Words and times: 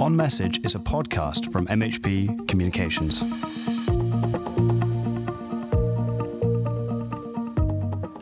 On 0.00 0.16
Message 0.16 0.64
is 0.64 0.74
a 0.74 0.78
podcast 0.78 1.52
from 1.52 1.66
MHP 1.66 2.48
Communications. 2.48 3.20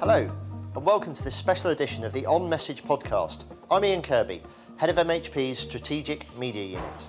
Hello, 0.00 0.28
and 0.74 0.84
welcome 0.84 1.14
to 1.14 1.22
this 1.22 1.36
special 1.36 1.70
edition 1.70 2.02
of 2.02 2.12
the 2.12 2.26
On 2.26 2.50
Message 2.50 2.82
podcast. 2.82 3.44
I'm 3.70 3.84
Ian 3.84 4.02
Kirby, 4.02 4.42
head 4.78 4.90
of 4.90 4.96
MHP's 4.96 5.60
Strategic 5.60 6.26
Media 6.36 6.64
Unit. 6.64 7.06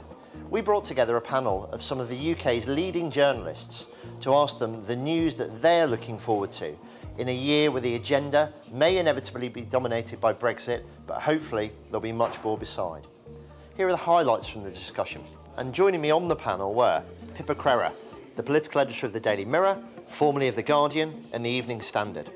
We 0.51 0.61
brought 0.61 0.83
together 0.83 1.17
a 1.17 1.21
panel 1.21 1.65
of 1.73 1.81
some 1.81 1.99
of 1.99 2.07
the 2.07 2.33
UK's 2.33 2.67
leading 2.67 3.09
journalists 3.09 3.89
to 4.19 4.35
ask 4.35 4.59
them 4.59 4.83
the 4.83 4.95
news 4.95 5.33
that 5.37 5.63
they're 5.63 5.87
looking 5.87 6.19
forward 6.19 6.51
to 6.51 6.75
in 7.17 7.27
a 7.27 7.33
year 7.33 7.71
where 7.71 7.81
the 7.81 7.95
agenda 7.95 8.53
may 8.71 8.99
inevitably 8.99 9.49
be 9.49 9.61
dominated 9.61 10.21
by 10.21 10.31
Brexit, 10.31 10.83
but 11.07 11.23
hopefully 11.23 11.71
there'll 11.85 11.99
be 11.99 12.11
much 12.11 12.43
more 12.43 12.55
beside. 12.55 13.07
Here 13.79 13.87
are 13.87 13.91
the 13.91 13.97
highlights 13.97 14.49
from 14.49 14.65
the 14.65 14.69
discussion. 14.69 15.23
And 15.55 15.73
joining 15.73 16.01
me 16.01 16.11
on 16.11 16.27
the 16.27 16.35
panel 16.35 16.73
were 16.73 17.01
Pippa 17.35 17.55
Crerar, 17.55 17.93
the 18.35 18.43
political 18.43 18.81
editor 18.81 19.07
of 19.07 19.13
the 19.13 19.21
Daily 19.21 19.45
Mirror, 19.45 19.81
formerly 20.05 20.49
of 20.49 20.57
The 20.57 20.63
Guardian 20.63 21.23
and 21.31 21.45
the 21.45 21.49
Evening 21.49 21.79
Standard. 21.79 22.29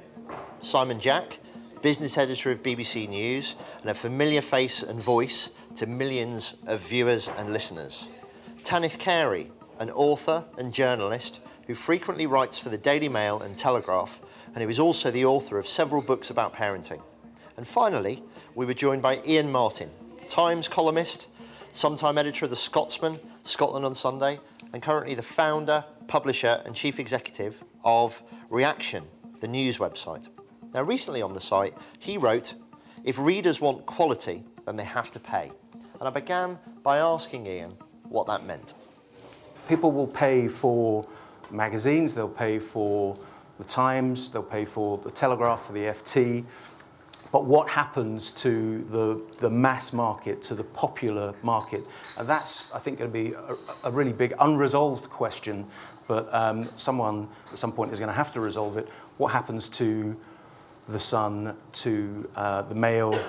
Simon 0.61 1.01
Jack, 1.01 1.39
business 1.81 2.17
editor 2.17 2.49
of 2.49 2.63
BBC 2.63 3.09
News 3.09 3.57
and 3.81 3.89
a 3.89 3.93
familiar 3.93 4.39
face 4.39 4.83
and 4.83 4.97
voice 4.97 5.51
to 5.75 5.85
millions 5.85 6.55
of 6.65 6.79
viewers 6.79 7.27
and 7.35 7.51
listeners. 7.51 8.07
Tanith 8.63 8.97
Carey, 8.97 9.51
an 9.79 9.89
author 9.89 10.45
and 10.57 10.73
journalist 10.73 11.41
who 11.67 11.73
frequently 11.73 12.25
writes 12.25 12.57
for 12.57 12.69
the 12.69 12.77
Daily 12.77 13.09
Mail 13.09 13.41
and 13.41 13.57
Telegraph 13.57 14.21
and 14.55 14.63
who 14.63 14.69
is 14.69 14.79
also 14.79 15.11
the 15.11 15.25
author 15.25 15.57
of 15.57 15.67
several 15.67 16.01
books 16.01 16.29
about 16.29 16.53
parenting. 16.53 17.01
And 17.57 17.67
finally, 17.67 18.23
we 18.55 18.65
were 18.65 18.73
joined 18.73 19.01
by 19.01 19.21
Ian 19.27 19.51
Martin, 19.51 19.89
Times 20.27 20.69
columnist, 20.69 21.27
sometime 21.73 22.19
editor 22.19 22.45
of 22.45 22.51
The 22.51 22.55
Scotsman, 22.55 23.19
Scotland 23.41 23.83
on 23.83 23.95
Sunday, 23.95 24.39
and 24.71 24.81
currently 24.81 25.15
the 25.15 25.23
founder, 25.23 25.83
publisher, 26.07 26.61
and 26.65 26.75
chief 26.75 26.99
executive 26.99 27.63
of 27.83 28.21
Reaction, 28.49 29.03
the 29.41 29.47
news 29.47 29.79
website. 29.79 30.29
Now, 30.73 30.83
recently 30.83 31.23
on 31.23 31.33
the 31.33 31.41
site, 31.41 31.73
he 31.97 32.17
wrote, 32.17 32.53
If 33.03 33.17
readers 33.17 33.59
want 33.59 33.87
quality, 33.87 34.43
then 34.65 34.75
they 34.75 34.83
have 34.83 35.09
to 35.11 35.19
pay. 35.19 35.51
And 35.99 36.07
I 36.07 36.11
began 36.11 36.59
by 36.83 36.99
asking 36.99 37.47
Ian 37.47 37.75
what 38.07 38.27
that 38.27 38.45
meant. 38.45 38.75
People 39.67 39.91
will 39.91 40.07
pay 40.07 40.47
for 40.47 41.07
magazines, 41.49 42.13
they'll 42.13 42.29
pay 42.29 42.59
for 42.59 43.17
the 43.57 43.65
Times, 43.65 44.29
they'll 44.29 44.43
pay 44.43 44.65
for 44.65 44.99
the 44.99 45.11
Telegraph, 45.11 45.65
for 45.65 45.73
the 45.73 45.85
FT. 45.85 46.45
But 47.33 47.45
what 47.45 47.67
happens 47.67 48.31
to 48.43 48.83
the, 48.83 49.19
the 49.39 49.49
mass 49.49 49.91
market, 49.91 50.43
to 50.43 50.55
the 50.55 50.63
popular 50.63 51.33
market? 51.41 51.81
And 52.15 52.29
that's, 52.29 52.71
I 52.71 52.77
think, 52.77 52.99
going 52.99 53.11
to 53.11 53.13
be 53.13 53.33
a, 53.33 53.89
a 53.89 53.91
really 53.91 54.13
big 54.13 54.35
unresolved 54.39 55.09
question, 55.09 55.65
but 56.07 56.31
um, 56.31 56.69
someone 56.75 57.27
at 57.51 57.57
some 57.57 57.71
point 57.71 57.91
is 57.91 57.97
going 57.97 58.09
to 58.09 58.15
have 58.15 58.31
to 58.33 58.39
resolve 58.39 58.77
it. 58.77 58.87
What 59.17 59.29
happens 59.29 59.67
to 59.69 60.15
the 60.87 60.99
Sun, 60.99 61.57
to 61.73 62.29
uh, 62.35 62.61
the 62.61 62.75
Mail? 62.75 63.19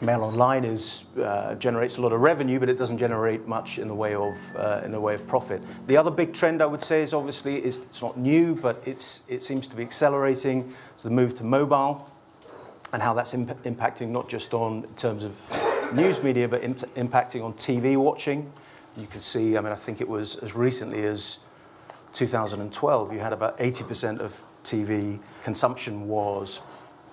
Mail 0.00 0.22
Online 0.22 0.64
is, 0.64 1.04
uh, 1.20 1.54
generates 1.56 1.98
a 1.98 2.00
lot 2.00 2.12
of 2.12 2.20
revenue, 2.20 2.58
but 2.58 2.70
it 2.70 2.78
doesn't 2.78 2.98
generate 2.98 3.46
much 3.46 3.78
in 3.78 3.88
the 3.88 3.94
way 3.94 4.14
of 4.14 4.36
uh, 4.56 4.80
in 4.84 4.92
the 4.92 5.00
way 5.00 5.14
of 5.14 5.26
profit. 5.26 5.60
The 5.88 5.96
other 5.96 6.12
big 6.12 6.32
trend 6.32 6.62
I 6.62 6.66
would 6.66 6.84
say 6.84 7.02
is 7.02 7.12
obviously 7.12 7.56
is 7.62 7.78
it's 7.78 8.00
not 8.00 8.16
new, 8.16 8.54
but 8.54 8.80
it's 8.86 9.24
it 9.28 9.42
seems 9.42 9.66
to 9.66 9.76
be 9.76 9.82
accelerating. 9.82 10.72
It's 10.94 11.02
the 11.02 11.10
move 11.10 11.34
to 11.34 11.44
mobile, 11.44 12.08
and 12.92 13.02
how 13.02 13.14
that's 13.14 13.34
imp- 13.34 13.62
impacting 13.64 14.08
not 14.08 14.28
just 14.28 14.54
on 14.54 14.84
in 14.84 14.94
terms 14.94 15.24
of 15.24 15.40
news 15.92 16.22
media, 16.22 16.48
but 16.48 16.62
imp- 16.62 16.94
impacting 16.94 17.44
on 17.44 17.52
TV 17.54 17.96
watching. 17.96 18.50
You 18.96 19.06
can 19.06 19.20
see. 19.20 19.56
I 19.56 19.60
mean, 19.60 19.72
I 19.72 19.76
think 19.76 20.00
it 20.00 20.08
was 20.08 20.36
as 20.36 20.54
recently 20.54 21.04
as 21.04 21.38
2012. 22.14 23.12
You 23.12 23.18
had 23.20 23.32
about 23.32 23.58
80% 23.58 24.18
of 24.20 24.44
TV 24.64 25.18
consumption 25.42 26.08
was 26.08 26.60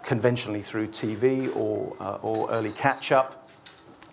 conventionally 0.03 0.61
through 0.61 0.87
TV 0.87 1.55
or, 1.55 1.95
uh, 1.99 2.17
or 2.21 2.49
early 2.51 2.71
catch 2.71 3.11
up. 3.11 3.49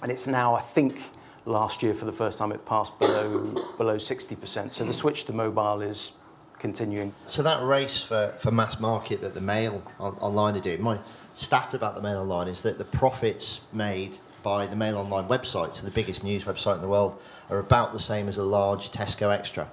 And 0.03 0.11
it's 0.11 0.27
now, 0.27 0.55
I 0.55 0.61
think, 0.61 1.11
last 1.45 1.83
year 1.83 1.95
for 1.95 2.05
the 2.05 2.13
first 2.13 2.39
time 2.39 2.53
it 2.53 2.65
passed 2.67 2.99
below, 2.99 3.41
below 3.77 3.97
60%. 3.97 4.73
So 4.73 4.85
the 4.85 4.93
switch 4.93 5.25
to 5.25 5.33
mobile 5.33 5.81
is 5.81 6.13
continuing. 6.59 7.13
So 7.27 7.43
that 7.43 7.65
race 7.65 8.03
for, 8.03 8.35
for 8.39 8.51
mass 8.51 8.81
market 8.81 9.21
that 9.21 9.35
the 9.35 9.41
Mail 9.41 9.83
on, 9.99 10.15
online 10.15 10.57
are 10.57 10.61
doing, 10.61 10.83
my 10.83 10.99
stat 11.35 11.75
about 11.75 11.95
the 11.95 12.03
Mail 12.03 12.19
Online 12.19 12.49
is 12.49 12.63
that 12.63 12.79
the 12.79 12.85
profits 12.85 13.65
made 13.73 14.19
by 14.43 14.67
the 14.67 14.77
Mail 14.77 14.99
Online 14.99 15.29
website, 15.29 15.77
so 15.77 15.85
the 15.85 15.93
biggest 15.93 16.25
news 16.25 16.45
website 16.45 16.77
in 16.77 16.83
the 16.83 16.89
world, 16.89 17.21
are 17.49 17.59
about 17.59 17.93
the 17.93 17.99
same 17.99 18.29
as 18.29 18.39
a 18.39 18.45
large 18.45 18.91
Tesco 18.91 19.33
Extra. 19.33 19.71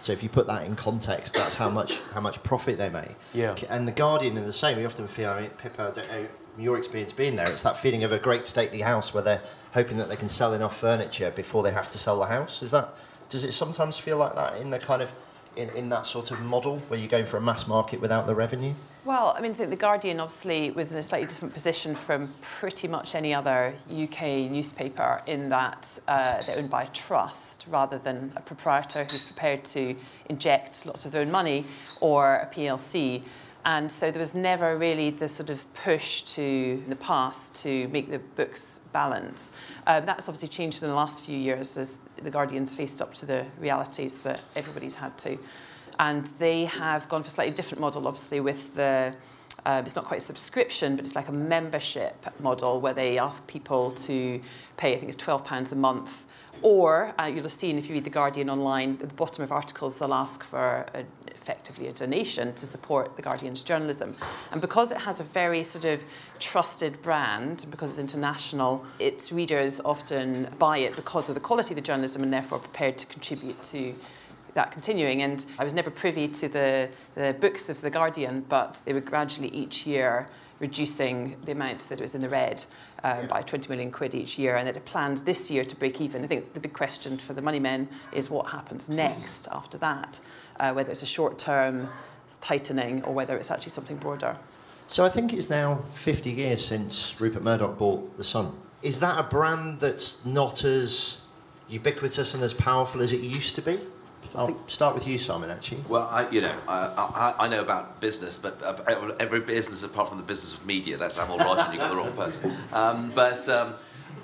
So 0.00 0.12
if 0.12 0.22
you 0.22 0.28
put 0.28 0.46
that 0.46 0.64
in 0.64 0.76
context, 0.76 1.34
that's 1.34 1.56
how 1.56 1.68
much 1.68 1.98
how 2.14 2.20
much 2.20 2.42
profit 2.42 2.78
they 2.78 2.88
make. 2.88 3.16
Yeah. 3.34 3.56
And 3.68 3.86
the 3.86 3.92
Guardian 3.92 4.38
are 4.38 4.44
the 4.44 4.52
same. 4.52 4.78
We 4.78 4.84
often 4.84 5.08
feel, 5.08 5.30
I 5.30 5.42
mean, 5.42 5.50
Pippa, 5.50 5.82
I 5.82 5.90
don't 5.90 6.08
know 6.08 6.26
your 6.56 6.78
experience 6.78 7.12
being 7.12 7.36
there. 7.36 7.48
It's 7.48 7.62
that 7.62 7.76
feeling 7.76 8.04
of 8.04 8.12
a 8.12 8.18
great 8.18 8.46
stately 8.46 8.80
house 8.80 9.14
where 9.14 9.22
they're 9.22 9.42
hoping 9.72 9.96
that 9.98 10.08
they 10.08 10.16
can 10.16 10.28
sell 10.28 10.54
enough 10.54 10.76
furniture 10.76 11.30
before 11.30 11.62
they 11.62 11.72
have 11.72 11.90
to 11.90 11.98
sell 11.98 12.18
the 12.18 12.26
house. 12.26 12.62
Is 12.62 12.70
that? 12.72 12.88
Does 13.28 13.44
it 13.44 13.52
sometimes 13.52 13.96
feel 13.98 14.16
like 14.16 14.34
that 14.36 14.56
in 14.60 14.70
the 14.70 14.78
kind 14.78 15.02
of 15.02 15.12
in, 15.56 15.68
in 15.70 15.88
that 15.88 16.06
sort 16.06 16.30
of 16.30 16.42
model 16.44 16.78
where 16.88 16.98
you're 16.98 17.08
going 17.08 17.26
for 17.26 17.36
a 17.36 17.40
mass 17.40 17.66
market 17.68 18.00
without 18.00 18.26
the 18.26 18.34
revenue? 18.34 18.74
Well, 19.04 19.34
I 19.36 19.40
mean, 19.40 19.54
think 19.54 19.70
The 19.70 19.76
Guardian 19.76 20.20
obviously 20.20 20.70
was 20.70 20.92
in 20.92 20.98
a 20.98 21.02
slightly 21.02 21.26
different 21.26 21.54
position 21.54 21.94
from 21.94 22.32
pretty 22.42 22.88
much 22.88 23.14
any 23.14 23.32
other 23.32 23.74
UK 23.90 24.50
newspaper 24.50 25.22
in 25.26 25.48
that 25.48 25.98
uh, 26.06 26.42
they're 26.42 26.58
owned 26.58 26.68
by 26.68 26.82
a 26.82 26.88
trust 26.88 27.64
rather 27.68 27.98
than 27.98 28.32
a 28.36 28.40
proprietor 28.40 29.04
who's 29.04 29.22
prepared 29.22 29.64
to 29.64 29.96
inject 30.28 30.84
lots 30.84 31.06
of 31.06 31.12
their 31.12 31.22
own 31.22 31.30
money 31.30 31.64
or 32.00 32.34
a 32.34 32.46
PLC. 32.54 33.22
And 33.68 33.92
so 33.92 34.10
there 34.10 34.20
was 34.20 34.34
never 34.34 34.78
really 34.78 35.10
the 35.10 35.28
sort 35.28 35.50
of 35.50 35.70
push 35.74 36.22
to, 36.22 36.42
in 36.42 36.88
the 36.88 36.96
past, 36.96 37.54
to 37.56 37.86
make 37.88 38.10
the 38.10 38.18
books 38.18 38.80
balance. 38.94 39.52
Um, 39.86 40.06
that's 40.06 40.26
obviously 40.26 40.48
changed 40.48 40.82
in 40.82 40.88
the 40.88 40.94
last 40.94 41.22
few 41.22 41.36
years 41.36 41.76
as 41.76 41.98
the 42.22 42.30
Guardian's 42.30 42.74
faced 42.74 43.02
up 43.02 43.12
to 43.16 43.26
the 43.26 43.44
realities 43.60 44.20
that 44.20 44.42
everybody's 44.56 44.96
had 44.96 45.18
to. 45.18 45.38
And 45.98 46.24
they 46.38 46.64
have 46.64 47.10
gone 47.10 47.22
for 47.22 47.28
a 47.28 47.30
slightly 47.30 47.52
different 47.52 47.82
model, 47.82 48.08
obviously, 48.08 48.40
with 48.40 48.74
the 48.74 49.14
um, 49.66 49.84
it's 49.84 49.96
not 49.96 50.06
quite 50.06 50.22
a 50.22 50.24
subscription, 50.24 50.96
but 50.96 51.04
it's 51.04 51.14
like 51.14 51.28
a 51.28 51.32
membership 51.32 52.24
model 52.40 52.80
where 52.80 52.94
they 52.94 53.18
ask 53.18 53.46
people 53.46 53.90
to 53.90 54.40
pay, 54.78 54.94
I 54.94 54.98
think 54.98 55.12
it's 55.12 55.22
£12 55.22 55.72
a 55.72 55.74
month. 55.74 56.24
Or 56.62 57.14
uh, 57.18 57.24
you'll 57.24 57.42
have 57.42 57.52
seen 57.52 57.76
if 57.76 57.86
you 57.86 57.94
read 57.94 58.04
The 58.04 58.10
Guardian 58.10 58.48
online, 58.48 58.98
at 59.02 59.10
the 59.10 59.14
bottom 59.14 59.44
of 59.44 59.52
articles, 59.52 59.96
they'll 59.96 60.14
ask 60.14 60.42
for 60.42 60.86
a, 60.94 61.04
effectively 61.48 61.88
a 61.88 61.92
donation 61.92 62.52
to 62.52 62.66
support 62.66 63.16
The 63.16 63.22
Guardian's 63.22 63.62
journalism. 63.62 64.14
And 64.52 64.60
because 64.60 64.92
it 64.92 64.98
has 64.98 65.18
a 65.18 65.24
very 65.24 65.64
sort 65.64 65.86
of 65.86 66.02
trusted 66.38 67.00
brand, 67.00 67.64
because 67.70 67.88
it's 67.90 67.98
international, 67.98 68.84
its 68.98 69.32
readers 69.32 69.80
often 69.82 70.48
buy 70.58 70.78
it 70.78 70.94
because 70.94 71.30
of 71.30 71.34
the 71.34 71.40
quality 71.40 71.70
of 71.70 71.76
the 71.76 71.80
journalism 71.80 72.22
and 72.22 72.30
therefore 72.30 72.58
prepared 72.58 72.98
to 72.98 73.06
contribute 73.06 73.62
to 73.62 73.94
that 74.52 74.72
continuing. 74.72 75.22
And 75.22 75.46
I 75.58 75.64
was 75.64 75.72
never 75.72 75.90
privy 75.90 76.28
to 76.28 76.48
the, 76.48 76.90
the 77.14 77.34
books 77.40 77.70
of 77.70 77.80
The 77.80 77.88
Guardian, 77.88 78.44
but 78.46 78.82
they 78.84 78.92
were 78.92 79.00
gradually 79.00 79.48
each 79.48 79.86
year 79.86 80.28
reducing 80.60 81.36
the 81.46 81.52
amount 81.52 81.88
that 81.88 81.98
was 82.00 82.14
in 82.14 82.20
the 82.20 82.28
red 82.28 82.64
um, 83.04 83.20
yeah. 83.20 83.26
by 83.26 83.42
20 83.42 83.68
million 83.70 83.90
quid 83.90 84.14
each 84.14 84.38
year, 84.38 84.56
and 84.56 84.66
that 84.66 84.76
it 84.76 84.84
planned 84.84 85.18
this 85.18 85.50
year 85.50 85.64
to 85.64 85.76
break 85.76 86.00
even. 86.00 86.24
I 86.24 86.26
think 86.26 86.52
the 86.52 86.60
big 86.60 86.72
question 86.72 87.16
for 87.16 87.32
the 87.32 87.42
money 87.42 87.60
men 87.60 87.88
is 88.12 88.28
what 88.28 88.48
happens 88.48 88.88
next 88.88 89.48
after 89.52 89.78
that, 89.78 90.20
uh, 90.58 90.72
whether 90.72 90.90
it's 90.90 91.02
a 91.02 91.06
short 91.06 91.38
term 91.38 91.88
tightening 92.40 93.02
or 93.04 93.14
whether 93.14 93.36
it's 93.36 93.50
actually 93.50 93.70
something 93.70 93.96
broader. 93.96 94.36
So 94.86 95.04
I 95.04 95.08
think 95.08 95.32
it's 95.32 95.50
now 95.50 95.82
50 95.92 96.30
years 96.30 96.64
since 96.64 97.20
Rupert 97.20 97.42
Murdoch 97.42 97.76
bought 97.76 98.16
The 98.16 98.24
Sun. 98.24 98.52
Is 98.82 99.00
that 99.00 99.18
a 99.18 99.22
brand 99.24 99.80
that's 99.80 100.24
not 100.24 100.64
as 100.64 101.24
ubiquitous 101.68 102.34
and 102.34 102.42
as 102.42 102.54
powerful 102.54 103.02
as 103.02 103.12
it 103.12 103.20
used 103.20 103.54
to 103.56 103.62
be? 103.62 103.78
I'll 104.34 104.68
start 104.68 104.94
with 104.94 105.06
you, 105.06 105.16
Simon. 105.16 105.50
Actually, 105.50 105.82
well, 105.88 106.08
I, 106.10 106.28
you 106.30 106.40
know, 106.40 106.54
I, 106.66 107.34
I, 107.38 107.46
I 107.46 107.48
know 107.48 107.62
about 107.62 108.00
business, 108.00 108.38
but 108.38 108.62
uh, 108.62 109.14
every 109.18 109.40
business 109.40 109.82
apart 109.84 110.08
from 110.08 110.18
the 110.18 110.24
business 110.24 110.54
of 110.54 110.66
media, 110.66 110.96
that's 110.96 111.16
Amol 111.16 111.38
Rajan, 111.38 111.72
you 111.72 111.78
got 111.78 111.90
the 111.90 111.96
wrong 111.96 112.12
person. 112.12 112.52
Um, 112.72 113.10
but 113.14 113.48
um, 113.48 113.74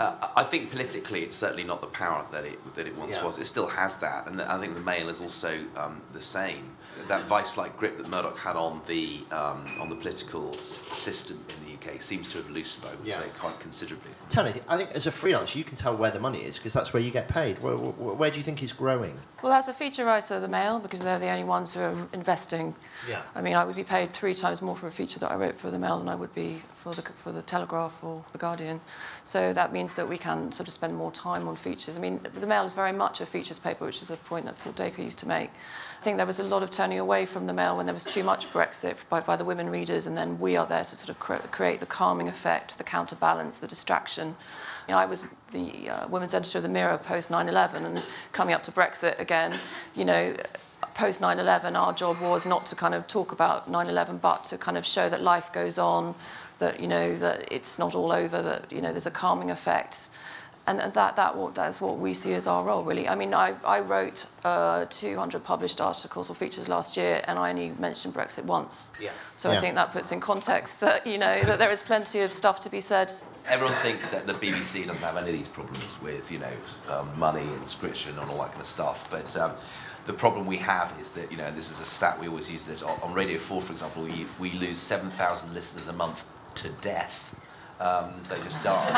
uh, 0.00 0.29
I 0.37 0.44
think 0.44 0.70
politically, 0.70 1.23
it's 1.23 1.37
certainly 1.37 1.64
not 1.64 1.81
the 1.81 1.87
power 1.87 2.26
that 2.32 2.44
it 2.44 2.75
that 2.75 2.87
it 2.87 2.96
once 2.96 3.17
yeah. 3.17 3.25
was. 3.25 3.38
It 3.38 3.46
still 3.46 3.69
has 3.69 3.99
that, 3.99 4.26
and 4.26 4.41
I 4.41 4.58
think 4.61 4.75
the 4.75 4.81
Mail 4.81 5.08
is 5.08 5.20
also 5.20 5.61
um, 5.76 6.02
the 6.12 6.20
same. 6.20 6.76
That 7.08 7.23
vice-like 7.25 7.76
grip 7.76 7.99
that 7.99 8.08
Murdoch 8.08 8.38
had 8.38 8.56
on 8.56 8.81
the 8.87 9.20
um, 9.32 9.67
on 9.81 9.88
the 9.88 9.94
political 9.96 10.55
s- 10.58 10.82
system 10.93 11.38
in 11.61 11.67
the 11.67 11.75
UK 11.75 12.00
seems 12.00 12.29
to 12.32 12.38
have 12.38 12.50
loosened, 12.50 12.87
I 12.87 12.94
would 12.94 13.06
Yeah. 13.06 13.20
say, 13.20 13.29
quite 13.38 13.58
considerably. 13.61 14.11
Tell 14.31 14.44
me, 14.44 14.52
I 14.69 14.76
think 14.76 14.91
as 14.93 15.06
a 15.06 15.11
freelancer, 15.11 15.56
you 15.56 15.64
can 15.64 15.76
tell 15.76 15.96
where 15.96 16.11
the 16.11 16.20
money 16.20 16.43
is 16.44 16.56
because 16.56 16.73
that's 16.73 16.93
where 16.93 17.02
you 17.02 17.11
get 17.11 17.29
paid. 17.29 17.62
Where, 17.62 17.76
where, 17.76 18.14
where 18.14 18.31
do 18.31 18.38
you 18.38 18.43
think 18.43 18.62
is 18.62 18.73
growing? 18.73 19.19
Well, 19.43 19.52
as 19.52 19.69
a 19.69 19.75
feature 19.75 20.05
writer, 20.06 20.41
the 20.41 20.49
Mail, 20.49 20.79
because 20.79 21.00
they're 21.00 21.19
the 21.19 21.29
only 21.29 21.44
ones 21.44 21.75
who 21.75 21.81
are 21.81 21.94
investing. 22.14 22.75
Yeah. 23.08 23.20
I 23.35 23.43
mean, 23.43 23.55
I 23.55 23.64
would 23.64 23.76
be 23.76 23.85
paid 23.85 24.12
three 24.12 24.35
times 24.35 24.62
more 24.62 24.75
for 24.76 24.87
a 24.87 24.93
feature 24.93 25.19
that 25.19 25.31
I 25.31 25.35
wrote 25.37 25.58
for 25.58 25.70
the 25.70 25.79
Mail 25.79 25.99
than 25.99 26.08
I 26.08 26.14
would 26.14 26.35
be 26.35 26.62
for 26.82 26.94
the 26.94 27.02
for 27.02 27.32
the 27.32 27.43
Telegraph 27.43 28.02
or 28.02 28.25
the 28.32 28.38
Guardian. 28.38 28.81
So 29.25 29.52
that 29.52 29.73
means 29.73 29.94
that 29.94 30.08
we 30.08 30.17
can 30.17 30.52
sort 30.52 30.69
of 30.69 30.73
spend 30.73 30.96
more 30.96 31.12
time 31.12 31.46
on 31.49 31.56
features. 31.56 31.96
I 31.99 32.00
mean, 32.00 32.20
the 32.32 32.46
Mail 32.46 32.64
is 32.64 32.73
very 32.75 32.93
much 32.93 33.20
a 33.20 33.26
features 33.26 33.58
paper, 33.58 33.85
which 33.85 34.00
is 34.00 34.11
a 34.11 34.17
point 34.17 34.46
that 34.46 34.58
Paul 34.61 34.73
Dacre 34.73 35.02
used 35.02 35.19
to 35.19 35.29
make. 35.29 35.50
I 36.05 36.06
think 36.06 36.19
there 36.19 36.27
was 36.27 36.39
a 36.39 36.45
lot 36.45 36.62
of 36.62 36.71
turning 36.71 36.99
away 36.99 37.25
from 37.25 37.47
the 37.47 37.55
Mail 37.55 37.79
when 37.79 37.87
there 37.87 37.95
was 37.95 38.05
too 38.05 38.23
much 38.23 38.53
Brexit 38.53 38.97
by, 39.09 39.21
by 39.21 39.37
the 39.37 39.45
women 39.47 39.71
readers, 39.71 40.06
and 40.06 40.15
then 40.15 40.39
we 40.39 40.55
are 40.55 40.67
there 40.67 40.85
to 40.85 40.97
sort 40.97 41.09
of 41.09 41.19
cre- 41.19 41.49
create 41.51 41.81
the 41.81 41.87
calming 41.87 42.29
effect, 42.29 42.77
the 42.77 42.85
counterbalance, 42.85 43.59
the 43.59 43.67
distraction. 43.67 44.37
You 44.87 44.93
know, 44.93 44.99
I 44.99 45.06
was 45.06 45.25
the 45.53 45.89
uh, 45.89 46.09
women's 46.09 46.35
editor 46.35 46.59
of 46.59 46.62
the 46.62 46.69
Mirror 46.69 46.99
post 46.99 47.31
9/11, 47.31 47.87
and 47.87 48.03
coming 48.33 48.55
up 48.55 48.62
to 48.65 48.71
Brexit 48.71 49.19
again. 49.19 49.59
You 49.95 50.05
know, 50.05 50.37
post 50.93 51.23
9/11, 51.23 51.75
our 51.75 51.95
job 51.95 52.21
was 52.21 52.45
not 52.45 52.67
to 52.67 52.77
kind 52.77 52.95
of 52.95 53.06
talk 53.06 53.33
about 53.33 53.73
9/11, 53.73 54.21
but 54.21 54.45
to 54.45 54.59
kind 54.59 54.77
of 54.77 54.85
show 54.85 55.09
that 55.09 55.23
life 55.23 55.55
goes 55.55 55.79
on, 55.79 56.15
that 56.59 56.81
you 56.81 56.87
know 56.87 57.17
that 57.17 57.51
it's 57.51 57.79
not 57.79 57.95
all 57.95 58.12
over, 58.12 58.43
that 58.43 58.71
you 58.71 58.83
know 58.83 58.91
there's 58.91 59.06
a 59.06 59.11
calming 59.11 59.51
effect. 59.51 60.11
And 60.66 60.81
and 60.81 60.94
that, 60.94 61.16
that 61.16 61.37
what, 61.37 61.55
that's 61.55 61.81
what 61.81 61.99
we 61.99 62.14
see 62.14 62.32
as 62.34 62.46
our 62.46 62.64
role, 62.64 62.82
really. 62.84 63.06
I 63.06 63.14
mean, 63.14 63.34
I, 63.34 63.55
I 63.66 63.81
wrote 63.81 64.26
uh, 64.44 64.87
200 64.88 65.44
published 65.44 65.81
articles 65.81 66.31
or 66.31 66.34
features 66.34 66.69
last 66.69 66.96
year, 66.96 67.22
and 67.28 67.38
I 67.38 67.50
only 67.50 67.70
mentioned 67.78 68.14
Brexit 68.14 68.44
once. 68.44 68.93
Yeah. 69.00 69.11
So 69.37 69.50
Yeah. 69.50 69.58
I 69.58 69.61
think 69.61 69.75
that 69.75 69.93
puts 69.93 70.11
in 70.11 70.20
context 70.20 70.81
that, 70.81 71.06
you 71.06 71.19
know, 71.19 71.43
that 71.43 71.58
there 71.58 71.70
is 71.70 71.82
plenty 71.82 72.20
of 72.20 72.32
stuff 72.32 72.61
to 72.61 72.70
be 72.70 72.81
said 72.81 73.12
Everyone 73.46 73.75
thinks 73.75 74.08
that 74.08 74.26
the 74.26 74.32
BBC 74.32 74.87
doesn't 74.87 75.05
have 75.05 75.19
any 75.19 75.31
of 75.31 75.37
these 75.37 75.49
problems 75.49 76.00
with, 76.00 76.32
you 76.32 76.38
know, 76.38 76.52
um, 76.90 77.19
money, 77.19 77.43
inscription, 77.60 78.19
and 78.19 78.31
all 78.31 78.38
that 78.38 78.52
kind 78.52 78.62
of 78.62 78.67
stuff. 78.67 79.06
But 79.10 79.37
um, 79.37 79.52
the 80.06 80.14
problem 80.14 80.46
we 80.46 80.56
have 80.58 80.99
is 80.99 81.10
that, 81.10 81.31
you 81.31 81.37
know, 81.37 81.50
this 81.50 81.70
is 81.70 81.78
a 81.78 81.84
stat 81.84 82.19
we 82.19 82.26
always 82.26 82.50
use 82.50 82.64
that 82.64 82.82
on, 82.82 82.99
on 83.02 83.12
Radio 83.12 83.37
4, 83.37 83.60
for 83.60 83.72
example, 83.72 84.05
we, 84.05 84.26
we 84.38 84.52
lose 84.52 84.78
7,000 84.78 85.52
listeners 85.52 85.88
a 85.88 85.93
month 85.93 86.25
to 86.55 86.70
death. 86.81 87.38
Um, 87.81 88.12
they 88.29 88.37
just 88.43 88.62
die. 88.62 88.88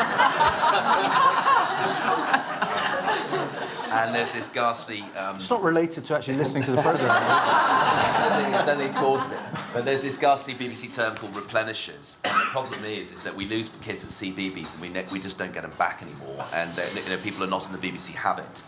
and 3.91 4.13
there's 4.15 4.33
this 4.33 4.49
ghastly. 4.49 5.01
Um, 5.17 5.37
It's 5.37 5.49
not 5.49 5.63
related 5.63 6.05
to 6.05 6.15
actually 6.15 6.35
listening 6.37 6.63
to 6.63 6.71
the 6.71 6.81
programme. 6.81 7.07
then, 7.07 8.51
they, 8.51 8.65
then 8.65 8.77
they 8.77 8.89
paused 8.99 9.31
it. 9.31 9.39
But 9.73 9.85
there's 9.85 10.01
this 10.03 10.17
ghastly 10.17 10.53
BBC 10.53 10.93
term 10.93 11.15
called 11.15 11.33
replenishers, 11.33 12.17
and 12.23 12.33
the 12.33 12.45
problem 12.51 12.83
is, 12.83 13.11
is 13.11 13.23
that 13.23 13.35
we 13.35 13.45
lose 13.45 13.69
kids 13.81 14.03
at 14.03 14.11
CBBC 14.11 14.73
and 14.73 14.81
we 14.81 14.89
ne- 14.89 15.05
we 15.11 15.19
just 15.19 15.37
don't 15.37 15.53
get 15.53 15.63
them 15.63 15.71
back 15.79 16.01
anymore, 16.01 16.45
and 16.53 16.69
you 17.03 17.09
know 17.09 17.17
people 17.23 17.43
are 17.43 17.47
not 17.49 17.65
in 17.67 17.71
the 17.73 17.79
BBC 17.79 18.13
habit. 18.13 18.63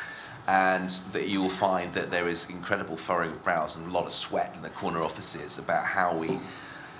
And 0.48 0.90
that 1.14 1.28
you 1.28 1.42
will 1.44 1.50
find 1.50 1.94
that 1.94 2.10
there 2.10 2.28
is 2.28 2.50
incredible 2.50 2.98
furrowing 2.98 3.34
of 3.34 3.44
brows 3.44 3.76
and 3.76 3.86
a 3.86 3.92
lot 3.92 4.08
of 4.08 4.14
sweat 4.14 4.56
in 4.56 4.64
the 4.64 4.72
corner 4.72 5.04
offices 5.04 5.60
about 5.60 5.84
how 5.86 6.18
we 6.18 6.40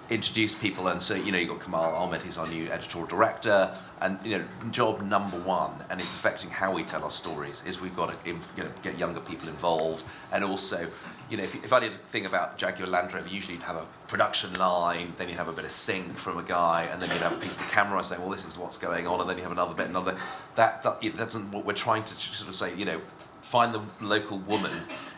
introduce 0.10 0.56
people. 0.56 0.88
And 0.88 1.02
so, 1.02 1.14
you 1.16 1.32
know, 1.32 1.38
you've 1.38 1.50
got 1.50 1.62
Kamal 1.62 1.96
Ahmed, 1.96 2.22
who's 2.22 2.38
our 2.38 2.48
new 2.48 2.68
editorial 2.70 3.08
director, 3.08 3.76
and 4.02 4.18
you 4.26 4.38
know, 4.38 4.46
job 4.72 5.02
number 5.02 5.38
one, 5.40 5.72
and 5.90 6.02
it's 6.02 6.16
affecting 6.16 6.50
how 6.50 6.74
we 6.74 6.84
tell 6.84 7.04
our 7.04 7.12
stories, 7.12 7.66
is 7.66 7.80
we've 7.80 7.96
got 7.96 8.10
to, 8.10 8.30
you 8.30 8.40
know, 8.58 8.70
get 8.82 8.98
younger 8.98 9.20
people 9.20 9.48
involved, 9.48 10.04
and 10.32 10.44
also, 10.44 10.88
you 11.30 11.38
know, 11.38 11.44
if, 11.44 11.56
if 11.64 11.74
I 11.74 11.80
did 11.80 11.92
a 11.92 11.96
thing 11.96 12.26
about 12.26 12.58
Jaguar 12.58 12.88
Land 12.88 13.14
Rover, 13.14 13.28
usually 13.28 13.56
you'd 13.56 13.64
have 13.64 13.76
a 13.76 13.86
production 14.08 14.58
line, 14.58 15.14
then 15.18 15.30
you'd 15.30 15.38
have 15.38 15.48
a 15.48 15.54
bit 15.54 15.66
of 15.66 15.72
sync 15.72 16.18
from 16.18 16.38
a 16.38 16.44
guy, 16.44 16.84
and 16.92 17.02
then 17.02 17.10
you'd 17.12 17.22
have 17.22 17.34
a 17.34 17.40
piece 17.40 17.56
to 17.58 17.64
camera 17.66 18.04
saying, 18.04 18.22
well, 18.22 18.32
this 18.32 18.46
is 18.46 18.58
what's 18.58 18.78
going 18.78 19.06
on, 19.06 19.22
and 19.22 19.30
then 19.30 19.38
you 19.38 19.44
have 19.44 19.52
another 19.52 19.74
bit, 19.76 19.88
another. 19.88 20.18
That, 20.56 20.82
that 20.84 21.02
doesn't 21.02 21.52
what 21.52 21.66
we're 21.66 21.74
trying 21.74 22.04
to 22.04 22.16
sort 22.16 22.50
of 22.50 22.56
say, 22.56 22.76
you 22.76 22.86
know, 22.86 23.02
find 23.42 23.74
the 23.74 23.82
local 24.02 24.40
woman 24.40 24.72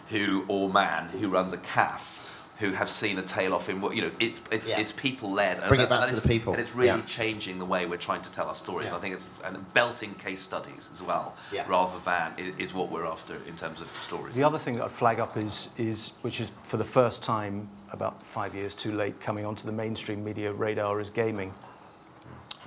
who 0.10 0.46
or 0.48 0.70
man 0.70 1.08
who 1.10 1.30
runs 1.30 1.54
a 1.54 1.58
calf 1.58 2.21
who 2.62 2.72
have 2.72 2.90
seen 2.90 3.18
a 3.18 3.24
tail 3.24 3.54
off 3.56 3.70
in 3.70 3.82
what 3.82 3.96
you 3.96 4.04
know 4.04 4.12
it's 4.20 4.40
it's 4.52 4.70
Yeah. 4.70 4.80
it's 4.80 4.92
people 4.92 5.32
led 5.32 5.58
and 5.60 5.68
Bring 5.68 5.82
it 5.82 5.90
back 5.90 6.02
to 6.02 6.06
it's- 6.06 6.22
the 6.22 6.28
people. 6.28 6.54
and 6.54 6.62
it's 6.62 6.76
really 6.76 7.00
Yeah. 7.00 7.06
changing 7.20 7.58
the 7.58 7.66
way 7.66 7.88
we're 7.88 7.98
trying 8.10 8.22
to 8.22 8.32
tell 8.32 8.48
our 8.48 8.56
stories 8.56 8.90
Yeah. 8.90 8.98
I 8.98 9.00
think 9.00 9.16
it's 9.16 9.30
and 9.44 9.74
belting 9.74 10.14
case 10.14 10.42
studies 10.42 10.90
as 10.94 11.02
well 11.02 11.34
Yeah. 11.52 11.66
rather 11.68 11.98
than 12.06 12.34
is, 12.38 12.56
is 12.58 12.74
what 12.74 12.90
we're 12.92 13.06
after 13.08 13.36
in 13.48 13.56
terms 13.56 13.82
of 13.82 13.90
stories 14.00 14.36
The 14.36 14.44
other 14.44 14.60
thing 14.60 14.76
that 14.78 14.86
I'd 14.86 14.92
flag 14.92 15.20
up 15.20 15.36
is, 15.38 15.70
is, 15.78 16.12
which 16.22 16.40
is 16.40 16.52
for 16.64 16.78
the 16.78 16.86
first 17.00 17.24
time, 17.24 17.68
about 17.92 18.22
five 18.24 18.54
years 18.56 18.76
too 18.76 18.94
late, 18.94 19.20
coming 19.20 19.44
onto 19.46 19.66
the 19.66 19.72
mainstream 19.72 20.24
media 20.24 20.54
radar 20.54 21.00
is 21.02 21.10
gaming, 21.10 21.54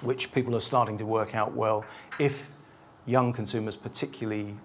which 0.03 0.33
people 0.33 0.55
are 0.57 0.61
starting 0.73 0.97
to 0.99 1.07
work 1.07 1.35
out 1.37 1.53
well. 1.55 1.85
If 2.19 2.51
young 3.07 3.33
consumers, 3.33 3.77
particularly 3.77 4.57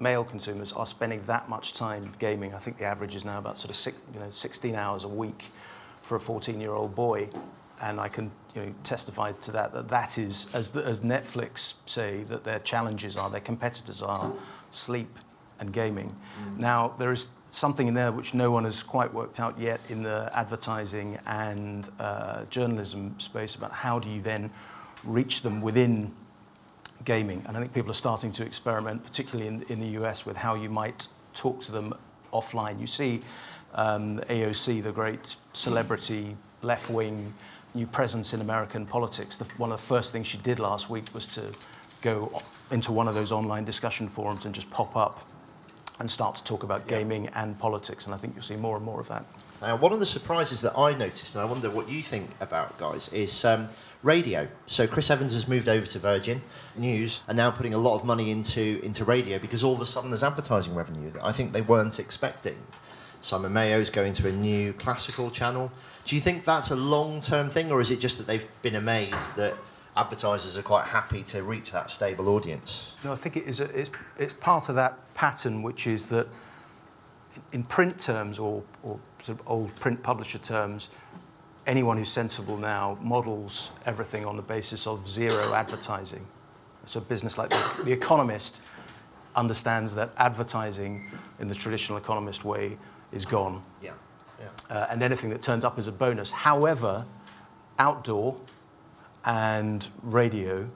male 0.00 0.24
consumers, 0.24 0.72
are 0.72 0.86
spending 0.86 1.22
that 1.24 1.48
much 1.48 1.72
time 1.72 2.12
gaming, 2.18 2.54
I 2.54 2.58
think 2.58 2.78
the 2.78 2.84
average 2.84 3.14
is 3.14 3.24
now 3.24 3.38
about 3.38 3.58
sort 3.58 3.70
of 3.70 3.76
six, 3.76 4.00
you 4.14 4.20
know, 4.20 4.30
16 4.30 4.74
hours 4.74 5.04
a 5.04 5.08
week 5.08 5.46
for 6.02 6.16
a 6.16 6.20
14-year-old 6.20 6.94
boy, 6.94 7.28
and 7.82 8.00
I 8.00 8.08
can 8.08 8.30
you 8.54 8.62
know, 8.62 8.74
testify 8.82 9.32
to 9.32 9.52
that, 9.52 9.72
that 9.72 9.88
that 9.88 10.18
is, 10.18 10.52
as, 10.54 10.70
the, 10.70 10.84
as 10.84 11.00
Netflix 11.00 11.74
say, 11.86 12.22
that 12.24 12.44
their 12.44 12.58
challenges 12.60 13.16
are, 13.16 13.28
their 13.30 13.40
competitors 13.40 14.02
are 14.02 14.32
sleep 14.70 15.18
and 15.60 15.72
gaming. 15.72 16.14
Now, 16.56 16.94
there 16.98 17.12
is 17.12 17.28
something 17.48 17.88
in 17.88 17.94
there 17.94 18.12
which 18.12 18.34
no 18.34 18.50
one 18.50 18.64
has 18.64 18.82
quite 18.82 19.12
worked 19.12 19.40
out 19.40 19.58
yet 19.58 19.80
in 19.88 20.02
the 20.02 20.30
advertising 20.32 21.18
and 21.26 21.88
uh, 21.98 22.44
journalism 22.46 23.18
space 23.18 23.54
about 23.54 23.72
how 23.72 23.98
do 23.98 24.08
you 24.08 24.20
then 24.20 24.50
reach 25.04 25.42
them 25.42 25.60
within 25.60 26.12
gaming. 27.08 27.42
And 27.46 27.56
I 27.56 27.60
think 27.60 27.72
people 27.72 27.90
are 27.90 28.02
starting 28.06 28.32
to 28.32 28.44
experiment, 28.44 29.02
particularly 29.02 29.48
in, 29.48 29.62
in 29.70 29.80
the 29.80 29.98
US, 30.00 30.26
with 30.26 30.36
how 30.36 30.54
you 30.54 30.68
might 30.68 31.08
talk 31.34 31.62
to 31.62 31.72
them 31.72 31.94
offline. 32.34 32.78
You 32.78 32.86
see 32.86 33.22
um, 33.74 34.18
AOC, 34.28 34.82
the 34.82 34.92
great 34.92 35.36
celebrity 35.54 36.36
left 36.60 36.90
wing 36.90 37.32
new 37.74 37.86
presence 37.86 38.34
in 38.34 38.42
American 38.42 38.84
politics. 38.84 39.36
The, 39.36 39.46
one 39.56 39.72
of 39.72 39.80
the 39.80 39.86
first 39.86 40.12
things 40.12 40.26
she 40.26 40.36
did 40.36 40.60
last 40.60 40.90
week 40.90 41.06
was 41.14 41.26
to 41.28 41.52
go 42.02 42.42
into 42.70 42.92
one 42.92 43.08
of 43.08 43.14
those 43.14 43.32
online 43.32 43.64
discussion 43.64 44.08
forums 44.08 44.44
and 44.44 44.54
just 44.54 44.70
pop 44.70 44.94
up 44.94 45.26
and 45.98 46.10
start 46.10 46.36
to 46.36 46.44
talk 46.44 46.62
about 46.62 46.86
gaming 46.88 47.28
and 47.28 47.58
politics. 47.58 48.04
And 48.04 48.14
I 48.14 48.18
think 48.18 48.34
you'll 48.34 48.42
see 48.42 48.56
more 48.56 48.76
and 48.76 48.84
more 48.84 49.00
of 49.00 49.08
that. 49.08 49.24
Now, 49.62 49.76
one 49.76 49.92
of 49.92 49.98
the 49.98 50.06
surprises 50.06 50.60
that 50.60 50.78
I 50.78 50.92
noticed, 50.92 51.34
and 51.34 51.42
I 51.42 51.46
wonder 51.46 51.70
what 51.70 51.88
you 51.88 52.02
think 52.02 52.30
about, 52.40 52.78
guys, 52.78 53.08
is 53.14 53.44
um, 53.44 53.68
radio. 54.02 54.48
So 54.66 54.86
Chris 54.86 55.10
Evans 55.10 55.32
has 55.32 55.48
moved 55.48 55.68
over 55.68 55.86
to 55.86 55.98
Virgin 55.98 56.40
News 56.76 57.20
and 57.26 57.36
now 57.36 57.50
putting 57.50 57.74
a 57.74 57.78
lot 57.78 57.96
of 57.96 58.04
money 58.04 58.30
into 58.30 58.80
into 58.84 59.04
radio 59.04 59.38
because 59.38 59.64
all 59.64 59.74
of 59.74 59.80
a 59.80 59.86
sudden 59.86 60.10
there's 60.10 60.22
advertising 60.22 60.74
revenue 60.74 61.10
that 61.10 61.24
I 61.24 61.32
think 61.32 61.52
they 61.52 61.62
weren't 61.62 61.98
expecting. 61.98 62.56
Simon 63.20 63.52
Mayo's 63.52 63.90
going 63.90 64.12
to 64.14 64.28
a 64.28 64.32
new 64.32 64.72
classical 64.74 65.30
channel. 65.30 65.72
Do 66.04 66.14
you 66.14 66.22
think 66.22 66.44
that's 66.44 66.70
a 66.70 66.76
long-term 66.76 67.50
thing, 67.50 67.72
or 67.72 67.80
is 67.80 67.90
it 67.90 67.98
just 67.98 68.16
that 68.18 68.26
they've 68.28 68.46
been 68.62 68.76
amazed 68.76 69.34
that 69.36 69.54
advertisers 69.96 70.56
are 70.56 70.62
quite 70.62 70.86
happy 70.86 71.24
to 71.24 71.42
reach 71.42 71.72
that 71.72 71.90
stable 71.90 72.28
audience? 72.28 72.94
No, 73.04 73.12
I 73.12 73.16
think 73.16 73.36
it 73.36 73.44
is 73.44 73.58
a, 73.58 73.64
it's, 73.78 73.90
it's 74.18 74.34
part 74.34 74.68
of 74.68 74.76
that 74.76 75.12
pattern, 75.14 75.62
which 75.62 75.86
is 75.86 76.06
that 76.06 76.28
in 77.52 77.64
print 77.64 77.98
terms 77.98 78.38
or, 78.38 78.62
or 78.82 79.00
sort 79.22 79.40
of 79.40 79.48
old 79.48 79.74
print 79.76 80.02
publisher 80.02 80.38
terms, 80.38 80.88
anyone 81.68 81.98
who's 81.98 82.10
sensible 82.10 82.56
now 82.56 82.98
models 83.00 83.70
everything 83.86 84.24
on 84.24 84.36
the 84.36 84.42
basis 84.42 84.86
of 84.86 85.06
zero 85.08 85.52
advertising. 85.54 86.26
So 86.86 86.98
a 86.98 87.02
business 87.02 87.36
like 87.36 87.50
the, 87.50 87.82
the 87.84 87.92
Economist 87.92 88.62
understands 89.36 89.94
that 89.94 90.10
advertising 90.16 91.10
in 91.38 91.46
the 91.46 91.54
traditional 91.54 91.98
economist 91.98 92.44
way 92.44 92.78
is 93.12 93.24
gone 93.26 93.62
Yeah. 93.82 93.92
Yeah. 94.40 94.46
uh, 94.70 94.86
and 94.90 95.02
anything 95.02 95.30
that 95.30 95.42
turns 95.42 95.64
up 95.64 95.78
is 95.78 95.86
a 95.86 95.92
bonus. 95.92 96.30
However, 96.30 97.04
outdoor 97.78 98.36
and 99.24 99.86
radio 100.02 100.68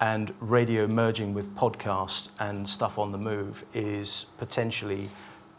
and 0.00 0.32
radio 0.40 0.86
merging 0.88 1.34
with 1.34 1.54
podcast 1.54 2.30
and 2.40 2.66
stuff 2.68 2.98
on 2.98 3.12
the 3.12 3.18
move 3.18 3.64
is 3.74 4.26
potentially 4.38 5.10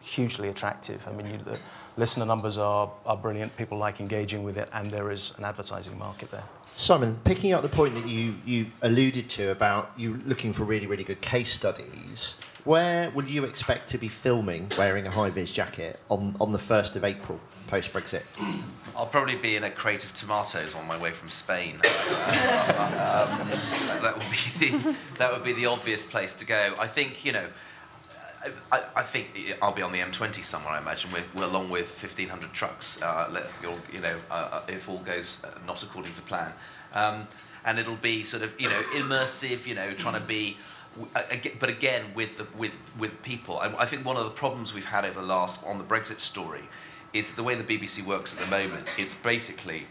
hugely 0.02 0.50
attractive. 0.50 1.06
I 1.08 1.12
mean, 1.12 1.28
you, 1.28 1.38
the 1.38 1.60
listener 1.98 2.26
numbers 2.26 2.58
are, 2.58 2.92
are 3.06 3.18
brilliant, 3.18 3.56
people 3.58 3.78
like 3.78 4.00
engaging 4.00 4.44
with 4.44 4.58
it, 4.58 4.70
and 4.74 4.90
there 4.92 5.12
is 5.12 5.34
an 5.38 5.46
advertising 5.46 5.98
market 5.98 6.32
there. 6.32 6.44
Simon, 6.74 7.20
picking 7.24 7.52
up 7.52 7.62
the 7.62 7.70
point 7.70 7.94
that 7.96 8.08
you, 8.08 8.36
you 8.46 8.68
alluded 8.82 9.30
to 9.30 9.52
about 9.52 9.92
you 9.98 10.16
looking 10.26 10.54
for 10.54 10.64
really, 10.64 10.88
really 10.88 11.04
good 11.04 11.20
case 11.20 11.52
studies, 11.52 12.38
where 12.64 13.10
will 13.12 13.26
you 13.26 13.44
expect 13.44 13.88
to 13.90 13.98
be 13.98 14.08
filming 14.08 14.72
wearing 14.78 15.08
a 15.08 15.12
high 15.12 15.30
vis 15.30 15.52
jacket 15.52 16.00
on, 16.10 16.36
on 16.40 16.52
the 16.52 16.58
1st 16.58 16.96
of 16.96 17.04
April 17.04 17.40
post 17.68 17.92
Brexit? 17.94 18.24
I'll 18.96 19.06
probably 19.06 19.36
be 19.36 19.56
in 19.56 19.64
a 19.64 19.70
crate 19.70 20.04
of 20.04 20.14
tomatoes 20.14 20.76
on 20.76 20.86
my 20.88 20.98
way 20.98 21.12
from 21.12 21.30
Spain. 21.30 21.76
um, 21.76 21.82
that 24.02 24.14
would 24.18 24.30
be 24.30 24.70
the 24.70 24.96
that 25.18 25.32
would 25.32 25.44
be 25.44 25.54
the 25.54 25.68
obvious 25.68 26.06
place 26.06 26.34
to 26.36 26.46
go. 26.46 26.74
I 26.78 26.88
think 26.88 27.24
you 27.24 27.32
know. 27.32 27.46
I, 28.72 28.84
I 28.96 29.02
think 29.02 29.58
I'll 29.62 29.74
be 29.74 29.82
on 29.82 29.92
the 29.92 30.00
M20 30.00 30.44
somewhere. 30.44 30.74
I 30.74 30.78
imagine, 30.80 31.12
with, 31.12 31.30
along 31.36 31.70
with 31.70 32.02
1,500 32.02 32.54
trucks. 32.54 33.02
Uh, 33.02 33.46
you 33.92 34.00
know, 34.00 34.16
uh, 34.32 34.34
uh, 34.34 34.62
if 34.68 34.88
all 34.88 35.00
goes 35.00 35.44
uh, 35.44 35.50
not 35.68 35.84
according 35.84 36.14
to 36.14 36.22
plan, 36.22 36.54
um, 36.94 37.28
and 37.66 37.80
it'll 37.80 37.96
be 37.98 38.24
sort 38.24 38.44
of 38.44 38.60
you 38.60 38.70
know 38.70 38.82
immersive. 38.96 39.68
You 39.68 39.76
know, 39.76 39.92
trying 39.94 40.20
to 40.20 40.26
be. 40.26 40.58
But 41.60 41.70
again, 41.70 42.04
with 42.16 42.38
the, 42.38 42.48
with 42.58 42.78
with 42.98 43.22
people, 43.24 43.60
I, 43.60 43.74
I 43.80 43.86
think 43.86 44.06
one 44.06 44.18
of 44.18 44.24
the 44.24 44.32
problems 44.32 44.74
we've 44.74 44.86
had 44.86 45.06
over 45.06 45.22
the 45.22 45.28
last 45.28 45.66
on 45.66 45.78
the 45.78 45.84
Brexit 45.84 46.20
story 46.20 46.64
is 47.14 47.36
the 47.36 47.44
way 47.44 47.56
the 47.56 47.64
BBC 47.64 48.06
works 48.06 48.34
at 48.34 48.40
the 48.40 48.50
moment. 48.50 48.88
It's 48.98 49.14
basically 49.14 49.88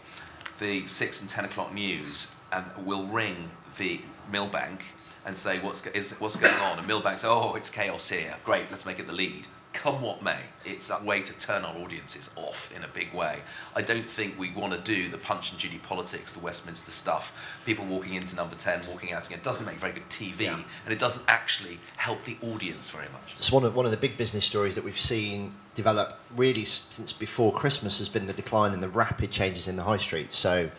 the 0.59 0.87
six 0.87 1.21
and 1.21 1.29
ten 1.29 1.45
o'clock 1.45 1.73
news, 1.73 2.33
and 2.51 2.65
will 2.85 3.05
ring 3.05 3.51
the 3.77 4.01
Millbank 4.31 4.81
and 5.25 5.35
say 5.35 5.59
what's 5.59 5.85
is, 5.87 6.11
what's 6.19 6.35
going 6.35 6.53
on, 6.53 6.79
and 6.79 6.87
Millbank 6.87 7.19
say, 7.19 7.27
oh, 7.27 7.55
it's 7.55 7.69
chaos 7.69 8.09
here. 8.09 8.35
Great, 8.43 8.71
let's 8.71 8.85
make 8.85 8.99
it 8.99 9.07
the 9.07 9.13
lead. 9.13 9.47
Come 9.71 10.01
what 10.01 10.23
may, 10.23 10.39
it's 10.65 10.89
a 10.89 11.01
way 11.03 11.21
to 11.21 11.37
turn 11.37 11.63
our 11.63 11.75
audiences 11.77 12.31
off 12.35 12.75
in 12.75 12.83
a 12.83 12.87
big 12.87 13.13
way. 13.13 13.41
I 13.75 13.83
don't 13.83 14.09
think 14.09 14.37
we 14.37 14.51
want 14.51 14.73
to 14.73 14.79
do 14.79 15.09
the 15.09 15.19
punch 15.19 15.51
and 15.51 15.59
Judy 15.59 15.77
politics, 15.77 16.33
the 16.33 16.43
Westminster 16.43 16.89
stuff. 16.89 17.61
People 17.67 17.85
walking 17.85 18.15
into 18.15 18.35
number 18.35 18.55
10, 18.55 18.87
walking 18.89 19.13
out 19.13 19.27
again. 19.27 19.37
It 19.37 19.43
doesn't 19.43 19.67
make 19.67 19.75
very 19.75 19.93
good 19.93 20.09
TV, 20.09 20.41
yeah. 20.41 20.59
and 20.85 20.93
it 20.93 20.97
doesn't 20.97 21.23
actually 21.27 21.77
help 21.97 22.23
the 22.23 22.35
audience 22.41 22.89
very 22.89 23.07
much. 23.13 23.33
It's 23.33 23.51
one 23.51 23.63
of, 23.63 23.75
one 23.75 23.85
of 23.85 23.91
the 23.91 23.97
big 23.97 24.17
business 24.17 24.43
stories 24.43 24.73
that 24.73 24.83
we've 24.83 24.99
seen 24.99 25.53
develop 25.75 26.19
really 26.35 26.65
since 26.65 27.13
before 27.13 27.53
Christmas 27.53 27.99
has 27.99 28.09
been 28.09 28.25
the 28.25 28.33
decline 28.33 28.73
and 28.73 28.81
the 28.81 28.89
rapid 28.89 29.29
changes 29.29 29.67
in 29.67 29.75
the 29.75 29.83
high 29.83 29.97
street. 29.97 30.33
So 30.33 30.69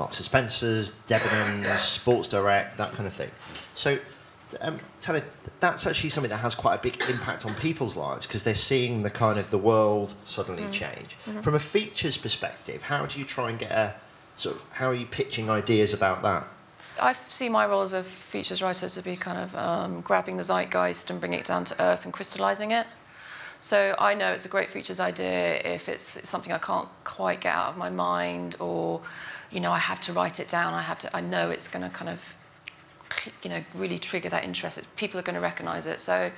Marks 0.00 0.16
and 0.18 0.24
Spencer's, 0.24 0.92
Debenhams, 1.06 1.76
Sports 1.76 2.26
Direct, 2.26 2.78
that 2.78 2.92
kind 2.92 3.06
of 3.06 3.12
thing. 3.12 3.30
So, 3.74 3.98
um, 4.62 4.80
tell 4.98 5.14
me, 5.14 5.20
that's 5.60 5.86
actually 5.86 6.08
something 6.08 6.30
that 6.30 6.38
has 6.38 6.54
quite 6.54 6.74
a 6.76 6.82
big 6.82 7.00
impact 7.08 7.44
on 7.44 7.54
people's 7.56 7.96
lives 7.96 8.26
because 8.26 8.42
they're 8.42 8.54
seeing 8.54 9.02
the 9.02 9.10
kind 9.10 9.38
of 9.38 9.50
the 9.50 9.58
world 9.58 10.14
suddenly 10.24 10.62
mm. 10.62 10.72
change. 10.72 11.16
Mm-hmm. 11.26 11.40
From 11.40 11.54
a 11.54 11.58
features 11.58 12.16
perspective, 12.16 12.82
how 12.82 13.04
do 13.04 13.18
you 13.18 13.26
try 13.26 13.50
and 13.50 13.58
get 13.58 13.70
a 13.70 13.94
sort 14.36 14.56
of 14.56 14.62
how 14.70 14.88
are 14.88 14.94
you 14.94 15.04
pitching 15.04 15.50
ideas 15.50 15.92
about 15.92 16.22
that? 16.22 16.48
I 17.00 17.12
see 17.12 17.50
my 17.50 17.66
role 17.66 17.82
as 17.82 17.92
a 17.92 18.02
features 18.02 18.62
writer 18.62 18.88
to 18.88 19.02
be 19.02 19.16
kind 19.16 19.38
of 19.38 19.54
um, 19.54 20.00
grabbing 20.00 20.38
the 20.38 20.42
zeitgeist 20.42 21.10
and 21.10 21.20
bringing 21.20 21.40
it 21.40 21.44
down 21.44 21.64
to 21.66 21.82
earth 21.82 22.04
and 22.06 22.12
crystallizing 22.12 22.70
it. 22.70 22.86
So 23.60 23.94
I 23.98 24.14
know 24.14 24.32
it's 24.32 24.46
a 24.46 24.48
great 24.48 24.70
features 24.70 24.98
idea 24.98 25.60
if 25.62 25.90
it's, 25.90 26.16
it's 26.16 26.30
something 26.30 26.52
I 26.52 26.58
can't 26.58 26.88
quite 27.04 27.42
get 27.42 27.54
out 27.54 27.68
of 27.68 27.76
my 27.76 27.90
mind 27.90 28.56
or 28.58 29.02
you 29.50 29.60
know, 29.60 29.72
I 29.72 29.78
have 29.78 30.00
to 30.02 30.12
write 30.12 30.40
it 30.40 30.48
down. 30.48 30.74
I 30.74 30.82
have 30.82 30.98
to. 31.00 31.16
I 31.16 31.20
know 31.20 31.50
it's 31.50 31.68
going 31.68 31.82
to 31.82 31.90
kind 31.90 32.08
of 32.08 32.36
you 33.42 33.50
know, 33.50 33.62
really 33.74 33.98
trigger 33.98 34.28
that 34.28 34.44
interest. 34.44 34.78
It's, 34.78 34.86
people 34.96 35.18
are 35.20 35.22
going 35.22 35.34
to 35.34 35.40
recognise 35.40 35.86
it. 35.86 36.00
So, 36.00 36.30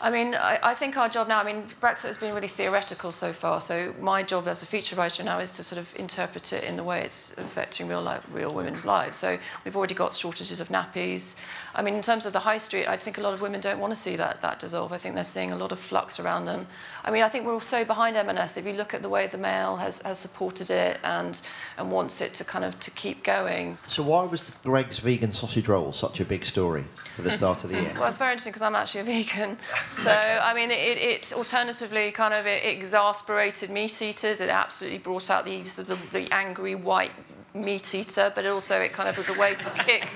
I 0.00 0.10
mean, 0.10 0.34
I, 0.34 0.58
I, 0.62 0.74
think 0.74 0.96
our 0.96 1.08
job 1.08 1.28
now, 1.28 1.40
I 1.40 1.44
mean, 1.44 1.62
Brexit 1.80 2.06
has 2.06 2.18
been 2.18 2.34
really 2.34 2.48
theoretical 2.48 3.12
so 3.12 3.32
far. 3.32 3.60
So 3.60 3.94
my 4.00 4.22
job 4.22 4.48
as 4.48 4.62
a 4.62 4.66
feature 4.66 4.96
writer 4.96 5.22
now 5.22 5.38
is 5.38 5.52
to 5.52 5.62
sort 5.62 5.80
of 5.80 5.94
interpret 5.96 6.52
it 6.52 6.64
in 6.64 6.76
the 6.76 6.84
way 6.84 7.02
it's 7.02 7.32
affecting 7.38 7.88
real 7.88 8.02
life, 8.02 8.24
real 8.32 8.52
women's 8.52 8.84
lives. 8.84 9.16
So 9.16 9.38
we've 9.64 9.76
already 9.76 9.94
got 9.94 10.12
shortages 10.12 10.60
of 10.60 10.68
nappies. 10.68 11.36
I 11.74 11.82
mean, 11.82 11.94
in 11.94 12.02
terms 12.02 12.26
of 12.26 12.32
the 12.32 12.40
high 12.40 12.58
street, 12.58 12.86
I 12.86 12.96
think 12.96 13.18
a 13.18 13.20
lot 13.20 13.34
of 13.34 13.40
women 13.40 13.60
don't 13.60 13.78
want 13.78 13.92
to 13.92 13.98
see 13.98 14.16
that, 14.16 14.40
that 14.42 14.58
dissolve. 14.58 14.92
I 14.92 14.96
think 14.96 15.14
they're 15.14 15.24
seeing 15.24 15.52
a 15.52 15.56
lot 15.56 15.72
of 15.72 15.78
flux 15.78 16.20
around 16.20 16.46
them. 16.46 16.66
I 17.04 17.10
mean, 17.10 17.22
I 17.22 17.28
think 17.28 17.46
we're 17.46 17.54
all 17.54 17.60
so 17.60 17.84
behind 17.84 18.16
M&S. 18.16 18.56
If 18.56 18.66
you 18.66 18.72
look 18.72 18.94
at 18.94 19.02
the 19.02 19.08
way 19.08 19.26
the 19.26 19.38
Mail 19.38 19.76
has, 19.76 20.00
has 20.02 20.18
supported 20.18 20.70
it 20.70 20.98
and, 21.04 21.40
and 21.78 21.90
wants 21.90 22.20
it 22.20 22.34
to 22.34 22.44
kind 22.44 22.64
of 22.64 22.78
to 22.80 22.90
keep 22.90 23.24
going. 23.24 23.76
So 23.86 24.02
why 24.02 24.24
was 24.24 24.44
the 24.44 24.52
Greggs 24.68 24.98
vegan 24.98 25.32
sausage 25.32 25.68
roll 25.68 25.92
such 25.92 26.09
a 26.18 26.24
big 26.24 26.44
story 26.44 26.84
for 27.14 27.22
the 27.22 27.30
start 27.30 27.62
of 27.62 27.70
the 27.70 27.76
year? 27.82 27.92
well, 27.94 28.08
it's 28.08 28.18
very 28.18 28.32
interesting 28.32 28.50
because 28.50 28.62
I'm 28.62 28.74
actually 28.74 29.02
a 29.02 29.04
vegan. 29.04 29.56
So, 29.88 30.10
I 30.10 30.52
mean, 30.54 30.72
it, 30.72 30.98
it 30.98 31.32
alternatively 31.32 32.10
kind 32.10 32.34
of 32.34 32.46
it 32.46 32.64
exasperated 32.64 33.70
meat 33.70 34.02
eaters. 34.02 34.40
It 34.40 34.48
absolutely 34.48 34.98
brought 34.98 35.30
out 35.30 35.44
the, 35.44 35.62
the, 35.62 35.96
the 36.10 36.28
angry 36.32 36.74
white 36.74 37.12
meat 37.54 37.94
eater, 37.94 38.32
but 38.34 38.46
also 38.46 38.80
it 38.80 38.92
kind 38.92 39.08
of 39.08 39.16
was 39.16 39.28
a 39.28 39.34
way 39.34 39.54
to 39.54 39.70
kick 39.86 40.08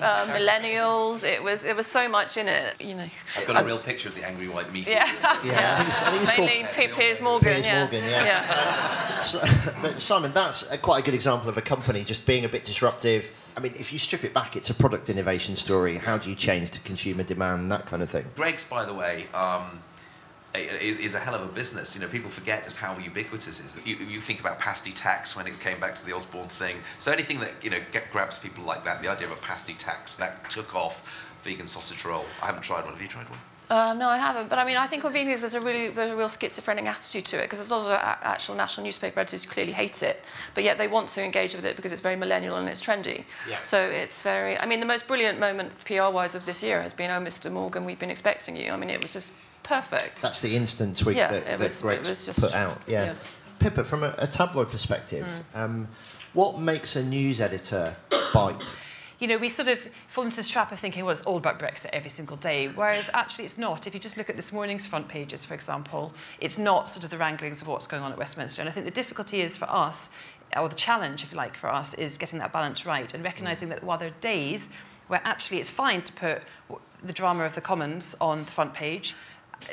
uh, 0.00 0.26
millennials. 0.26 1.24
It 1.24 1.42
was 1.42 1.64
it 1.64 1.76
was 1.76 1.86
so 1.86 2.08
much 2.08 2.36
in 2.36 2.48
it, 2.48 2.80
you 2.80 2.94
know. 2.94 3.08
I've 3.36 3.46
got 3.46 3.62
a 3.62 3.64
real 3.64 3.78
picture 3.78 4.08
of 4.08 4.14
the 4.14 4.26
angry 4.26 4.48
white 4.48 4.72
meat 4.72 4.88
yeah. 4.88 5.06
eater. 5.06 5.16
Yeah, 5.22 5.40
yeah. 5.52 5.74
I 5.74 5.76
think 5.76 5.88
it's, 5.88 5.98
I 5.98 6.10
think 6.10 6.22
it's 6.22 6.38
Mainly 6.38 6.62
called 6.72 6.98
Piers 6.98 7.20
Morgan. 7.20 7.52
Piers 7.52 7.66
yeah. 7.66 7.78
Morgan, 7.80 8.04
yeah. 8.04 8.24
yeah. 8.24 9.18
so, 9.20 9.40
but 9.82 10.00
Simon, 10.00 10.32
that's 10.32 10.70
a, 10.70 10.78
quite 10.78 11.02
a 11.02 11.04
good 11.04 11.14
example 11.14 11.48
of 11.48 11.56
a 11.56 11.62
company 11.62 12.04
just 12.04 12.26
being 12.26 12.44
a 12.44 12.48
bit 12.48 12.64
disruptive. 12.64 13.30
I 13.60 13.62
mean, 13.62 13.74
if 13.78 13.92
you 13.92 13.98
strip 13.98 14.24
it 14.24 14.32
back, 14.32 14.56
it's 14.56 14.70
a 14.70 14.74
product 14.74 15.10
innovation 15.10 15.54
story. 15.54 15.98
How 15.98 16.16
do 16.16 16.30
you 16.30 16.34
change 16.34 16.70
to 16.70 16.80
consumer 16.80 17.24
demand, 17.24 17.70
that 17.70 17.84
kind 17.84 18.02
of 18.02 18.08
thing? 18.08 18.24
Greggs, 18.34 18.64
by 18.64 18.86
the 18.86 18.94
way. 18.94 19.26
Um, 19.34 19.82
is 20.54 21.14
a 21.14 21.18
hell 21.18 21.34
of 21.34 21.42
a 21.42 21.52
business. 21.52 21.94
You 21.94 22.00
know, 22.00 22.08
people 22.08 22.30
forget 22.30 22.64
just 22.64 22.78
how 22.78 22.96
ubiquitous 22.96 23.60
it 23.60 23.66
is. 23.66 23.86
You, 23.86 23.96
you 24.06 24.18
think 24.18 24.40
about 24.40 24.58
pasty 24.58 24.92
tax 24.92 25.36
when 25.36 25.46
it 25.46 25.60
came 25.60 25.78
back 25.78 25.94
to 25.96 26.06
the 26.06 26.14
Osborne 26.14 26.48
thing. 26.48 26.76
So 26.98 27.12
anything 27.12 27.38
that 27.40 27.52
you 27.62 27.68
know 27.68 27.80
get, 27.92 28.10
grabs 28.10 28.38
people 28.38 28.64
like 28.64 28.82
that, 28.84 29.02
the 29.02 29.08
idea 29.08 29.26
of 29.26 29.34
a 29.34 29.40
pasty 29.42 29.74
tax 29.74 30.16
that 30.16 30.48
took 30.48 30.74
off. 30.74 31.26
Vegan 31.42 31.66
sausage 31.66 32.02
roll. 32.04 32.24
I 32.42 32.46
haven't 32.46 32.62
tried 32.62 32.84
one. 32.84 32.94
Have 32.94 33.02
you 33.02 33.08
tried 33.08 33.28
one? 33.28 33.38
Uh, 33.70 33.94
no, 33.94 34.08
I 34.08 34.18
haven't. 34.18 34.48
But 34.48 34.58
I 34.58 34.64
mean, 34.64 34.76
I 34.76 34.88
think 34.88 35.04
with 35.04 35.14
vegans, 35.14 35.40
there's 35.40 35.54
a 35.54 35.60
really 35.60 35.88
there's 35.88 36.10
a 36.10 36.16
real 36.16 36.28
schizophrenic 36.28 36.86
attitude 36.86 37.24
to 37.26 37.38
it 37.38 37.42
because 37.42 37.60
there's 37.60 37.70
a 37.70 37.76
of 37.76 37.92
actual 37.92 38.56
national 38.56 38.84
newspaper 38.84 39.20
editors 39.20 39.44
who 39.44 39.50
clearly 39.50 39.72
hate 39.72 40.02
it, 40.02 40.24
but 40.56 40.64
yet 40.64 40.76
they 40.76 40.88
want 40.88 41.08
to 41.10 41.22
engage 41.22 41.54
with 41.54 41.64
it 41.64 41.76
because 41.76 41.92
it's 41.92 42.00
very 42.00 42.16
millennial 42.16 42.56
and 42.56 42.68
it's 42.68 42.80
trendy. 42.80 43.24
Yeah. 43.48 43.60
So 43.60 43.80
it's 43.80 44.22
very. 44.22 44.58
I 44.58 44.66
mean, 44.66 44.80
the 44.80 44.86
most 44.86 45.06
brilliant 45.06 45.38
moment 45.38 45.72
PR-wise 45.84 46.34
of 46.34 46.46
this 46.46 46.64
year 46.64 46.82
has 46.82 46.92
been, 46.92 47.12
"Oh, 47.12 47.20
Mr. 47.20 47.50
Morgan, 47.50 47.84
we've 47.84 47.98
been 47.98 48.10
expecting 48.10 48.56
you." 48.56 48.72
I 48.72 48.76
mean, 48.76 48.90
it 48.90 49.00
was 49.00 49.12
just 49.12 49.32
perfect. 49.62 50.20
That's 50.20 50.40
the 50.40 50.56
instant 50.56 50.98
tweet 50.98 51.16
yeah, 51.16 51.30
that, 51.30 51.44
that 51.44 51.60
was, 51.60 51.80
Greggs 51.80 52.26
just, 52.26 52.40
put 52.40 52.52
out. 52.52 52.76
Yeah. 52.88 53.04
yeah. 53.04 53.14
Pippa, 53.60 53.84
from 53.84 54.02
a, 54.02 54.14
a 54.18 54.26
tabloid 54.26 54.70
perspective, 54.70 55.26
mm. 55.54 55.60
um, 55.60 55.88
what 56.32 56.58
makes 56.58 56.96
a 56.96 57.04
news 57.04 57.40
editor 57.40 57.94
bite? 58.34 58.74
You 59.20 59.28
know, 59.28 59.36
we 59.36 59.50
sort 59.50 59.68
of 59.68 59.78
fall 60.08 60.24
into 60.24 60.36
this 60.36 60.48
trap 60.48 60.72
of 60.72 60.80
thinking, 60.80 61.04
well, 61.04 61.12
it's 61.12 61.20
all 61.22 61.36
about 61.36 61.58
Brexit 61.58 61.90
every 61.92 62.08
single 62.08 62.38
day, 62.38 62.68
whereas 62.68 63.10
actually 63.12 63.44
it's 63.44 63.58
not. 63.58 63.86
If 63.86 63.92
you 63.92 64.00
just 64.00 64.16
look 64.16 64.30
at 64.30 64.36
this 64.36 64.50
morning's 64.50 64.86
front 64.86 65.08
pages, 65.08 65.44
for 65.44 65.52
example, 65.52 66.14
it's 66.40 66.58
not 66.58 66.88
sort 66.88 67.04
of 67.04 67.10
the 67.10 67.18
wranglings 67.18 67.60
of 67.60 67.68
what's 67.68 67.86
going 67.86 68.02
on 68.02 68.12
at 68.12 68.18
Westminster. 68.18 68.62
And 68.62 68.68
I 68.68 68.72
think 68.72 68.86
the 68.86 68.90
difficulty 68.90 69.42
is 69.42 69.58
for 69.58 69.68
us, 69.70 70.08
or 70.56 70.70
the 70.70 70.74
challenge, 70.74 71.22
if 71.22 71.32
you 71.32 71.36
like, 71.36 71.54
for 71.54 71.70
us, 71.70 71.92
is 71.94 72.16
getting 72.16 72.38
that 72.38 72.50
balance 72.50 72.86
right 72.86 73.12
and 73.12 73.22
recognising 73.22 73.68
mm. 73.68 73.72
that 73.72 73.84
while 73.84 73.98
there 73.98 74.08
are 74.08 74.20
days 74.22 74.70
where 75.08 75.20
actually 75.22 75.58
it's 75.58 75.70
fine 75.70 76.00
to 76.02 76.12
put 76.14 76.42
the 77.04 77.12
drama 77.12 77.44
of 77.44 77.54
the 77.54 77.60
Commons 77.60 78.16
on 78.22 78.46
the 78.46 78.50
front 78.50 78.72
page, 78.72 79.14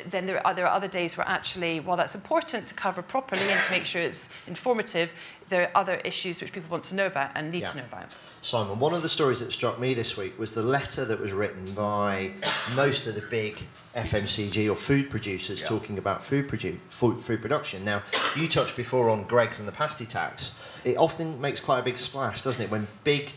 then 0.06 0.26
there 0.26 0.46
are, 0.46 0.54
there 0.54 0.66
are 0.66 0.74
other 0.74 0.88
days 0.88 1.16
where 1.16 1.26
actually, 1.26 1.80
while 1.80 1.96
that's 1.96 2.14
important 2.14 2.66
to 2.66 2.74
cover 2.74 3.00
properly 3.00 3.42
and 3.42 3.62
to 3.64 3.70
make 3.70 3.84
sure 3.84 4.02
it's 4.02 4.28
informative, 4.46 5.10
there 5.48 5.62
are 5.62 5.70
other 5.74 5.96
issues 5.96 6.40
which 6.40 6.52
people 6.52 6.70
want 6.70 6.84
to 6.84 6.94
know 6.94 7.06
about 7.06 7.30
and 7.34 7.50
need 7.50 7.62
yeah. 7.62 7.68
to 7.68 7.78
know 7.78 7.84
about. 7.84 8.14
Simon, 8.40 8.78
one 8.78 8.94
of 8.94 9.02
the 9.02 9.08
stories 9.08 9.40
that 9.40 9.50
struck 9.50 9.80
me 9.80 9.94
this 9.94 10.16
week 10.16 10.38
was 10.38 10.52
the 10.52 10.62
letter 10.62 11.04
that 11.04 11.18
was 11.18 11.32
written 11.32 11.72
by 11.72 12.30
most 12.76 13.06
of 13.06 13.14
the 13.14 13.22
big 13.22 13.58
FMCG 13.94 14.70
or 14.70 14.76
food 14.76 15.10
producers 15.10 15.60
yeah. 15.60 15.66
talking 15.66 15.98
about 15.98 16.22
food, 16.22 16.48
produ- 16.48 16.78
food, 16.88 17.20
food 17.22 17.42
production. 17.42 17.84
Now, 17.84 18.02
you 18.36 18.46
touched 18.46 18.76
before 18.76 19.10
on 19.10 19.24
Greggs 19.24 19.58
and 19.58 19.66
the 19.66 19.72
pasty 19.72 20.06
tax. 20.06 20.58
It 20.84 20.96
often 20.96 21.40
makes 21.40 21.58
quite 21.58 21.80
a 21.80 21.82
big 21.82 21.96
splash, 21.96 22.42
doesn't 22.42 22.62
it, 22.62 22.70
when 22.70 22.86
big 23.02 23.32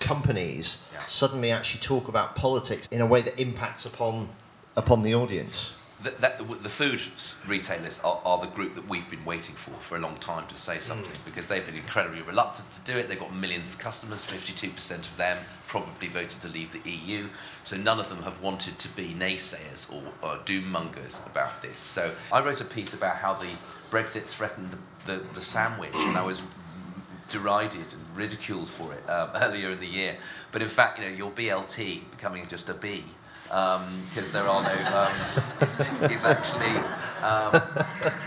companies 0.00 0.86
yeah. 0.92 1.00
suddenly 1.06 1.50
actually 1.50 1.80
talk 1.80 2.08
about 2.08 2.34
politics 2.34 2.88
in 2.90 3.00
a 3.00 3.06
way 3.06 3.20
that 3.20 3.38
impacts 3.40 3.84
upon 3.84 4.28
upon 4.76 5.02
the 5.02 5.12
audience 5.12 5.72
the, 6.02 6.10
that, 6.20 6.38
the 6.38 6.68
food 6.68 7.02
retailers 7.48 7.98
are, 8.00 8.20
are, 8.24 8.38
the 8.38 8.46
group 8.46 8.76
that 8.76 8.88
we've 8.88 9.10
been 9.10 9.24
waiting 9.24 9.56
for 9.56 9.72
for 9.80 9.96
a 9.96 9.98
long 9.98 10.16
time 10.16 10.46
to 10.46 10.56
say 10.56 10.78
something 10.78 11.10
mm. 11.10 11.24
because 11.24 11.48
they've 11.48 11.64
been 11.66 11.74
incredibly 11.74 12.22
reluctant 12.22 12.70
to 12.70 12.80
do 12.82 12.96
it. 12.96 13.08
They've 13.08 13.18
got 13.18 13.34
millions 13.34 13.68
of 13.68 13.78
customers, 13.78 14.24
52% 14.24 14.98
of 14.98 15.16
them 15.16 15.38
probably 15.66 16.06
voted 16.06 16.40
to 16.40 16.48
leave 16.48 16.72
the 16.72 16.88
EU. 16.88 17.28
So 17.64 17.76
none 17.76 17.98
of 17.98 18.08
them 18.08 18.22
have 18.22 18.40
wanted 18.40 18.78
to 18.78 18.88
be 18.94 19.14
naysayers 19.18 19.92
or, 19.92 20.12
or 20.22 20.38
doom 20.44 20.70
mongers 20.70 21.26
about 21.26 21.62
this. 21.62 21.80
So 21.80 22.12
I 22.32 22.44
wrote 22.44 22.60
a 22.60 22.64
piece 22.64 22.94
about 22.94 23.16
how 23.16 23.34
the 23.34 23.50
Brexit 23.90 24.22
threatened 24.22 24.70
the, 25.04 25.16
the, 25.16 25.16
the 25.34 25.40
sandwich, 25.40 25.94
and 25.94 26.16
I 26.16 26.24
was 26.24 26.42
derided 27.28 27.92
and 27.92 28.16
ridiculed 28.16 28.68
for 28.68 28.92
it 28.94 29.08
um, 29.10 29.30
earlier 29.34 29.70
in 29.70 29.80
the 29.80 29.86
year. 29.86 30.16
But 30.52 30.62
in 30.62 30.68
fact, 30.68 31.00
you 31.00 31.06
know, 31.06 31.10
your 31.10 31.30
BLT 31.30 32.10
becoming 32.12 32.46
just 32.46 32.68
a 32.68 32.74
B 32.74 33.02
because 33.48 34.28
um, 34.28 34.32
there 34.32 34.46
are 34.46 34.62
no 34.62 34.68
um, 34.68 35.62
is, 36.10 36.24
actually 36.24 36.76
um, 37.22 37.62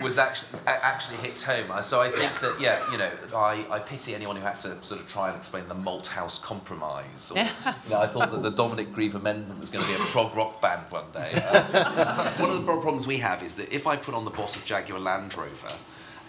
was 0.01 0.17
actually 0.17 0.59
actually 0.65 1.17
hits 1.17 1.43
home. 1.43 1.65
So 1.83 2.01
I 2.01 2.09
think 2.09 2.31
that 2.39 2.57
yeah, 2.59 2.79
you 2.91 2.97
know, 2.97 3.11
I, 3.35 3.65
I 3.69 3.79
pity 3.79 4.15
anyone 4.15 4.35
who 4.35 4.41
had 4.41 4.59
to 4.61 4.83
sort 4.83 4.99
of 4.99 5.07
try 5.07 5.27
and 5.27 5.37
explain 5.37 5.67
the 5.67 5.75
Malthouse 5.75 6.41
Compromise. 6.41 7.31
Or, 7.31 7.39
you 7.39 7.91
know, 7.91 8.01
I 8.01 8.07
thought 8.07 8.31
that 8.31 8.41
the 8.41 8.49
Dominic 8.49 8.93
Grieve 8.93 9.13
Amendment 9.13 9.59
was 9.59 9.69
going 9.69 9.85
to 9.85 9.95
be 9.95 10.01
a 10.01 10.05
prog 10.07 10.35
rock 10.35 10.59
band 10.59 10.81
one 10.89 11.11
day. 11.13 11.31
Uh, 11.35 12.27
one 12.37 12.49
of 12.49 12.65
the 12.65 12.65
problems 12.65 13.05
we 13.05 13.17
have 13.17 13.43
is 13.43 13.55
that 13.55 13.71
if 13.71 13.85
I 13.85 13.97
put 13.97 14.15
on 14.15 14.25
the 14.25 14.31
boss 14.31 14.55
of 14.55 14.65
Jaguar 14.65 14.99
Land 14.99 15.37
Rover 15.37 15.73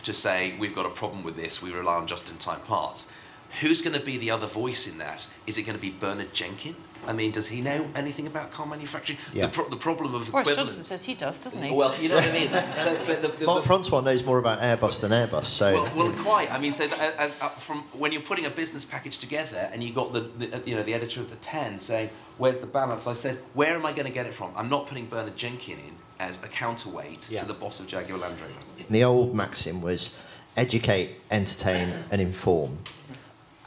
to 0.04 0.12
say 0.12 0.54
we've 0.58 0.74
got 0.74 0.84
a 0.84 0.90
problem 0.90 1.22
with 1.22 1.36
this, 1.36 1.62
we 1.62 1.72
rely 1.72 1.94
on 1.94 2.06
just-in-time 2.06 2.60
parts 2.60 3.12
who's 3.60 3.82
going 3.82 3.98
to 3.98 4.04
be 4.04 4.16
the 4.16 4.30
other 4.30 4.46
voice 4.46 4.90
in 4.90 4.98
that? 4.98 5.28
Is 5.46 5.58
it 5.58 5.62
going 5.62 5.76
to 5.76 5.82
be 5.82 5.90
Bernard 5.90 6.32
Jenkin? 6.32 6.74
I 7.04 7.12
mean, 7.12 7.32
does 7.32 7.48
he 7.48 7.60
know 7.60 7.88
anything 7.96 8.28
about 8.28 8.52
car 8.52 8.64
manufacturing? 8.64 9.18
Yeah. 9.34 9.46
The, 9.46 9.52
pro- 9.52 9.68
the 9.68 9.76
problem 9.76 10.14
of 10.14 10.30
Boris 10.30 10.46
equivalence. 10.46 10.76
Johnson 10.76 10.84
says 10.84 11.04
he 11.04 11.14
does, 11.14 11.40
doesn't 11.42 11.60
he? 11.60 11.74
Well, 11.74 12.00
you 12.00 12.08
know 12.08 12.14
what 12.14 12.28
I 12.28 12.32
mean. 12.32 12.48
So, 12.76 12.94
but 13.06 13.22
the, 13.22 13.28
the, 13.38 13.44
Mark 13.46 13.62
the- 13.62 13.66
Francois 13.66 14.00
knows 14.02 14.24
more 14.24 14.38
about 14.38 14.60
Airbus 14.60 15.00
than 15.00 15.10
Airbus, 15.10 15.44
so 15.46 15.72
well, 15.72 15.90
well, 15.96 16.12
quite. 16.22 16.52
I 16.52 16.60
mean, 16.60 16.72
so 16.72 16.86
that, 16.86 17.16
as, 17.18 17.34
uh, 17.40 17.48
from 17.50 17.78
when 17.98 18.12
you're 18.12 18.22
putting 18.22 18.46
a 18.46 18.50
business 18.50 18.84
package 18.84 19.18
together, 19.18 19.68
and 19.72 19.82
you 19.82 19.92
got 19.92 20.12
the, 20.12 20.20
the 20.20 20.56
uh, 20.56 20.60
you 20.64 20.76
know 20.76 20.84
the 20.84 20.94
editor 20.94 21.20
of 21.20 21.30
the 21.30 21.36
Ten 21.36 21.80
saying, 21.80 22.10
"Where's 22.38 22.58
the 22.58 22.66
balance?" 22.68 23.08
I 23.08 23.14
said, 23.14 23.36
"Where 23.54 23.74
am 23.74 23.84
I 23.84 23.90
going 23.92 24.06
to 24.06 24.12
get 24.12 24.26
it 24.26 24.34
from? 24.34 24.52
I'm 24.56 24.68
not 24.68 24.86
putting 24.86 25.06
Bernard 25.06 25.36
Jenkin 25.36 25.78
in 25.80 25.94
as 26.20 26.42
a 26.44 26.48
counterweight 26.48 27.30
Yeah. 27.30 27.40
to 27.40 27.46
the 27.46 27.54
boss 27.54 27.80
of 27.80 27.88
Jaguar 27.88 28.18
Land 28.20 28.40
Rover." 28.40 28.52
the 28.88 29.02
old 29.02 29.34
maxim 29.34 29.82
was 29.82 30.16
educate, 30.56 31.16
entertain, 31.32 31.92
and 32.12 32.20
inform. 32.20 32.78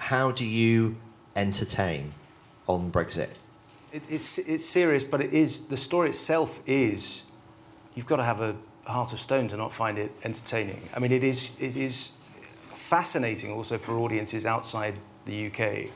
How 0.05 0.29
do 0.29 0.45
you 0.45 0.97
entertain 1.35 2.11
on 2.67 2.91
Brexit? 2.91 3.29
It, 3.91 4.07
it's, 4.11 4.37
it's 4.37 4.63
serious, 4.63 5.03
but 5.03 5.19
it 5.19 5.33
is 5.33 5.65
the 5.65 5.77
story 5.77 6.09
itself 6.09 6.61
is 6.67 7.23
you've 7.95 8.05
got 8.05 8.17
to 8.17 8.23
have 8.23 8.39
a 8.39 8.55
heart 8.85 9.13
of 9.13 9.19
stone 9.19 9.47
to 9.47 9.57
not 9.57 9.73
find 9.73 9.97
it 9.97 10.11
entertaining. 10.23 10.79
I 10.95 10.99
mean, 10.99 11.11
it 11.11 11.23
is 11.23 11.49
it 11.59 11.75
is 11.75 12.11
fascinating 12.67 13.51
also 13.51 13.79
for 13.79 13.93
audiences 13.93 14.45
outside 14.45 14.93
the 15.25 15.47
UK. 15.47 15.89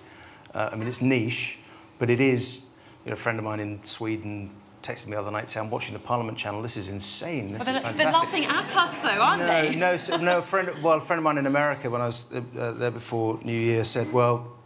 Uh, 0.56 0.72
I 0.72 0.76
mean, 0.76 0.88
it's 0.88 1.04
niche, 1.04 1.60
but 2.00 2.10
it 2.10 2.20
is. 2.20 2.66
You 3.06 3.12
know, 3.12 3.14
a 3.14 3.16
friend 3.16 3.38
of 3.38 3.46
mine 3.46 3.60
in 3.60 3.84
Sweden 3.84 4.50
texted 4.82 5.08
me 5.08 5.14
the 5.14 5.20
other 5.20 5.32
night 5.32 5.50
saying, 5.50 5.66
"I'm 5.66 5.72
watching 5.72 5.94
the 5.94 6.00
Parliament 6.00 6.38
channel. 6.38 6.62
This 6.62 6.78
is 6.78 6.90
insane. 6.90 7.54
This 7.54 7.66
But 7.66 7.76
is 7.76 7.82
fantastic." 7.82 7.98
they're 7.98 8.14
laughing 8.14 8.46
at 8.46 8.76
us, 8.76 9.02
though, 9.02 9.10
aren't 9.10 9.42
no, 9.42 9.48
they? 9.48 9.76
No, 9.76 9.98
so, 9.98 10.18
no. 10.18 10.38
A 10.40 10.42
friend, 10.52 10.70
well, 10.84 10.98
a 10.98 11.02
friend 11.02 11.20
of 11.20 11.24
mine 11.24 11.38
in 11.38 11.46
America, 11.46 11.90
when 11.90 12.02
I 12.02 12.08
was 12.08 12.28
uh, 12.34 12.72
there 12.74 12.92
before 12.92 13.40
New 13.44 13.52
Year, 13.60 13.84
said, 13.84 14.12
"Well, 14.12 14.58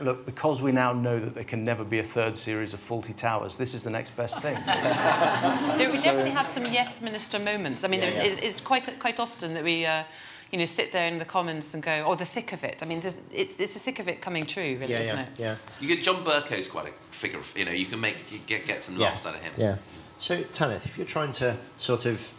look, 0.00 0.26
because 0.26 0.62
we 0.62 0.72
now 0.72 0.92
know 0.92 1.18
that 1.18 1.34
there 1.34 1.44
can 1.44 1.64
never 1.64 1.84
be 1.84 1.98
a 1.98 2.02
third 2.02 2.36
series 2.36 2.74
of 2.74 2.80
Fawlty 2.80 3.16
Towers, 3.16 3.56
this 3.56 3.74
is 3.74 3.82
the 3.82 3.90
next 3.90 4.16
best 4.16 4.40
thing." 4.40 4.56
There, 5.78 5.90
we 5.90 6.00
definitely 6.00 6.30
have 6.30 6.46
some 6.46 6.64
yes 6.66 7.00
minister 7.02 7.38
moments. 7.38 7.84
I 7.84 7.88
mean, 7.88 8.00
Yeah, 8.00 8.10
yeah. 8.10 8.22
It's, 8.22 8.38
it's 8.38 8.60
quite 8.60 8.98
quite 8.98 9.20
often 9.20 9.54
that 9.54 9.64
we, 9.64 9.86
uh, 9.86 10.04
you 10.52 10.58
know, 10.58 10.64
sit 10.64 10.92
there 10.92 11.06
in 11.08 11.18
the 11.18 11.24
Commons 11.24 11.74
and 11.74 11.82
go, 11.82 12.04
"Oh, 12.06 12.14
the 12.14 12.24
thick 12.24 12.52
of 12.52 12.64
it." 12.64 12.82
I 12.82 12.86
mean, 12.86 13.00
there's, 13.00 13.18
it's, 13.32 13.58
it's 13.60 13.74
the 13.74 13.80
thick 13.80 13.98
of 13.98 14.08
it 14.08 14.20
coming 14.20 14.46
true, 14.46 14.78
really, 14.80 14.92
Yeah, 14.92 15.00
isn't 15.00 15.16
yeah, 15.16 15.22
it? 15.24 15.30
yeah. 15.38 15.56
You 15.80 15.88
get 15.88 16.02
John 16.04 16.24
Bercow's 16.24 16.68
quite 16.68 16.88
a 16.88 16.92
figure. 17.10 17.38
Of, 17.38 17.52
you 17.56 17.64
know, 17.64 17.70
you 17.72 17.86
can 17.86 18.00
make 18.00 18.30
you 18.32 18.38
get 18.46 18.66
get 18.66 18.82
some 18.82 18.98
laughs 18.98 19.26
out 19.26 19.34
of 19.34 19.42
him. 19.42 19.52
Yeah. 19.56 19.76
So, 20.18 20.42
Tanith, 20.42 20.84
if 20.86 20.96
you're 20.96 21.06
trying 21.06 21.32
to 21.32 21.56
sort 21.76 22.04
of 22.06 22.32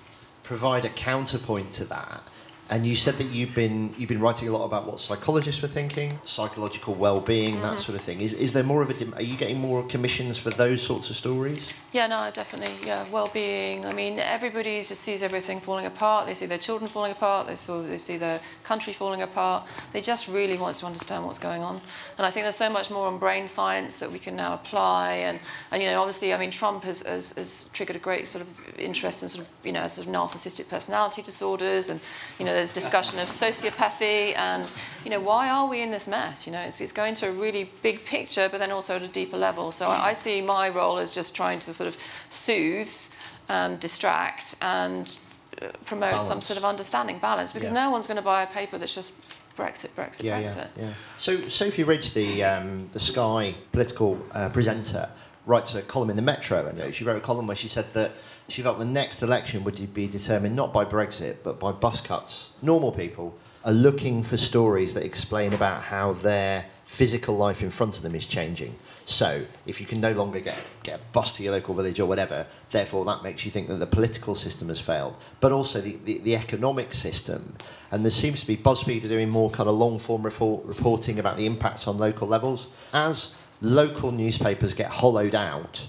provide 0.44 0.84
a 0.86 0.90
counterpoint 0.90 1.72
to 1.74 1.86
that, 1.86 2.22
and 2.72 2.86
you 2.86 2.96
said 2.96 3.16
that 3.16 3.28
you've 3.28 3.56
been 3.56 3.94
you've 3.98 4.10
been 4.10 4.22
writing 4.22 4.48
a 4.48 4.52
lot 4.52 4.66
about 4.66 4.86
what 4.86 5.00
psychologists 5.00 5.62
were 5.62 5.68
thinking, 5.68 6.20
psychological 6.24 6.94
well-being, 6.94 7.56
that 7.62 7.64
uh-huh. 7.64 7.76
sort 7.76 7.98
of 7.98 8.04
thing. 8.04 8.22
Is 8.22 8.34
is 8.34 8.54
there 8.54 8.64
more 8.64 8.82
of 8.82 8.90
a? 8.90 9.16
Are 9.16 9.22
you 9.22 9.36
getting 9.36 9.60
more 9.60 9.84
commissions 9.84 10.38
for 10.38 10.50
those 10.52 10.82
sorts 10.82 11.10
of 11.10 11.16
stories? 11.16 11.74
Yeah, 11.92 12.06
no, 12.06 12.30
definitely. 12.32 12.76
Yeah, 12.86 13.04
well-being. 13.12 13.84
I 13.84 13.94
mean, 13.94 14.20
everybody 14.20 14.78
just 14.78 15.02
sees 15.02 15.24
everything 15.24 15.60
falling 15.60 15.88
apart. 15.88 16.28
They 16.28 16.36
see 16.36 16.46
their 16.46 16.60
children 16.60 16.88
falling 16.88 17.14
apart. 17.14 17.48
They 17.48 17.56
saw, 17.56 17.82
they 17.82 17.98
see 17.98 18.18
their 18.18 18.40
country 18.64 18.94
falling 18.94 19.24
apart. 19.24 19.66
They 19.92 20.02
just 20.02 20.28
really 20.28 20.56
want 20.56 20.76
to 20.78 20.86
understand 20.86 21.26
what's 21.26 21.40
going 21.40 21.64
on. 21.64 21.82
And 22.18 22.28
I 22.28 22.30
think 22.30 22.44
there's 22.44 22.56
so 22.56 22.70
much 22.70 22.92
more 22.92 23.08
on 23.08 23.18
brain 23.18 23.48
science 23.48 23.98
that 24.00 24.12
we 24.12 24.20
can 24.20 24.36
now 24.36 24.54
apply. 24.54 25.14
And, 25.14 25.40
and 25.72 25.82
you 25.82 25.90
know, 25.90 26.00
obviously, 26.00 26.32
I 26.32 26.38
mean, 26.38 26.52
Trump 26.52 26.84
has, 26.84 27.02
has, 27.02 27.32
has 27.32 27.72
triggered 27.74 27.96
a 27.96 28.00
great 28.00 28.28
sort 28.28 28.44
of 28.44 28.80
interest 28.80 29.24
in 29.24 29.30
sort 29.30 29.48
of, 29.48 29.52
you 29.66 29.72
know, 29.72 29.88
sort 29.88 30.08
of 30.08 30.14
narcissistic 30.14 30.70
personality 30.70 31.24
disorders. 31.24 31.90
And, 31.90 32.00
you 32.38 32.46
know, 32.46 32.54
there's 32.60 32.72
discussion 32.72 33.20
of 33.20 33.28
sociopathy. 33.30 34.36
And, 34.38 34.72
you 35.06 35.10
know, 35.12 35.20
why 35.22 35.50
are 35.50 35.66
we 35.68 35.82
in 35.82 35.92
this 35.92 36.08
mess? 36.08 36.46
You 36.46 36.52
know, 36.54 36.62
it's, 36.62 36.82
it's 36.82 36.92
going 36.92 37.14
to 37.16 37.30
a 37.30 37.32
really 37.32 37.72
big 37.82 38.04
picture, 38.04 38.50
but 38.50 38.60
then 38.60 38.70
also 38.72 38.98
at 38.98 39.02
a 39.02 39.08
deeper 39.08 39.38
level. 39.38 39.72
So 39.72 39.88
I, 39.88 40.08
I 40.10 40.14
see 40.14 40.42
my 40.42 40.68
role 40.68 40.98
as 41.00 41.12
just 41.12 41.34
trying 41.36 41.60
to 41.60 41.74
sort 41.74 41.88
of 41.88 41.98
soothe 42.30 43.14
and 43.48 43.80
distract 43.80 44.58
and 44.62 45.18
uh, 45.62 45.68
promote 45.86 46.22
some 46.24 46.42
sort 46.42 46.58
of 46.60 46.66
understanding 46.66 47.18
balance 47.20 47.54
because 47.54 47.70
Yeah. 47.70 47.86
no 47.86 47.92
one's 47.92 48.08
going 48.08 48.18
to 48.18 48.24
buy 48.24 48.44
a 48.44 48.48
paper 48.48 48.78
that's 48.78 48.94
just 48.94 49.14
Brexit, 49.56 49.90
Brexit, 49.96 50.24
Yeah, 50.24 50.42
Brexit. 50.42 50.68
yeah, 50.78 50.84
yeah. 50.84 50.94
So 51.18 51.48
Sophy 51.48 51.84
Ridge, 51.84 52.14
the 52.14 52.44
um, 52.44 52.90
the 52.94 53.00
Sky 53.00 53.56
political 53.74 54.18
uh, 54.32 54.50
presenter, 54.50 55.10
writes 55.46 55.76
a 55.76 55.82
column 55.82 56.10
in 56.10 56.16
the 56.16 56.22
Metro, 56.22 56.66
and 56.68 56.94
she 56.96 57.04
wrote 57.04 57.18
a 57.18 57.22
column 57.22 57.48
where 57.48 57.58
she 57.58 57.68
said 57.68 57.92
that 57.94 58.12
she 58.52 58.62
felt 58.62 58.80
the 58.80 58.86
next 58.86 59.22
election 59.22 59.64
would 59.64 59.94
be 59.94 60.08
determined 60.08 60.56
not 60.56 60.74
by 60.74 60.86
Brexit 60.86 61.38
but 61.44 61.60
by 61.60 61.72
bus 61.72 62.02
cuts. 62.02 62.52
Normal 62.62 62.92
people 62.92 63.38
are 63.66 63.72
looking 63.74 64.24
for 64.24 64.38
stories 64.38 64.94
that 64.94 65.04
explain 65.04 65.54
about 65.54 65.82
how 65.84 66.14
their 66.14 66.66
physical 66.86 67.38
life 67.38 67.62
in 67.62 67.70
front 67.70 67.98
of 67.98 68.04
them 68.04 68.16
is 68.16 68.26
changing. 68.26 68.74
So, 69.06 69.46
if 69.68 69.80
you 69.80 69.86
can 69.86 70.02
no 70.02 70.12
longer 70.12 70.40
get, 70.40 70.58
get 70.84 71.00
a 71.00 71.04
bus 71.14 71.32
to 71.34 71.44
your 71.44 71.54
local 71.54 71.76
village 71.76 72.00
or 72.00 72.06
whatever, 72.06 72.48
therefore 72.72 73.06
that 73.06 73.24
makes 73.24 73.46
you 73.46 73.52
think 73.52 73.68
that 73.68 73.76
the 73.76 73.86
political 73.86 74.34
system 74.34 74.70
has 74.70 74.80
failed, 74.80 75.18
but 75.40 75.52
also 75.52 75.82
the, 75.82 75.98
the, 76.06 76.20
the 76.20 76.36
economic 76.36 76.94
system. 76.94 77.56
And 77.92 78.04
there 78.04 78.12
seems 78.12 78.42
to 78.42 78.48
be 78.48 78.58
BuzzFeed 78.58 79.06
are 79.06 79.10
doing 79.10 79.30
more 79.30 79.50
kind 79.50 79.70
of 79.70 79.76
long 79.76 80.00
form 80.00 80.24
report, 80.24 80.66
reporting 80.66 81.20
about 81.20 81.38
the 81.38 81.46
impacts 81.46 81.88
on 81.88 81.98
local 81.98 82.28
levels. 82.28 82.68
As 82.94 83.36
local 83.62 84.12
newspapers 84.12 84.74
get 84.74 84.90
hollowed 84.90 85.36
out. 85.36 85.88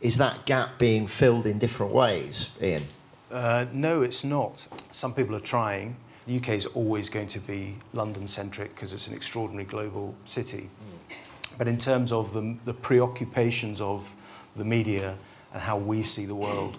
Is 0.00 0.18
that 0.18 0.46
gap 0.46 0.78
being 0.78 1.06
filled 1.06 1.46
in 1.46 1.58
different 1.58 1.92
ways, 1.92 2.50
Ian? 2.62 2.84
Uh, 3.30 3.66
no, 3.72 4.02
it's 4.02 4.24
not. 4.24 4.68
Some 4.90 5.12
people 5.14 5.34
are 5.34 5.40
trying. 5.40 5.96
The 6.26 6.36
UK 6.36 6.50
is 6.50 6.66
always 6.66 7.08
going 7.08 7.28
to 7.28 7.40
be 7.40 7.76
London 7.92 8.26
centric 8.26 8.74
because 8.74 8.92
it's 8.92 9.08
an 9.08 9.14
extraordinary 9.14 9.64
global 9.64 10.14
city. 10.24 10.70
But 11.56 11.66
in 11.66 11.78
terms 11.78 12.12
of 12.12 12.32
the, 12.32 12.56
the 12.64 12.74
preoccupations 12.74 13.80
of 13.80 14.14
the 14.54 14.64
media 14.64 15.16
and 15.52 15.60
how 15.60 15.76
we 15.76 16.02
see 16.02 16.24
the 16.24 16.34
world, 16.34 16.78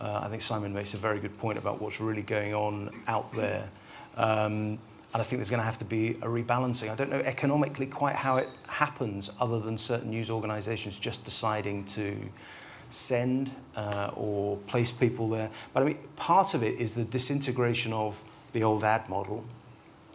uh, 0.00 0.20
I 0.24 0.28
think 0.28 0.40
Simon 0.40 0.72
makes 0.72 0.94
a 0.94 0.96
very 0.96 1.18
good 1.18 1.36
point 1.38 1.58
about 1.58 1.80
what's 1.80 2.00
really 2.00 2.22
going 2.22 2.54
on 2.54 2.90
out 3.08 3.32
there. 3.32 3.68
Um, 4.16 4.78
and 5.12 5.20
I 5.20 5.24
think 5.24 5.38
there's 5.38 5.50
going 5.50 5.60
to 5.60 5.64
have 5.66 5.78
to 5.78 5.84
be 5.84 6.10
a 6.22 6.28
rebalancing. 6.28 6.90
I 6.90 6.94
don't 6.94 7.10
know 7.10 7.20
economically 7.20 7.86
quite 7.86 8.14
how 8.16 8.36
it 8.36 8.48
happens, 8.68 9.30
other 9.40 9.58
than 9.58 9.76
certain 9.76 10.10
news 10.10 10.30
organisations 10.30 10.98
just 10.98 11.24
deciding 11.24 11.84
to 11.86 12.16
send 12.90 13.50
uh, 13.76 14.10
or 14.16 14.56
place 14.66 14.92
people 14.92 15.28
there. 15.28 15.50
But 15.72 15.82
I 15.82 15.86
mean, 15.86 15.98
part 16.16 16.54
of 16.54 16.62
it 16.62 16.78
is 16.80 16.94
the 16.94 17.04
disintegration 17.04 17.92
of 17.92 18.22
the 18.52 18.62
old 18.64 18.84
ad 18.84 19.08
model, 19.08 19.44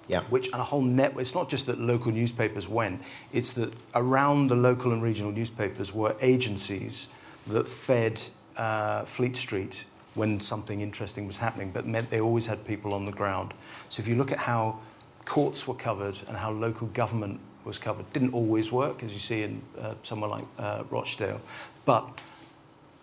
Yeah. 0.07 0.21
which 0.29 0.47
and 0.47 0.61
a 0.61 0.63
whole 0.63 0.81
network. 0.81 1.21
It's 1.21 1.35
not 1.35 1.49
just 1.49 1.65
that 1.65 1.79
local 1.79 2.11
newspapers 2.11 2.67
went; 2.67 3.01
it's 3.33 3.53
that 3.53 3.73
around 3.93 4.47
the 4.47 4.55
local 4.55 4.91
and 4.91 5.01
regional 5.03 5.31
newspapers 5.31 5.93
were 5.93 6.15
agencies 6.21 7.07
that 7.47 7.67
fed 7.67 8.21
uh, 8.57 9.03
Fleet 9.05 9.35
Street 9.37 9.85
when 10.15 10.39
something 10.39 10.81
interesting 10.81 11.27
was 11.27 11.37
happening, 11.37 11.71
but 11.71 11.85
meant 11.85 12.09
they 12.09 12.19
always 12.19 12.47
had 12.47 12.65
people 12.65 12.93
on 12.93 13.05
the 13.05 13.11
ground. 13.11 13.53
So 13.89 14.01
if 14.01 14.07
you 14.07 14.15
look 14.15 14.31
at 14.31 14.39
how 14.39 14.79
courts 15.25 15.67
were 15.67 15.75
covered 15.75 16.17
and 16.27 16.37
how 16.37 16.51
local 16.51 16.87
government 16.87 17.39
was 17.63 17.77
covered, 17.77 18.11
didn't 18.13 18.33
always 18.33 18.71
work, 18.71 19.03
as 19.03 19.13
you 19.13 19.19
see 19.19 19.43
in 19.43 19.61
uh, 19.79 19.95
somewhere 20.03 20.29
like 20.29 20.45
uh, 20.57 20.83
Rochdale, 20.89 21.41
but 21.85 22.21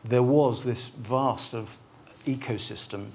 there 0.04 0.22
was 0.22 0.64
this 0.64 0.88
vast 0.88 1.54
of 1.54 1.76
ecosystem 2.24 3.08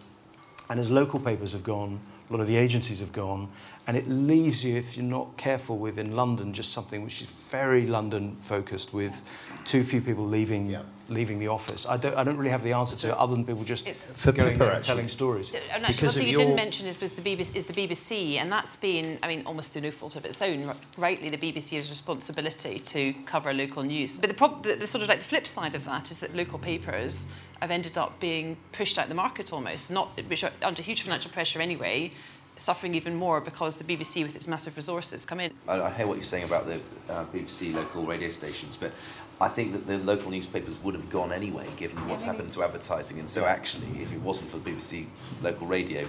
and 0.69 0.79
as 0.79 0.91
local 0.91 1.19
papers 1.19 1.53
have 1.53 1.63
gone, 1.63 1.99
a 2.29 2.33
lot 2.33 2.41
of 2.41 2.47
the 2.47 2.57
agencies 2.57 2.99
have 2.99 3.13
gone, 3.13 3.49
and 3.85 3.95
it 3.95 4.07
leaves 4.07 4.65
you, 4.65 4.75
if 4.75 4.97
you're 4.97 5.05
not 5.05 5.37
careful 5.37 5.77
with 5.77 5.97
in 5.97 6.11
London, 6.11 6.51
just 6.51 6.73
something 6.73 7.03
which 7.03 7.21
is 7.21 7.49
very 7.49 7.87
London 7.87 8.35
focused 8.41 8.93
with 8.93 9.23
too 9.63 9.83
few 9.83 10.01
people 10.01 10.25
leaving 10.25 10.69
Yeah. 10.69 10.81
Leaving 11.09 11.39
the 11.39 11.47
office. 11.47 11.85
I 11.85 11.97
don't, 11.97 12.15
I 12.15 12.23
don't 12.23 12.37
really 12.37 12.49
have 12.51 12.63
the 12.63 12.73
answer 12.73 12.95
to 12.97 13.09
it 13.09 13.17
other 13.17 13.33
than 13.35 13.45
people 13.45 13.63
just 13.63 13.87
It's- 13.87 14.21
For 14.21 14.31
going 14.31 14.57
there 14.57 14.71
and 14.71 14.83
telling 14.83 15.07
stories. 15.07 15.51
And 15.51 15.83
actually, 15.85 15.87
Because 15.87 16.01
one 16.01 16.07
of 16.09 16.13
thing 16.15 16.23
you 16.23 16.31
your- 16.31 16.37
didn't 16.39 16.55
mention 16.55 16.85
is, 16.87 16.99
was 16.99 17.13
the 17.13 17.21
BBC, 17.21 17.55
is 17.55 17.65
the 17.65 17.73
BBC, 17.73 18.37
and 18.37 18.51
that's 18.51 18.75
been, 18.75 19.17
I 19.23 19.27
mean, 19.27 19.43
almost 19.45 19.71
through 19.73 19.83
no 19.83 19.91
fault 19.91 20.15
of 20.15 20.25
its 20.25 20.41
own. 20.41 20.71
Rightly, 20.97 21.29
the 21.29 21.37
BBC 21.37 21.77
has 21.77 21.89
responsibility 21.89 22.79
to 22.79 23.13
cover 23.25 23.53
local 23.53 23.83
news. 23.83 24.19
But 24.19 24.29
the, 24.29 24.33
prob- 24.35 24.63
the, 24.63 24.75
the 24.75 24.87
sort 24.87 25.01
of 25.03 25.09
like 25.09 25.19
the 25.19 25.25
flip 25.25 25.47
side 25.47 25.75
of 25.75 25.85
that 25.85 26.11
is 26.11 26.19
that 26.19 26.35
local 26.35 26.59
papers 26.59 27.27
have 27.61 27.71
ended 27.71 27.97
up 27.97 28.19
being 28.19 28.55
pushed 28.71 28.97
out 28.99 29.07
the 29.09 29.15
market 29.15 29.51
almost, 29.51 29.89
not 29.89 30.09
which 30.27 30.43
are 30.43 30.51
under 30.61 30.81
huge 30.81 31.01
financial 31.01 31.31
pressure 31.31 31.59
anyway, 31.59 32.11
suffering 32.57 32.95
even 32.95 33.15
more 33.15 33.39
because 33.41 33.77
the 33.77 33.83
BBC, 33.83 34.23
with 34.23 34.35
its 34.35 34.47
massive 34.47 34.75
resources, 34.75 35.25
come 35.25 35.39
in. 35.39 35.53
I, 35.67 35.81
I 35.81 35.89
hear 35.91 36.07
what 36.07 36.15
you're 36.15 36.23
saying 36.23 36.45
about 36.45 36.65
the 36.65 36.79
uh, 37.09 37.25
BBC 37.25 37.73
local 37.73 38.05
radio 38.05 38.29
stations, 38.29 38.77
but 38.77 38.91
I 39.39 39.47
think 39.47 39.73
that 39.73 39.87
the 39.87 39.97
local 39.99 40.31
newspapers 40.31 40.81
would 40.83 40.95
have 40.95 41.09
gone 41.09 41.31
anyway, 41.31 41.67
given 41.77 42.07
what's 42.07 42.23
happened 42.23 42.51
to 42.53 42.63
advertising. 42.63 43.19
And 43.19 43.29
so, 43.29 43.45
actually, 43.45 44.01
if 44.01 44.13
it 44.13 44.21
wasn't 44.21 44.49
for 44.49 44.57
the 44.57 44.71
BBC 44.71 45.05
local 45.41 45.67
radio, 45.67 46.07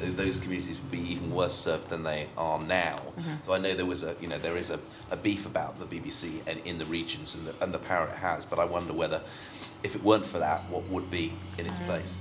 th- 0.00 0.12
those 0.14 0.38
communities 0.38 0.80
would 0.80 0.90
be 0.90 1.00
even 1.12 1.32
worse 1.32 1.54
served 1.54 1.88
than 1.88 2.04
they 2.04 2.26
are 2.36 2.62
now. 2.62 3.00
So 3.44 3.52
I 3.52 3.58
know 3.58 3.74
there 3.74 3.86
was 3.86 4.02
a, 4.04 4.14
you 4.20 4.28
know, 4.28 4.38
there 4.38 4.56
is 4.56 4.70
a, 4.70 4.78
a 5.10 5.16
beef 5.16 5.46
about 5.46 5.78
the 5.80 5.86
BBC 5.86 6.46
and 6.48 6.60
in 6.64 6.78
the 6.78 6.86
regions 6.86 7.34
and 7.34 7.46
the, 7.46 7.64
and 7.64 7.74
the 7.74 7.78
power 7.78 8.06
it 8.06 8.16
has. 8.16 8.44
But 8.44 8.58
I 8.58 8.64
wonder 8.64 8.92
whether, 8.92 9.20
if 9.82 9.94
it 9.96 10.02
weren't 10.04 10.26
for 10.26 10.38
that, 10.38 10.60
what 10.70 10.84
would 10.88 11.10
be 11.10 11.32
in 11.58 11.66
its 11.66 11.80
place? 11.80 12.20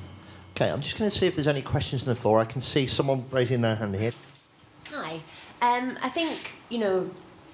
Okay, 0.59 0.71
I'm 0.71 0.81
just 0.81 0.99
going 0.99 1.09
to 1.09 1.17
see 1.17 1.25
if 1.25 1.37
there's 1.37 1.47
any 1.47 1.61
questions 1.61 2.03
on 2.03 2.09
the 2.09 2.15
floor. 2.15 2.41
I 2.41 2.43
can 2.43 2.59
see 2.59 2.85
someone 2.85 3.23
raising 3.31 3.61
their 3.61 3.77
hand 3.77 3.95
here. 3.95 4.11
Hi. 4.91 5.21
Um, 5.61 5.97
I 6.03 6.09
think 6.09 6.51
you 6.67 6.79
know, 6.79 7.09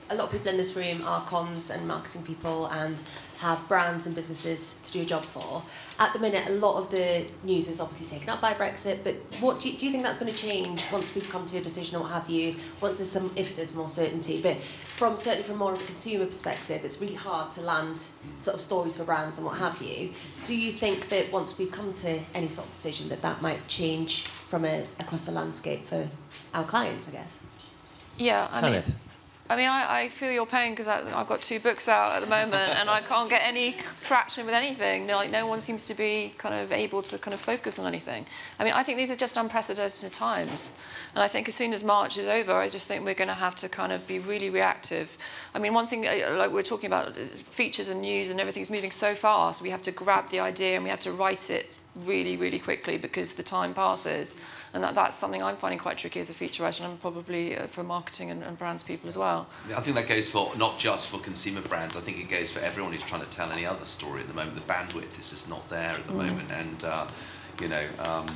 a 0.09 0.15
lot 0.15 0.25
of 0.25 0.31
people 0.31 0.49
in 0.49 0.57
this 0.57 0.75
room 0.75 1.03
are 1.05 1.21
comms 1.21 1.69
and 1.69 1.87
marketing 1.87 2.23
people 2.23 2.67
and 2.67 3.01
have 3.39 3.67
brands 3.67 4.05
and 4.05 4.15
businesses 4.15 4.79
to 4.83 4.91
do 4.91 5.01
a 5.01 5.05
job 5.05 5.23
for. 5.23 5.63
At 5.99 6.13
the 6.13 6.19
minute, 6.19 6.47
a 6.47 6.53
lot 6.53 6.77
of 6.77 6.91
the 6.91 7.25
news 7.43 7.67
is 7.67 7.81
obviously 7.81 8.07
taken 8.07 8.29
up 8.29 8.39
by 8.39 8.53
Brexit, 8.53 9.03
but 9.03 9.15
what 9.39 9.59
do 9.59 9.69
you, 9.69 9.77
do 9.77 9.85
you 9.85 9.91
think 9.91 10.03
that's 10.03 10.19
going 10.19 10.31
to 10.31 10.37
change 10.37 10.85
once 10.91 11.13
we've 11.15 11.29
come 11.29 11.45
to 11.45 11.57
a 11.57 11.61
decision 11.61 11.97
or 11.97 12.01
what 12.01 12.11
have 12.11 12.29
you, 12.29 12.55
once 12.81 12.97
there's 12.97 13.09
some, 13.09 13.31
if 13.35 13.55
there's 13.55 13.73
more 13.73 13.89
certainty? 13.89 14.41
But 14.41 14.61
from 14.61 15.17
certainly 15.17 15.43
from 15.43 15.57
more 15.57 15.73
of 15.73 15.81
a 15.81 15.85
consumer 15.85 16.25
perspective, 16.25 16.85
it's 16.85 17.01
really 17.01 17.15
hard 17.15 17.51
to 17.51 17.61
land 17.61 18.03
sort 18.37 18.55
of 18.55 18.61
stories 18.61 18.97
for 18.97 19.03
brands 19.03 19.37
and 19.37 19.45
what 19.45 19.57
have 19.57 19.81
you. 19.81 20.11
Do 20.45 20.55
you 20.55 20.71
think 20.71 21.09
that 21.09 21.31
once 21.31 21.57
we've 21.57 21.71
come 21.71 21.93
to 21.95 22.19
any 22.33 22.47
sort 22.47 22.67
of 22.67 22.73
decision 22.73 23.09
that 23.09 23.21
that 23.21 23.41
might 23.41 23.67
change 23.67 24.23
from 24.23 24.65
a, 24.65 24.85
across 24.99 25.25
the 25.25 25.31
landscape 25.31 25.83
for 25.83 26.07
our 26.53 26.63
clients, 26.63 27.09
I 27.09 27.11
guess? 27.11 27.39
Yeah, 28.17 28.47
I 28.51 28.61
mean, 28.61 28.71
Tanith. 28.71 28.95
I 29.47 29.55
mean, 29.55 29.67
I, 29.67 30.01
I 30.01 30.09
feel 30.09 30.31
your 30.31 30.47
pain 30.47 30.71
because 30.71 30.87
I've 30.87 31.27
got 31.27 31.43
two 31.43 31.59
books 31.59 31.87
out 31.87 32.15
at 32.15 32.21
the 32.21 32.29
moment 32.29 32.79
and 32.79 32.89
I 32.89 33.01
can't 33.01 33.29
get 33.29 33.43
any 33.45 33.75
traction 34.01 34.47
with 34.47 34.55
anything. 34.55 35.05
No, 35.05 35.17
like, 35.17 35.29
no 35.29 35.45
one 35.45 35.61
seems 35.61 35.85
to 35.85 35.93
be 35.93 36.33
kind 36.39 36.55
of 36.55 36.71
able 36.71 37.03
to 37.03 37.19
kind 37.19 37.33
of 37.33 37.39
focus 37.39 37.77
on 37.77 37.85
anything. 37.85 38.25
I 38.59 38.63
mean, 38.63 38.73
I 38.73 38.81
think 38.81 38.97
these 38.97 39.11
are 39.11 39.15
just 39.15 39.37
unprecedented 39.37 40.11
times. 40.11 40.73
And 41.13 41.21
I 41.21 41.27
think 41.27 41.47
as 41.47 41.53
soon 41.53 41.73
as 41.73 41.83
March 41.83 42.17
is 42.17 42.27
over, 42.27 42.53
I 42.53 42.69
just 42.69 42.87
think 42.87 43.05
we're 43.05 43.13
going 43.13 43.27
to 43.27 43.35
have 43.35 43.55
to 43.57 43.69
kind 43.69 43.91
of 43.91 44.07
be 44.07 44.17
really 44.17 44.49
reactive. 44.49 45.15
I 45.53 45.59
mean, 45.59 45.75
one 45.75 45.85
thing, 45.85 46.07
uh, 46.07 46.35
like 46.35 46.49
we're 46.49 46.63
talking 46.63 46.87
about 46.87 47.09
uh, 47.09 47.11
features 47.11 47.89
and 47.89 48.01
news 48.01 48.31
and 48.31 48.39
everything's 48.39 48.71
moving 48.71 48.89
so 48.89 49.13
fast, 49.13 49.61
we 49.61 49.69
have 49.69 49.83
to 49.83 49.91
grab 49.91 50.29
the 50.29 50.39
idea 50.39 50.73
and 50.73 50.83
we 50.83 50.89
have 50.89 51.01
to 51.01 51.11
write 51.11 51.51
it 51.51 51.74
really, 51.95 52.35
really 52.37 52.59
quickly 52.59 52.97
because 52.97 53.33
the 53.33 53.43
time 53.43 53.73
passes. 53.73 54.33
And 54.73 54.83
that, 54.83 54.95
that's 54.95 55.15
something 55.15 55.41
I'm 55.41 55.55
finding 55.55 55.79
quite 55.79 55.97
tricky 55.97 56.19
as 56.19 56.29
a 56.29 56.33
feature 56.33 56.63
writer 56.63 56.83
and 56.83 56.99
probably 56.99 57.57
uh, 57.57 57.67
for 57.67 57.83
marketing 57.83 58.29
and, 58.31 58.43
and 58.43 58.57
brands 58.57 58.83
people 58.83 59.07
as 59.07 59.17
well. 59.17 59.47
I 59.75 59.79
think 59.79 59.95
that 59.95 60.07
goes 60.07 60.29
for 60.29 60.51
not 60.57 60.77
just 60.77 61.07
for 61.07 61.19
consumer 61.19 61.61
brands. 61.61 61.95
I 61.95 62.01
think 62.01 62.19
it 62.19 62.29
goes 62.29 62.51
for 62.51 62.59
everyone 62.59 62.91
who's 62.91 63.03
trying 63.03 63.21
to 63.21 63.29
tell 63.29 63.51
any 63.51 63.65
other 63.65 63.85
story 63.85 64.21
at 64.21 64.27
the 64.27 64.33
moment. 64.33 64.55
The 64.55 64.73
bandwidth 64.73 65.19
is 65.19 65.29
just 65.29 65.49
not 65.49 65.69
there 65.69 65.91
at 65.91 66.05
the 66.07 66.13
moment, 66.13 66.51
and 66.51 66.83
uh, 66.83 67.07
you 67.61 67.69
know. 67.69 67.83
Um, 67.99 68.27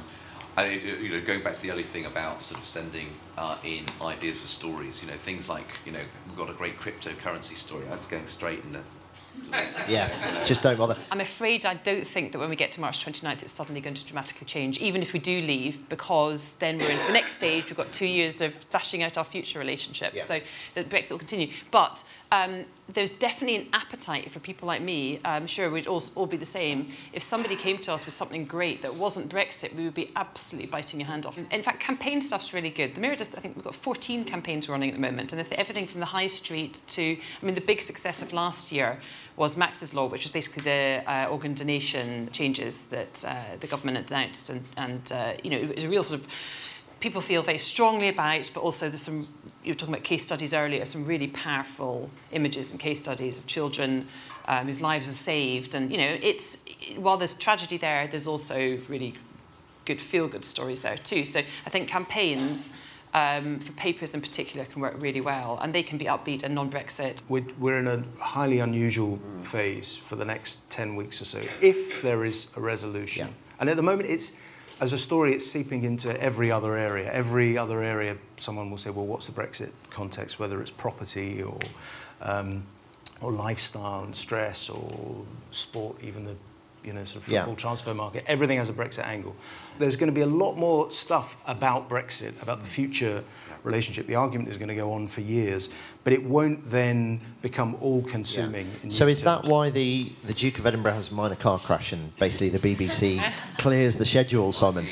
I, 0.57 0.71
you 0.71 1.09
know, 1.09 1.21
going 1.21 1.41
back 1.41 1.53
to 1.53 1.61
the 1.61 1.71
early 1.71 1.83
thing 1.83 2.05
about 2.05 2.41
sort 2.41 2.59
of 2.59 2.65
sending 2.65 3.07
uh, 3.37 3.55
in 3.63 3.85
ideas 4.01 4.41
for 4.41 4.47
stories, 4.47 5.01
you 5.01 5.09
know, 5.09 5.15
things 5.15 5.47
like, 5.47 5.67
you 5.85 5.93
know, 5.93 6.01
we've 6.27 6.37
got 6.37 6.49
a 6.49 6.53
great 6.53 6.77
cryptocurrency 6.77 7.53
story. 7.53 7.85
That's 7.87 8.07
going 8.07 8.25
straight 8.25 8.61
in 8.65 8.73
the 8.73 8.81
Yeah, 9.87 10.07
just 10.43 10.61
don't 10.61 10.77
bother. 10.77 10.95
I'm 11.11 11.19
afraid 11.21 11.65
I 11.65 11.73
don't 11.73 12.05
think 12.05 12.31
that 12.33 12.37
when 12.39 12.49
we 12.49 12.55
get 12.55 12.71
to 12.73 12.81
March 12.81 13.03
29th, 13.03 13.41
it's 13.41 13.51
suddenly 13.51 13.81
going 13.81 13.95
to 13.95 14.05
dramatically 14.05 14.45
change, 14.45 14.77
even 14.79 15.01
if 15.01 15.13
we 15.13 15.19
do 15.19 15.41
leave, 15.41 15.89
because 15.89 16.53
then 16.59 16.77
we're 16.77 16.91
in 16.91 17.07
the 17.07 17.13
next 17.13 17.33
stage. 17.37 17.65
We've 17.65 17.75
got 17.77 17.91
two 17.91 18.05
years 18.05 18.39
of 18.41 18.53
flashing 18.53 19.01
out 19.01 19.17
our 19.17 19.23
future 19.23 19.57
relationship, 19.57 20.13
Yeah. 20.13 20.21
so 20.23 20.41
the 20.75 20.83
Brexit 20.83 21.11
will 21.11 21.17
continue. 21.17 21.51
But 21.71 22.03
um, 22.31 22.65
there's 22.93 23.09
definitely 23.09 23.55
an 23.55 23.67
appetite 23.73 24.31
for 24.31 24.39
people 24.39 24.67
like 24.67 24.81
me. 24.81 25.19
I'm 25.23 25.45
sure 25.45 25.69
we'd 25.69 25.87
all, 25.87 26.01
all 26.15 26.25
be 26.25 26.37
the 26.37 26.45
same. 26.45 26.89
If 27.13 27.21
somebody 27.21 27.55
came 27.55 27.77
to 27.79 27.93
us 27.93 28.05
with 28.05 28.15
something 28.15 28.45
great 28.45 28.81
that 28.81 28.95
wasn't 28.95 29.29
Brexit, 29.29 29.75
we 29.75 29.83
would 29.85 29.93
be 29.93 30.11
absolutely 30.15 30.69
biting 30.69 30.99
your 30.99 31.07
hand 31.07 31.25
off. 31.25 31.37
In 31.37 31.63
fact, 31.63 31.79
campaign 31.79 32.19
stuff's 32.19 32.53
really 32.53 32.71
good. 32.71 32.95
The 32.95 33.01
Mirror 33.01 33.17
just, 33.17 33.37
I 33.37 33.41
think 33.41 33.55
we've 33.55 33.65
got 33.65 33.75
14 33.75 34.25
campaigns 34.25 34.67
running 34.67 34.89
at 34.89 34.95
the 34.95 35.01
moment, 35.01 35.33
and 35.33 35.53
everything 35.53 35.85
from 35.85 35.99
the 35.99 36.07
high 36.07 36.27
street 36.27 36.81
to, 36.87 37.01
I 37.01 37.45
mean, 37.45 37.55
the 37.55 37.61
big 37.61 37.81
success 37.81 38.21
of 38.21 38.33
last 38.33 38.71
year 38.71 38.99
was 39.35 39.55
Max's 39.55 39.93
Law, 39.93 40.07
which 40.07 40.23
was 40.23 40.31
basically 40.31 40.63
the 40.63 41.03
uh, 41.07 41.27
organ 41.29 41.53
donation 41.53 42.29
changes 42.31 42.85
that 42.85 43.23
uh, 43.25 43.55
the 43.59 43.67
government 43.67 44.09
announced, 44.09 44.49
and, 44.49 44.63
and 44.77 45.11
uh, 45.11 45.33
you 45.43 45.51
know, 45.51 45.57
it 45.57 45.75
was 45.75 45.83
a 45.83 45.89
real 45.89 46.03
sort 46.03 46.21
of 46.21 46.27
people 46.99 47.21
feel 47.21 47.41
very 47.41 47.57
strongly 47.57 48.09
about, 48.09 48.49
but 48.53 48.61
also 48.61 48.89
there's 48.89 49.01
some, 49.01 49.27
you 49.63 49.71
were 49.71 49.77
talking 49.77 49.93
about 49.93 50.03
case 50.03 50.23
studies 50.23 50.53
earlier, 50.53 50.85
some 50.85 51.05
really 51.05 51.27
powerful 51.27 52.09
images 52.31 52.71
and 52.71 52.79
case 52.79 52.99
studies 52.99 53.37
of 53.37 53.47
children 53.47 54.07
um, 54.47 54.65
whose 54.65 54.81
lives 54.81 55.07
are 55.07 55.13
saved. 55.13 55.75
And, 55.75 55.91
you 55.91 55.97
know, 55.97 56.17
it's, 56.21 56.57
while 56.97 57.17
there's 57.17 57.35
tragedy 57.35 57.77
there, 57.77 58.07
there's 58.07 58.27
also 58.27 58.79
really 58.87 59.15
good 59.85 60.01
feel-good 60.01 60.43
stories 60.43 60.81
there 60.81 60.97
too. 60.97 61.25
So 61.25 61.41
I 61.65 61.69
think 61.69 61.87
campaigns 61.87 62.77
um, 63.13 63.59
for 63.59 63.71
papers 63.73 64.13
in 64.13 64.21
particular 64.21 64.65
can 64.65 64.81
work 64.81 64.95
really 64.99 65.21
well, 65.21 65.57
and 65.61 65.73
they 65.73 65.83
can 65.83 65.97
be 65.97 66.05
upbeat 66.05 66.43
and 66.43 66.53
non-Brexit. 66.53 67.23
We're, 67.27 67.45
we're 67.57 67.79
in 67.79 67.87
a 67.87 68.03
highly 68.21 68.59
unusual 68.59 69.19
phase 69.41 69.97
for 69.97 70.15
the 70.15 70.25
next 70.25 70.69
10 70.69 70.95
weeks 70.95 71.21
or 71.21 71.25
so, 71.25 71.41
if 71.61 72.01
there 72.01 72.23
is 72.23 72.55
a 72.55 72.61
resolution. 72.61 73.27
Yeah. 73.27 73.33
And 73.59 73.69
at 73.69 73.77
the 73.77 73.83
moment, 73.83 74.09
it's 74.09 74.37
as 74.81 74.93
a 74.93 74.97
story, 74.97 75.33
it's 75.33 75.45
seeping 75.49 75.83
into 75.83 76.09
every 76.21 76.51
other 76.51 76.75
area. 76.75 77.11
Every 77.11 77.57
other 77.57 77.81
area, 77.81 78.17
someone 78.37 78.69
will 78.69 78.77
say, 78.77 78.89
well, 78.89 79.05
what's 79.05 79.27
the 79.27 79.33
Brexit 79.33 79.71
context, 79.89 80.39
whether 80.39 80.61
it's 80.61 80.71
property 80.71 81.41
or, 81.43 81.59
um, 82.21 82.63
or 83.21 83.31
lifestyle 83.31 84.03
and 84.03 84.15
stress 84.15 84.69
or 84.69 85.25
sport, 85.51 85.97
even 86.01 86.25
the 86.25 86.35
you 86.81 86.93
know, 86.93 87.03
sort 87.03 87.23
of 87.23 87.29
Yeah. 87.29 87.39
football 87.41 87.57
transfer 87.57 87.93
market. 87.93 88.23
Everything 88.25 88.57
has 88.57 88.69
a 88.69 88.73
Brexit 88.73 89.05
angle. 89.05 89.35
There's 89.79 89.97
going 89.97 90.07
to 90.07 90.13
be 90.13 90.21
a 90.21 90.25
lot 90.25 90.55
more 90.55 90.89
stuff 90.91 91.35
about 91.45 91.89
Brexit, 91.89 92.41
about 92.41 92.61
the 92.61 92.65
future 92.65 93.25
relationship. 93.63 94.07
The 94.07 94.15
argument 94.15 94.49
is 94.49 94.57
going 94.57 94.69
to 94.69 94.75
go 94.75 94.91
on 94.91 95.07
for 95.07 95.21
years, 95.21 95.69
but 96.03 96.13
it 96.13 96.23
won't 96.23 96.65
then 96.65 97.21
become 97.41 97.75
all-consuming. 97.81 98.67
in 98.83 98.89
So 98.89 99.05
news 99.05 99.17
is 99.17 99.23
that 99.23 99.45
why 99.45 99.69
the, 99.69 100.11
the 100.25 100.33
Duke 100.33 100.59
of 100.59 100.65
Edinburgh 100.65 100.93
has 100.93 101.11
a 101.11 101.13
minor 101.13 101.35
car 101.35 101.59
crash 101.59 101.93
and 101.93 102.15
basically 102.17 102.49
the 102.49 102.59
BBC 102.59 103.21
clears 103.57 103.97
the 103.97 104.05
schedule, 104.05 104.51
Simon? 104.51 104.87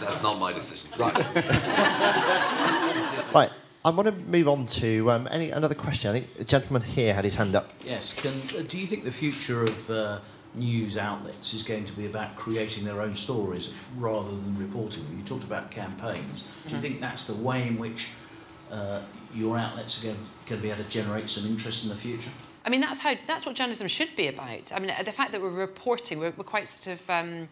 That's 0.00 0.22
not 0.22 0.38
my 0.38 0.52
decision. 0.52 0.90
Right, 0.98 1.14
I 3.82 3.88
want 3.88 4.08
to 4.08 4.12
move 4.12 4.46
on 4.46 4.66
to 4.66 5.10
um, 5.10 5.26
any 5.30 5.50
another 5.50 5.74
question. 5.74 6.10
I 6.10 6.20
think 6.20 6.34
the 6.34 6.44
gentleman 6.44 6.82
here 6.82 7.14
had 7.14 7.24
his 7.24 7.36
hand 7.36 7.56
up. 7.56 7.70
Yes. 7.82 8.12
Can, 8.12 8.58
uh, 8.58 8.62
do 8.68 8.76
you 8.76 8.86
think 8.86 9.04
the 9.04 9.10
future 9.10 9.62
of 9.62 9.90
uh, 9.90 10.18
news 10.54 10.96
outlets 10.96 11.54
is 11.54 11.62
going 11.62 11.84
to 11.84 11.92
be 11.92 12.06
about 12.06 12.34
creating 12.36 12.84
their 12.84 13.00
own 13.00 13.14
stories 13.14 13.74
rather 13.96 14.30
than 14.30 14.58
reporting 14.58 15.04
them? 15.04 15.18
You 15.18 15.24
talked 15.24 15.44
about 15.44 15.70
campaigns. 15.70 16.56
Do 16.66 16.74
you 16.74 16.80
think 16.80 17.00
that's 17.00 17.24
the 17.26 17.34
way 17.34 17.66
in 17.66 17.78
which 17.78 18.12
uh, 18.70 19.02
your 19.34 19.58
outlets 19.58 20.02
are 20.02 20.06
going, 20.06 20.18
going 20.46 20.60
to 20.60 20.62
be 20.62 20.70
able 20.70 20.82
to 20.82 20.88
generate 20.88 21.30
some 21.30 21.46
interest 21.46 21.84
in 21.84 21.88
the 21.88 21.96
future? 21.96 22.30
I 22.64 22.68
mean, 22.68 22.80
that's 22.80 23.00
how 23.00 23.14
that's 23.26 23.46
what 23.46 23.54
journalism 23.54 23.88
should 23.88 24.14
be 24.16 24.28
about. 24.28 24.72
I 24.74 24.78
mean, 24.78 24.92
the 25.04 25.12
fact 25.12 25.32
that 25.32 25.40
we're 25.40 25.50
reporting, 25.50 26.18
we're, 26.18 26.34
we're 26.36 26.44
quite 26.44 26.68
sort 26.68 27.00
of 27.00 27.10
um, 27.10 27.48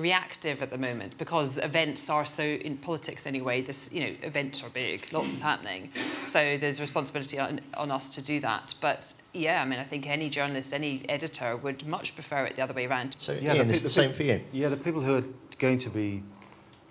reactive 0.00 0.62
at 0.62 0.70
the 0.70 0.78
moment 0.78 1.18
because 1.18 1.58
events 1.58 2.08
are 2.08 2.24
so 2.24 2.42
in 2.42 2.76
politics 2.76 3.26
anyway. 3.26 3.62
This, 3.62 3.92
you 3.92 4.00
know, 4.00 4.14
events 4.22 4.62
are 4.62 4.70
big, 4.70 5.06
lots 5.12 5.34
is 5.34 5.42
happening, 5.42 5.90
so 5.94 6.56
there's 6.58 6.80
responsibility 6.80 7.38
on, 7.38 7.60
on 7.76 7.90
us 7.90 8.08
to 8.10 8.22
do 8.22 8.40
that. 8.40 8.74
But 8.80 9.12
yeah, 9.32 9.62
I 9.62 9.64
mean, 9.64 9.78
I 9.78 9.84
think 9.84 10.06
any 10.06 10.28
journalist, 10.30 10.72
any 10.72 11.04
editor 11.08 11.56
would 11.56 11.86
much 11.86 12.14
prefer 12.14 12.46
it 12.46 12.56
the 12.56 12.62
other 12.62 12.74
way 12.74 12.86
around. 12.86 13.16
So 13.18 13.32
Yeah, 13.32 13.54
Ian, 13.54 13.68
the 13.68 13.74
it's 13.74 13.82
the 13.82 13.88
the 13.88 13.94
same 13.94 14.10
pe- 14.10 14.16
for 14.16 14.22
you. 14.24 14.40
Yeah, 14.52 14.68
the 14.68 14.76
people 14.76 15.02
who 15.02 15.16
are 15.16 15.24
going 15.58 15.78
to 15.78 15.90
be 15.90 16.22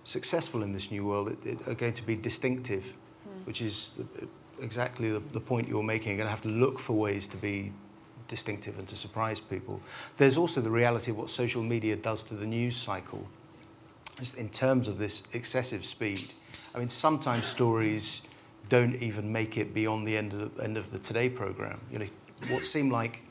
successful 0.03 0.63
in 0.63 0.73
this 0.73 0.91
new 0.91 1.05
world 1.05 1.29
it, 1.29 1.45
it 1.45 1.67
are 1.67 1.75
going 1.75 1.93
to 1.93 2.05
be 2.05 2.15
distinctive, 2.15 2.93
hmm. 3.23 3.45
which 3.45 3.61
is 3.61 3.99
exactly 4.61 5.11
the, 5.11 5.19
the 5.19 5.39
point 5.39 5.67
you're 5.67 5.83
making. 5.83 6.09
You're 6.09 6.17
going 6.17 6.27
to 6.27 6.31
have 6.31 6.41
to 6.41 6.47
look 6.49 6.79
for 6.79 6.93
ways 6.93 7.27
to 7.27 7.37
be 7.37 7.71
distinctive 8.27 8.77
and 8.77 8.87
to 8.87 8.95
surprise 8.95 9.39
people. 9.39 9.81
There's 10.17 10.37
also 10.37 10.61
the 10.61 10.69
reality 10.69 11.11
of 11.11 11.17
what 11.17 11.29
social 11.29 11.63
media 11.63 11.95
does 11.95 12.23
to 12.23 12.33
the 12.33 12.45
news 12.45 12.75
cycle 12.75 13.27
just 14.19 14.37
in 14.37 14.49
terms 14.49 14.87
of 14.87 14.97
this 14.97 15.23
excessive 15.33 15.85
speed. 15.85 16.19
I 16.75 16.79
mean, 16.79 16.89
sometimes 16.89 17.45
stories 17.45 18.21
don't 18.69 18.95
even 18.95 19.31
make 19.31 19.57
it 19.57 19.73
beyond 19.73 20.07
the 20.07 20.17
end 20.17 20.33
of 20.33 20.55
the, 20.55 20.63
end 20.63 20.77
of 20.77 20.91
the 20.91 20.99
Today 20.99 21.29
programme. 21.29 21.79
You 21.91 21.99
know, 21.99 22.07
what 22.49 22.63
seem 22.63 22.89
like 22.89 23.21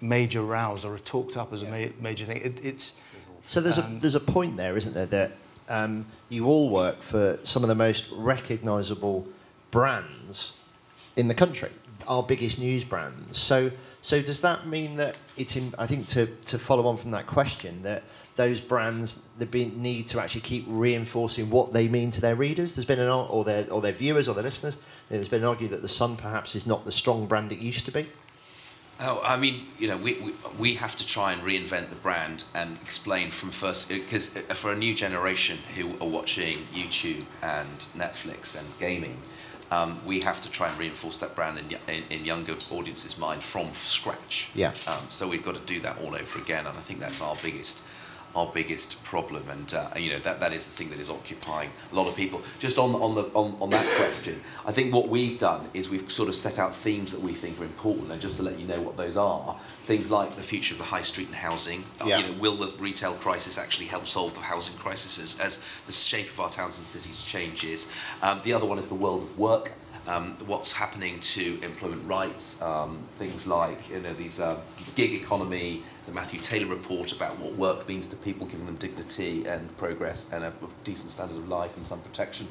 major 0.00 0.42
rows 0.42 0.84
are 0.84 0.98
talked 0.98 1.36
up 1.36 1.52
as 1.52 1.62
a 1.62 1.66
ma- 1.66 1.92
major 2.00 2.26
thing. 2.26 2.40
It, 2.42 2.64
it's 2.64 3.00
So 3.46 3.60
there's 3.60 3.78
a 3.78 3.84
Um, 3.84 3.98
there's 4.00 4.14
a 4.14 4.20
point 4.20 4.56
there, 4.56 4.76
isn't 4.76 4.94
there, 4.94 5.06
that 5.06 5.32
um, 5.68 6.06
you 6.28 6.46
all 6.46 6.68
work 6.68 7.02
for 7.02 7.38
some 7.42 7.62
of 7.62 7.68
the 7.68 7.74
most 7.74 8.08
recognisable 8.12 9.26
brands 9.70 10.54
in 11.16 11.28
the 11.28 11.34
country, 11.34 11.70
our 12.06 12.22
biggest 12.22 12.58
news 12.58 12.84
brands. 12.84 13.38
So 13.38 13.70
so 14.04 14.20
does 14.20 14.42
that 14.42 14.66
mean 14.66 14.96
that 14.96 15.16
it's 15.38 15.56
in, 15.56 15.72
I 15.78 15.86
think 15.86 16.08
to 16.08 16.26
to 16.26 16.58
follow 16.58 16.86
on 16.88 16.98
from 16.98 17.12
that 17.12 17.26
question 17.26 17.80
that 17.84 18.02
those 18.36 18.60
brands 18.60 19.26
need 19.40 20.08
to 20.08 20.20
actually 20.20 20.42
keep 20.42 20.66
reinforcing 20.68 21.48
what 21.48 21.72
they 21.72 21.88
mean 21.88 22.10
to 22.10 22.20
their 22.20 22.34
readers. 22.34 22.76
There's 22.76 22.84
been 22.84 23.00
an 23.00 23.08
or 23.08 23.44
their 23.44 23.66
or 23.72 23.80
their 23.80 23.92
viewers 23.92 24.28
or 24.28 24.34
their 24.34 24.44
listeners. 24.44 24.76
There's 25.08 25.28
been 25.28 25.40
an 25.40 25.48
argument 25.48 25.72
that 25.72 25.80
the 25.80 25.88
Sun 25.88 26.16
perhaps 26.16 26.54
is 26.54 26.66
not 26.66 26.84
the 26.84 26.92
strong 26.92 27.26
brand 27.26 27.50
it 27.50 27.60
used 27.60 27.86
to 27.86 27.92
be. 27.92 28.04
Oh, 29.00 29.22
I 29.24 29.38
mean, 29.38 29.66
you 29.78 29.88
know, 29.88 29.96
we, 29.96 30.20
we, 30.20 30.32
we 30.58 30.74
have 30.74 30.96
to 30.96 31.06
try 31.06 31.32
and 31.32 31.40
reinvent 31.40 31.88
the 31.88 31.96
brand 31.96 32.44
and 32.54 32.76
explain 32.82 33.30
from 33.30 33.50
first, 33.52 33.90
uh, 33.90 33.94
because 33.94 34.36
uh, 34.36 34.40
for 34.54 34.70
a 34.70 34.76
new 34.76 34.94
generation 34.94 35.58
who 35.76 35.92
are 36.00 36.08
watching 36.08 36.58
YouTube 36.74 37.24
and 37.42 37.78
Netflix 37.96 38.54
and 38.56 38.68
gaming, 38.78 39.18
um, 39.74 39.98
we 40.06 40.20
have 40.20 40.40
to 40.42 40.50
try 40.50 40.68
and 40.68 40.78
reinforce 40.78 41.18
that 41.18 41.34
brand 41.34 41.58
in, 41.58 41.94
in, 41.94 42.04
in 42.10 42.24
younger 42.24 42.54
audiences' 42.70 43.18
mind 43.18 43.42
from 43.42 43.72
scratch. 43.72 44.50
Yeah. 44.54 44.72
Um, 44.86 45.04
so 45.08 45.28
we've 45.28 45.44
got 45.44 45.56
to 45.56 45.66
do 45.74 45.80
that 45.80 45.98
all 46.02 46.14
over 46.14 46.38
again, 46.38 46.66
and 46.66 46.76
I 46.76 46.80
think 46.80 47.00
that's 47.00 47.20
our 47.20 47.36
biggest 47.42 47.82
our 48.36 48.50
biggest 48.52 49.02
problem, 49.04 49.48
and 49.48 49.72
uh, 49.74 49.88
you 49.96 50.10
know 50.12 50.18
that, 50.20 50.40
that 50.40 50.52
is 50.52 50.66
the 50.66 50.72
thing 50.72 50.90
that 50.90 50.98
is 51.00 51.08
occupying 51.10 51.70
a 51.92 51.94
lot 51.94 52.08
of 52.08 52.16
people. 52.16 52.42
Just 52.58 52.78
on 52.78 52.94
on 52.94 53.14
the 53.14 53.22
on, 53.34 53.56
on 53.60 53.70
that 53.70 53.86
question, 53.96 54.40
I 54.66 54.72
think 54.72 54.92
what 54.92 55.08
we've 55.08 55.38
done 55.38 55.68
is 55.74 55.88
we've 55.90 56.10
sort 56.10 56.28
of 56.28 56.34
set 56.34 56.58
out 56.58 56.74
themes 56.74 57.12
that 57.12 57.20
we 57.20 57.32
think 57.32 57.60
are 57.60 57.64
important, 57.64 58.10
and 58.10 58.20
just 58.20 58.36
to 58.36 58.42
let 58.42 58.58
you 58.58 58.66
know 58.66 58.80
what 58.80 58.96
those 58.96 59.16
are, 59.16 59.56
things 59.82 60.10
like 60.10 60.30
the 60.36 60.42
future 60.42 60.74
of 60.74 60.78
the 60.78 60.84
high 60.84 61.02
street 61.02 61.26
and 61.28 61.36
housing. 61.36 61.84
Uh, 62.00 62.06
Yeah. 62.06 62.18
You 62.18 62.34
know, 62.34 62.40
will 62.40 62.56
the 62.56 62.72
retail 62.82 63.14
crisis 63.14 63.58
actually 63.58 63.86
help 63.86 64.06
solve 64.06 64.34
the 64.34 64.40
housing 64.40 64.76
crisis 64.78 65.18
as, 65.18 65.40
as 65.40 65.64
the 65.86 65.92
shape 65.92 66.30
of 66.30 66.40
our 66.40 66.50
towns 66.50 66.78
and 66.78 66.86
cities 66.86 67.22
changes? 67.24 67.90
Um, 68.22 68.40
the 68.42 68.52
other 68.52 68.66
one 68.66 68.78
is 68.78 68.88
the 68.88 68.94
world 68.94 69.22
of 69.22 69.38
work. 69.38 69.72
Um, 70.06 70.36
what's 70.46 70.70
happening 70.72 71.18
to 71.20 71.58
employment 71.62 72.06
rights? 72.06 72.60
Um, 72.60 72.98
things 73.12 73.46
like 73.46 73.90
you 73.90 74.00
know 74.00 74.12
these 74.12 74.38
um, 74.38 74.58
gig 74.94 75.14
economy, 75.14 75.82
the 76.06 76.12
Matthew 76.12 76.40
Taylor 76.40 76.66
report 76.66 77.12
about 77.12 77.38
what 77.38 77.54
work 77.54 77.88
means 77.88 78.06
to 78.08 78.16
people, 78.16 78.46
giving 78.46 78.66
them 78.66 78.76
dignity 78.76 79.46
and 79.46 79.74
progress 79.78 80.30
and 80.32 80.44
a 80.44 80.52
decent 80.84 81.10
standard 81.10 81.38
of 81.38 81.48
life 81.48 81.76
and 81.76 81.86
some 81.86 82.00
protection 82.00 82.46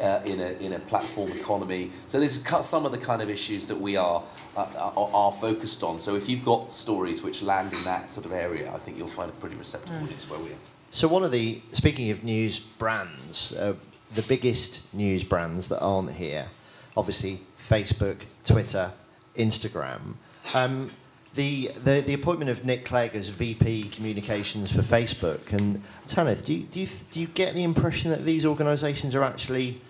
uh, 0.00 0.20
in 0.26 0.38
a 0.38 0.50
in 0.60 0.74
a 0.74 0.78
platform 0.80 1.32
economy. 1.32 1.90
So 2.08 2.20
there's 2.20 2.38
cu- 2.42 2.62
some 2.62 2.84
of 2.84 2.92
the 2.92 2.98
kind 2.98 3.22
of 3.22 3.30
issues 3.30 3.68
that 3.68 3.80
we 3.80 3.96
are 3.96 4.22
uh, 4.56 4.66
are, 4.76 5.10
are 5.14 5.32
focused 5.32 5.82
on. 5.82 5.98
So 5.98 6.14
if 6.14 6.28
you've 6.28 6.44
got 6.44 6.72
stories 6.72 7.22
which 7.22 7.42
land 7.42 7.72
in 7.72 7.82
that 7.84 8.10
sort 8.10 8.26
of 8.26 8.32
area, 8.32 8.70
I 8.74 8.78
think 8.78 8.98
you'll 8.98 9.08
find 9.08 9.30
a 9.30 9.34
pretty 9.34 9.56
receptive 9.56 9.94
audience 10.02 10.28
where 10.28 10.40
we 10.40 10.50
are. 10.50 10.60
So 10.90 11.08
one 11.08 11.24
of 11.24 11.32
the 11.32 11.62
speaking 11.72 12.10
of 12.10 12.22
news 12.22 12.60
brands, 12.60 13.52
uh, 13.52 13.74
the 14.14 14.22
biggest 14.22 14.92
news 14.92 15.22
brands 15.24 15.68
that 15.68 15.80
aren't 15.80 16.12
here, 16.12 16.46
obviously 16.98 17.40
Facebook, 17.56 18.16
Twitter, 18.44 18.90
Instagram. 19.36 20.14
Um, 20.52 20.90
the, 21.34 21.70
the 21.84 22.00
the 22.00 22.14
appointment 22.14 22.50
of 22.50 22.64
Nick 22.64 22.84
Clegg 22.84 23.14
as 23.14 23.28
VP 23.28 23.90
Communications 23.90 24.74
for 24.74 24.82
Facebook 24.82 25.52
and 25.52 25.80
Tanith, 26.06 26.44
do 26.44 26.54
you, 26.54 26.64
do 26.64 26.80
you 26.80 26.88
do 27.10 27.20
you 27.20 27.26
get 27.28 27.54
the 27.54 27.62
impression 27.62 28.10
that 28.10 28.24
these 28.24 28.44
organisations 28.44 29.14
are 29.14 29.22
actually 29.22 29.80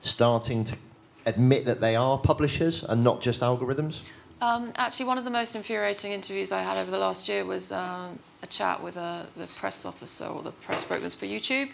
starting 0.00 0.64
to 0.64 0.76
admit 1.24 1.64
that 1.64 1.80
they 1.80 1.96
are 1.96 2.18
publishers 2.18 2.84
and 2.84 3.02
not 3.02 3.22
just 3.22 3.40
algorithms? 3.40 4.10
Um, 4.42 4.72
actually, 4.76 5.06
one 5.06 5.16
of 5.16 5.24
the 5.24 5.30
most 5.30 5.54
infuriating 5.54 6.12
interviews 6.12 6.50
I 6.52 6.62
had 6.62 6.76
over 6.76 6.90
the 6.90 6.98
last 6.98 7.28
year 7.28 7.44
was 7.44 7.72
um, 7.72 8.18
a 8.42 8.46
chat 8.46 8.82
with 8.82 8.96
uh, 8.96 9.22
the 9.36 9.46
press 9.46 9.86
officer 9.86 10.26
or 10.26 10.42
the 10.42 10.52
press 10.52 10.84
brokers 10.84 11.14
for 11.14 11.26
YouTube. 11.26 11.70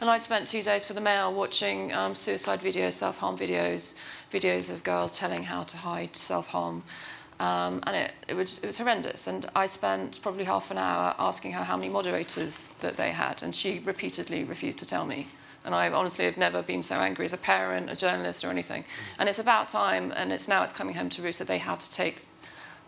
And 0.00 0.08
I'd 0.08 0.22
spent 0.22 0.46
two 0.46 0.62
days 0.62 0.86
for 0.86 0.94
the 0.94 1.00
Mail 1.00 1.32
watching 1.32 1.92
um, 1.92 2.14
suicide 2.14 2.60
videos, 2.60 2.94
self 2.94 3.18
harm 3.18 3.36
videos, 3.36 3.94
videos 4.32 4.72
of 4.72 4.82
girls 4.82 5.12
telling 5.12 5.42
how 5.44 5.62
to 5.64 5.76
hide 5.76 6.16
self 6.16 6.48
harm. 6.48 6.84
Um, 7.38 7.82
and 7.86 7.96
it, 7.96 8.12
it, 8.28 8.34
was, 8.34 8.58
it 8.58 8.66
was 8.66 8.78
horrendous. 8.78 9.26
And 9.26 9.46
I 9.54 9.66
spent 9.66 10.20
probably 10.22 10.44
half 10.44 10.70
an 10.70 10.78
hour 10.78 11.14
asking 11.18 11.52
her 11.52 11.64
how 11.64 11.76
many 11.76 11.90
moderators 11.90 12.72
that 12.80 12.96
they 12.96 13.10
had. 13.10 13.42
And 13.42 13.54
she 13.54 13.78
repeatedly 13.84 14.42
refused 14.42 14.78
to 14.78 14.86
tell 14.86 15.04
me. 15.04 15.26
And 15.66 15.74
I 15.74 15.90
honestly 15.90 16.24
have 16.24 16.38
never 16.38 16.62
been 16.62 16.82
so 16.82 16.96
angry 16.96 17.26
as 17.26 17.34
a 17.34 17.38
parent, 17.38 17.90
a 17.90 17.96
journalist, 17.96 18.42
or 18.42 18.48
anything. 18.48 18.84
And 19.18 19.28
it's 19.28 19.38
about 19.38 19.68
time, 19.68 20.12
and 20.16 20.32
it's 20.32 20.48
now 20.48 20.62
it's 20.62 20.72
coming 20.72 20.94
home 20.94 21.10
to 21.10 21.22
roost 21.22 21.38
that 21.40 21.48
they 21.48 21.58
had 21.58 21.80
to 21.80 21.90
take 21.90 22.24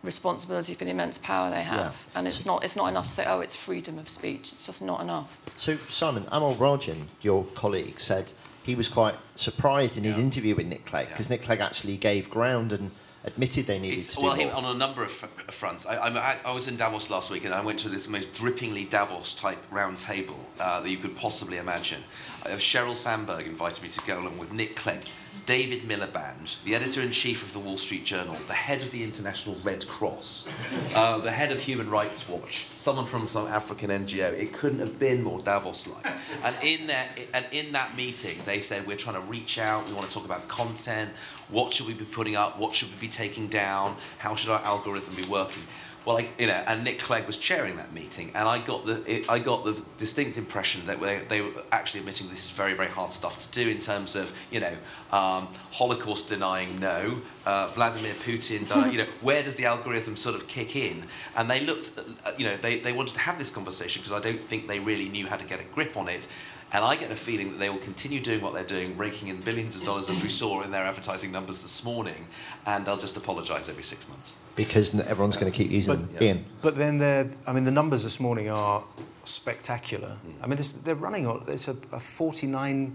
responsibility 0.03 0.75
for 0.75 0.85
the 0.85 0.91
immense 0.91 1.19
power 1.19 1.51
they 1.51 1.63
have. 1.63 1.79
Yeah. 2.13 2.19
And 2.19 2.27
it's 2.27 2.45
not, 2.45 2.65
it's 2.65 2.77
not 2.77 2.89
enough 2.89 3.07
to 3.07 3.13
say, 3.13 3.25
oh, 3.27 3.41
it's 3.41 3.57
freedom 3.57 3.99
of 3.99 4.09
speech. 4.09 4.41
It's 4.53 4.67
just 4.67 4.83
not 4.83 5.01
enough. 5.01 5.41
So, 5.57 5.77
Simon, 5.89 6.25
Amol 6.25 6.55
Rajan, 6.57 7.05
your 7.21 7.45
colleague, 7.55 8.01
said 8.01 8.33
he 8.63 8.75
was 8.75 8.89
quite 8.89 9.15
surprised 9.35 9.97
in 9.99 10.05
his 10.05 10.19
interview 10.19 10.55
with 10.55 10.67
Nick 10.67 10.85
Clegg 10.87 11.09
because 11.09 11.29
Nick 11.31 11.43
Clegg 11.43 11.61
actually 11.61 11.97
gave 11.97 12.31
ground 12.31 12.73
and 12.73 12.91
admitted 13.25 13.67
they 13.67 13.79
needed 13.79 13.99
It's, 13.99 14.15
to 14.15 14.21
do 14.21 14.23
well, 14.27 14.35
he, 14.35 14.45
on 14.47 14.65
a 14.65 14.77
number 14.77 15.05
of 15.05 15.11
fr- 15.11 15.27
fronts. 15.53 15.87
I, 15.87 15.95
I'm- 15.97 16.17
I, 16.17 16.37
I 16.45 16.53
was 16.53 16.67
in 16.67 16.77
Davos 16.77 17.09
last 17.11 17.31
week 17.31 17.45
and 17.45 17.55
I 17.55 17.65
went 17.65 17.79
to 17.81 17.89
this 17.89 18.09
most 18.09 18.33
drippingly 18.35 18.89
Davos 18.89 19.35
type 19.35 19.59
round 19.71 19.99
table 20.01 20.39
uh, 20.59 20.81
that 20.81 20.91
you 20.91 20.97
could 20.97 21.17
possibly 21.17 21.59
imagine. 21.59 22.03
Uh, 22.45 22.51
Sheryl 22.51 22.97
Sandberg 22.97 23.47
invited 23.47 23.83
me 23.83 23.89
to 23.91 24.01
go 24.07 24.19
along 24.21 24.39
with 24.39 24.53
Nick 24.53 24.75
Clegg, 24.75 25.03
David 25.47 25.83
Miliband, 25.83 26.63
the 26.65 26.75
editor 26.75 27.01
in 27.01 27.11
chief 27.11 27.43
of 27.43 27.53
the 27.53 27.59
Wall 27.59 27.77
Street 27.77 28.05
Journal, 28.05 28.37
the 28.47 28.55
head 28.55 28.81
of 28.81 28.91
the 28.93 29.03
International 29.03 29.57
Red 29.65 29.87
Cross, 29.89 30.49
uh, 30.95 31.19
the 31.19 31.31
head 31.31 31.51
of 31.51 31.61
Human 31.61 31.91
Rights 31.91 32.29
Watch, 32.29 32.69
someone 32.77 33.07
from 33.07 33.27
some 33.27 33.49
African 33.49 33.91
NGO. 33.91 34.33
It 34.33 34.53
couldn't 34.53 34.79
have 34.79 34.99
been 34.99 35.25
more 35.25 35.41
Davos-like. 35.41 36.07
And 36.45 36.55
in 36.63 36.87
that, 36.87 37.09
and 37.35 37.45
in 37.51 37.73
that 37.73 37.97
meeting, 37.97 38.39
they 38.47 38.61
said 38.61 38.87
we're 38.87 38.97
trying 38.97 39.21
to 39.21 39.29
reach 39.29 39.59
out. 39.59 39.89
We 39.89 39.95
want 39.95 40.07
to 40.07 40.13
talk 40.13 40.25
about 40.25 40.47
content. 40.49 41.11
What 41.49 41.73
should 41.73 41.87
we 41.87 41.95
be 41.95 42.05
putting 42.05 42.37
up? 42.37 42.59
What 42.59 42.75
should 42.75 42.91
we 42.91 42.97
be 43.01 43.09
taking 43.09 43.49
down? 43.49 43.97
How 44.19 44.37
should 44.37 44.51
our 44.51 44.63
algorithm 44.63 45.15
be 45.17 45.25
working? 45.25 45.65
Well, 46.05 46.19
I, 46.19 46.29
you 46.39 46.49
know, 46.49 46.63
and 46.67 46.83
Nick 46.83 46.99
Clegg 46.99 47.27
was 47.27 47.39
chairing 47.39 47.77
that 47.77 47.93
meeting, 47.93 48.33
and 48.35 48.49
I 48.49 48.59
got 48.59 48.87
the 48.87 49.03
it, 49.07 49.31
I 49.31 49.39
got 49.39 49.65
the 49.65 49.81
distinct 49.99 50.37
impression 50.37 50.85
that 50.87 51.01
they, 51.01 51.19
they 51.29 51.41
were 51.43 51.53
actually 51.71 52.01
admitting 52.01 52.29
this 52.29 52.45
is 52.47 52.51
very 52.51 52.75
very 52.75 52.89
hard 52.89 53.13
stuff 53.13 53.39
to 53.41 53.53
do 53.53 53.69
in 53.69 53.79
terms 53.79 54.17
of 54.17 54.33
you 54.51 54.61
know 54.61 54.73
um, 55.13 55.49
Holocaust 55.71 56.29
denying 56.29 56.81
no, 56.81 57.19
uh, 57.47 57.71
Vladimir 57.73 58.13
Putin, 58.15 58.93
you 58.93 58.99
know 58.99 59.05
where 59.21 59.43
does 59.43 59.55
the 59.55 59.67
algorithm 59.67 60.17
sort 60.17 60.35
of 60.35 60.49
kick 60.49 60.75
in? 60.75 61.05
And 61.37 61.51
they 61.51 61.65
looked, 61.65 61.99
uh, 61.99 62.33
you 62.37 62.47
know, 62.47 62.57
they, 62.57 62.79
they 62.79 62.93
wanted 62.93 63.15
to 63.15 63.21
have 63.21 63.39
this 63.39 63.51
conversation 63.51 64.03
because 64.03 64.13
I 64.13 64.21
don't 64.21 64.41
think 64.41 64.69
they 64.69 64.81
really 64.81 65.09
knew 65.09 65.27
how 65.27 65.37
to 65.37 65.45
get 65.45 65.61
a 65.61 65.65
grip 65.65 65.97
on 65.97 66.09
it. 66.09 66.27
And 66.75 66.85
I 66.85 66.97
get 66.97 67.11
a 67.11 67.17
feeling 67.17 67.51
that 67.53 67.59
they 67.59 67.69
will 67.69 67.79
continue 67.79 68.19
doing 68.21 68.41
what 68.41 68.55
they're 68.55 68.65
doing, 68.65 68.97
raking 68.97 69.29
in 69.29 69.41
billions 69.43 69.77
of 69.77 69.85
dollars, 69.85 70.09
as 70.09 70.23
we 70.23 70.31
saw 70.31 70.63
in 70.63 70.71
their 70.71 70.85
advertising 70.85 71.31
numbers 71.31 71.61
this 71.61 71.85
morning, 71.85 72.27
and 72.65 72.87
they'll 72.87 72.97
just 72.97 73.17
apologise 73.17 73.69
every 73.69 73.83
six 73.83 74.09
months. 74.09 74.37
because 74.57 74.95
n- 74.95 75.03
everyone's 75.07 75.37
going 75.37 75.53
to 75.53 75.57
keep 75.57 75.71
using 75.71 75.95
them. 75.97 76.09
But- 76.13 76.23
Ian, 76.23 76.45
But 76.63 76.77
then 76.77 76.99
they're, 76.99 77.31
I 77.47 77.53
mean, 77.53 77.65
the 77.65 77.71
numbers 77.71 78.03
this 78.05 78.19
morning 78.21 78.49
are 78.49 78.83
spectacular. 79.25 80.17
Mm. 80.27 80.33
I 80.43 80.47
mean, 80.47 80.57
this, 80.57 80.73
they're 80.73 80.95
running 80.95 81.27
on, 81.27 81.45
it's 81.49 81.69
a, 81.69 81.73
a 81.93 82.01
49% 82.01 82.91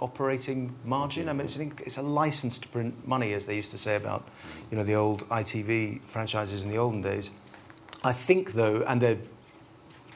operating 0.00 0.74
margin. 0.84 1.28
I 1.28 1.32
mean, 1.32 1.42
it's, 1.42 1.56
an, 1.56 1.72
it's 1.80 1.96
a 1.96 2.02
license 2.02 2.58
to 2.58 2.68
print 2.68 3.06
money, 3.06 3.32
as 3.34 3.46
they 3.46 3.54
used 3.56 3.70
to 3.70 3.78
say 3.78 3.94
about, 3.94 4.26
you 4.70 4.76
know, 4.76 4.84
the 4.84 4.94
old 4.94 5.28
ITV 5.28 6.02
franchises 6.02 6.64
in 6.64 6.70
the 6.70 6.76
olden 6.76 7.02
days. 7.02 7.30
I 8.04 8.12
think, 8.12 8.52
though, 8.52 8.82
and 8.86 9.00
they're, 9.00 9.18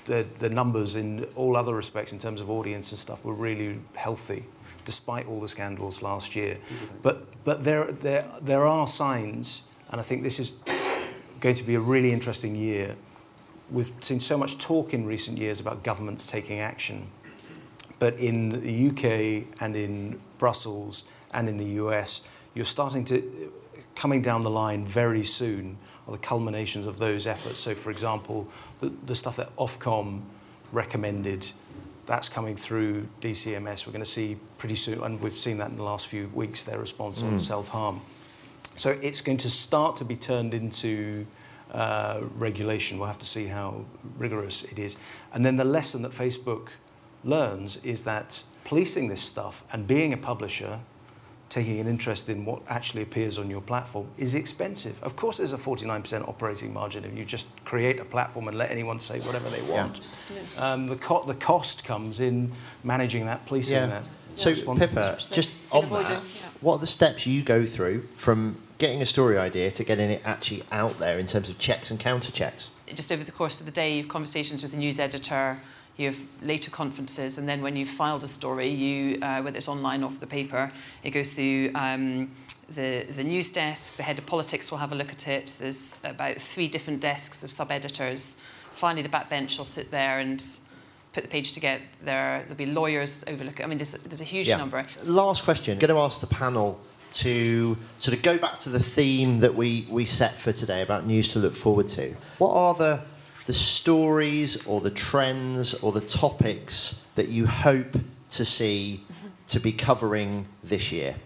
the, 0.05 0.27
the 0.39 0.51
numbers 0.51 0.95
in 0.95 1.25
all 1.37 1.57
other 1.57 1.75
respects 1.75 2.13
in 2.13 2.19
terms 2.19 2.41
of 2.41 2.51
audience 2.51 2.91
and 2.93 2.99
stuff 2.99 3.25
were 3.25 3.35
really 3.35 3.79
healthy 3.95 4.45
despite 4.85 5.27
all 5.29 5.41
the 5.41 5.49
scandals 5.49 6.03
last 6.03 6.35
year. 6.35 6.59
But, 7.03 7.45
but 7.45 7.65
there, 7.65 7.93
there, 7.93 8.27
there 8.43 8.67
are 8.67 8.87
signs, 8.87 9.69
and 9.91 10.01
I 10.01 10.05
think 10.05 10.23
this 10.23 10.39
is 10.39 10.53
going 11.41 11.55
to 11.55 11.65
be 11.65 11.75
a 11.75 11.81
really 11.81 12.13
interesting 12.13 12.55
year. 12.57 12.97
We've 13.71 13.93
seen 14.01 14.21
so 14.21 14.37
much 14.37 14.59
talk 14.59 14.93
in 14.93 15.07
recent 15.07 15.39
years 15.39 15.61
about 15.61 15.83
governments 15.83 16.27
taking 16.27 16.59
action. 16.61 17.09
But 17.99 18.19
in 18.19 18.49
the 18.51 18.89
UK 18.89 19.63
and 19.63 19.77
in 19.77 20.21
Brussels 20.39 21.05
and 21.33 21.49
in 21.49 21.59
the 21.59 21.81
US, 21.83 22.29
you're 22.55 22.65
starting 22.65 23.05
to, 23.07 23.53
coming 23.95 24.21
down 24.23 24.43
the 24.43 24.51
line 24.51 24.85
very 24.85 25.23
soon, 25.23 25.79
are 26.07 26.13
the 26.13 26.19
culminations 26.19 26.87
of 26.87 26.99
those 26.99 27.27
efforts. 27.27 27.61
So, 27.61 27.75
for 27.75 27.91
example, 27.91 28.49
the, 28.81 28.89
the 28.89 29.15
stuff 29.15 29.37
that 29.37 29.55
Ofcom 29.57 30.23
recommended, 30.73 31.53
that's 32.07 32.29
coming 32.29 32.57
through 32.57 33.07
DCMS. 33.21 33.87
We're 33.87 33.93
going 33.93 34.05
to 34.05 34.11
see 34.11 34.37
pretty 34.59 34.75
soon, 34.75 35.03
and 35.03 35.21
we've 35.21 35.33
seen 35.33 35.59
that 35.59 35.71
in 35.71 35.77
the 35.77 35.85
last 35.85 36.07
few 36.07 36.29
weeks, 36.35 36.63
their 36.65 36.79
response 36.79 37.23
on 37.23 37.39
self 37.39 37.69
harm. 37.69 38.01
So, 38.77 38.95
it's 39.03 39.21
going 39.21 39.39
to 39.39 39.51
start 39.51 39.97
to 39.97 40.05
be 40.05 40.17
turned 40.17 40.55
into 40.55 41.27
uh, 41.73 42.23
regulation. 42.37 42.99
We'll 42.99 43.09
have 43.09 43.19
to 43.19 43.27
see 43.27 43.47
how 43.47 43.85
rigorous 44.19 44.65
it 44.65 44.79
is. 44.79 44.99
And 45.33 45.45
then 45.45 45.57
the 45.57 45.65
lesson 45.65 46.03
that 46.03 46.13
Facebook 46.13 46.69
learns 47.25 47.83
is 47.85 48.05
that 48.05 48.43
policing 48.65 49.09
this 49.09 49.23
stuff 49.23 49.65
and 49.73 49.87
being 49.87 50.13
a 50.13 50.17
publisher, 50.17 50.81
taking 51.53 51.79
an 51.81 51.87
interest 51.87 52.31
in 52.31 52.47
what 52.47 52.63
actually 52.69 53.03
appears 53.03 53.37
on 53.37 53.51
your 53.51 53.61
platform, 53.61 54.09
is 54.17 54.35
expensive. 54.35 55.03
Of 55.03 55.17
course, 55.17 55.37
there's 55.37 55.53
a 55.53 55.59
49% 55.59 56.27
operating 56.27 56.73
margin 56.73 57.05
if 57.05 57.17
you 57.17 57.27
just 57.27 57.47
create 57.67 58.01
a 58.01 58.07
platform 58.07 58.49
and 58.49 58.57
let 58.57 58.71
anyone 58.71 58.99
say 58.99 59.21
whatever 59.21 59.51
they 59.51 59.61
want. 59.63 60.01
Um, 60.59 60.87
the, 60.87 60.97
co- 60.97 61.25
the 61.25 61.35
cost 61.35 61.85
comes 61.85 62.21
in 62.21 62.53
managing 62.85 63.27
that, 63.27 63.45
policing 63.45 63.77
yeah. 63.77 63.87
that. 63.87 64.09
So, 64.35 64.49
responsibly. 64.49 64.89
Pippa, 64.89 65.19
just 65.31 65.51
on 65.71 65.91
that, 65.91 66.09
yeah. 66.09 66.19
what 66.63 66.77
are 66.77 66.79
the 66.79 66.87
steps 66.87 67.27
you 67.27 67.43
go 67.43 67.67
through 67.67 68.01
from 68.17 68.57
getting 68.79 69.03
a 69.03 69.07
story 69.07 69.37
idea 69.37 69.71
to 69.71 69.85
getting 69.85 70.11
it 70.11 70.23
actually 70.25 70.63
out 70.73 70.99
there 70.99 71.19
in 71.19 71.27
terms 71.27 71.51
of 71.51 71.59
checks 71.59 71.91
and 71.91 72.01
counter 72.01 72.33
checks? 72.33 72.71
just 72.95 73.13
over 73.13 73.25
the 73.25 73.33
course 73.33 73.61
of 73.61 73.67
the 73.67 73.73
day, 73.73 73.97
you 73.97 74.03
have 74.03 74.09
conversations 74.09 74.63
with 74.63 74.73
the 74.73 74.79
news 74.79 74.99
editor, 75.01 75.61
you 75.97 76.07
have 76.07 76.19
later 76.43 76.71
conferences, 76.71 77.39
and 77.39 77.49
then 77.49 77.63
when 77.63 77.77
you've 77.77 77.89
filed 77.89 78.25
a 78.25 78.29
story, 78.29 78.69
you 78.69 79.19
uh, 79.21 79.43
whether 79.43 79.57
it's 79.57 79.69
online 79.69 80.03
or 80.03 80.11
for 80.11 80.21
the 80.21 80.27
paper, 80.27 80.71
it 81.03 81.11
goes 81.11 81.33
through 81.33 81.71
um, 81.75 82.31
the 82.69 83.07
the 83.11 83.25
news 83.25 83.53
desk. 83.53 83.97
The 83.97 84.03
head 84.03 84.19
of 84.19 84.27
politics 84.27 84.71
will 84.71 84.79
have 84.79 84.93
a 84.93 84.95
look 84.95 85.13
at 85.13 85.29
it. 85.29 85.57
There's 85.59 85.99
about 86.05 86.37
three 86.37 86.69
different 86.69 87.01
desks 87.01 87.45
of 87.45 87.51
sub 87.51 87.71
editors. 87.71 88.37
Finally, 88.71 89.03
the 89.03 89.09
backbench 89.09 89.59
will 89.59 89.67
sit 89.67 89.91
there 89.91 90.19
and 90.19 90.43
put 91.13 91.23
the 91.23 91.29
page 91.29 91.53
together. 91.53 91.83
There'll 92.03 92.55
be 92.55 92.67
lawyers 92.67 93.25
overlook. 93.27 93.61
it. 93.61 93.65
I 93.65 93.67
mean, 93.67 93.79
there's, 93.79 93.93
there's 93.93 94.21
a 94.21 94.25
huge 94.25 94.49
number. 94.49 94.85
Last 95.05 95.45
question. 95.45 95.75
I'm 95.75 95.79
going 95.79 95.95
to 95.95 96.01
ask 96.01 96.21
the 96.21 96.27
panel 96.27 96.81
to 97.13 97.77
sort 97.99 98.17
of 98.17 98.23
go 98.23 98.39
back 98.39 98.59
to 98.61 98.71
the 98.71 98.81
theme 98.81 99.41
that 99.41 99.55
we, 99.55 99.87
we 99.91 100.05
set 100.07 100.37
for 100.39 100.53
today 100.53 100.83
about 100.83 101.07
news 101.07 101.29
to 101.29 101.39
look 101.39 101.55
forward 101.55 101.89
to. 101.89 102.15
What 102.39 102.55
are 102.55 102.75
the 102.75 103.01
the 103.47 103.53
stories 103.53 104.65
or 104.67 104.81
the 104.81 104.91
trends 104.91 105.75
or 105.75 105.93
the 105.93 106.01
topics 106.01 107.05
that 107.15 107.29
you 107.29 107.47
hope 107.47 107.97
to 108.31 108.45
see 108.45 109.01
to 109.49 109.61
be 109.61 109.73
covering 109.73 110.47
this 110.63 110.93
year? 110.93 111.17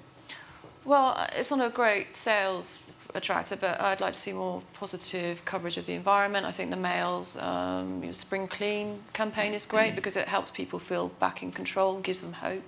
Well, 0.85 1.27
it's 1.37 1.51
not 1.51 1.67
a 1.67 1.71
great 1.71 2.15
sales 2.15 2.85
attractor, 3.15 3.57
but 3.57 3.81
I'd 3.81 4.01
like 4.01 4.13
to 4.13 4.19
see 4.19 4.33
more 4.33 4.63
positive 4.75 5.45
coverage 5.45 5.77
of 5.77 5.87
the 5.87 5.95
environment. 5.95 6.47
I 6.47 6.51
think 6.53 6.71
the 6.71 6.77
Mail's 6.77 7.37
um, 7.39 8.01
you 8.01 8.07
know, 8.07 8.13
Spring 8.13 8.47
Clean 8.47 9.01
campaign 9.13 9.53
is 9.55 9.67
great 9.67 9.95
because 9.95 10.17
it 10.17 10.29
helps 10.29 10.51
people 10.51 10.79
feel 10.79 11.09
back 11.09 11.43
in 11.43 11.51
control 11.53 11.97
and 11.97 12.05
gives 12.05 12.21
them 12.21 12.33
hope. 12.33 12.63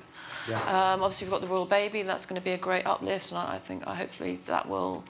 Yeah. 0.48 0.58
Um, 0.62 1.02
obviously, 1.02 1.26
we've 1.26 1.32
got 1.32 1.42
the 1.42 1.46
Royal 1.46 1.66
Baby. 1.66 2.00
and 2.00 2.08
That's 2.08 2.24
going 2.24 2.40
to 2.40 2.44
be 2.44 2.52
a 2.52 2.58
great 2.58 2.86
uplift, 2.86 3.30
and 3.30 3.38
I, 3.38 3.56
I 3.56 3.58
think 3.58 3.86
I 3.86 3.94
hopefully 3.94 4.40
that 4.46 4.68
will, 4.68 5.04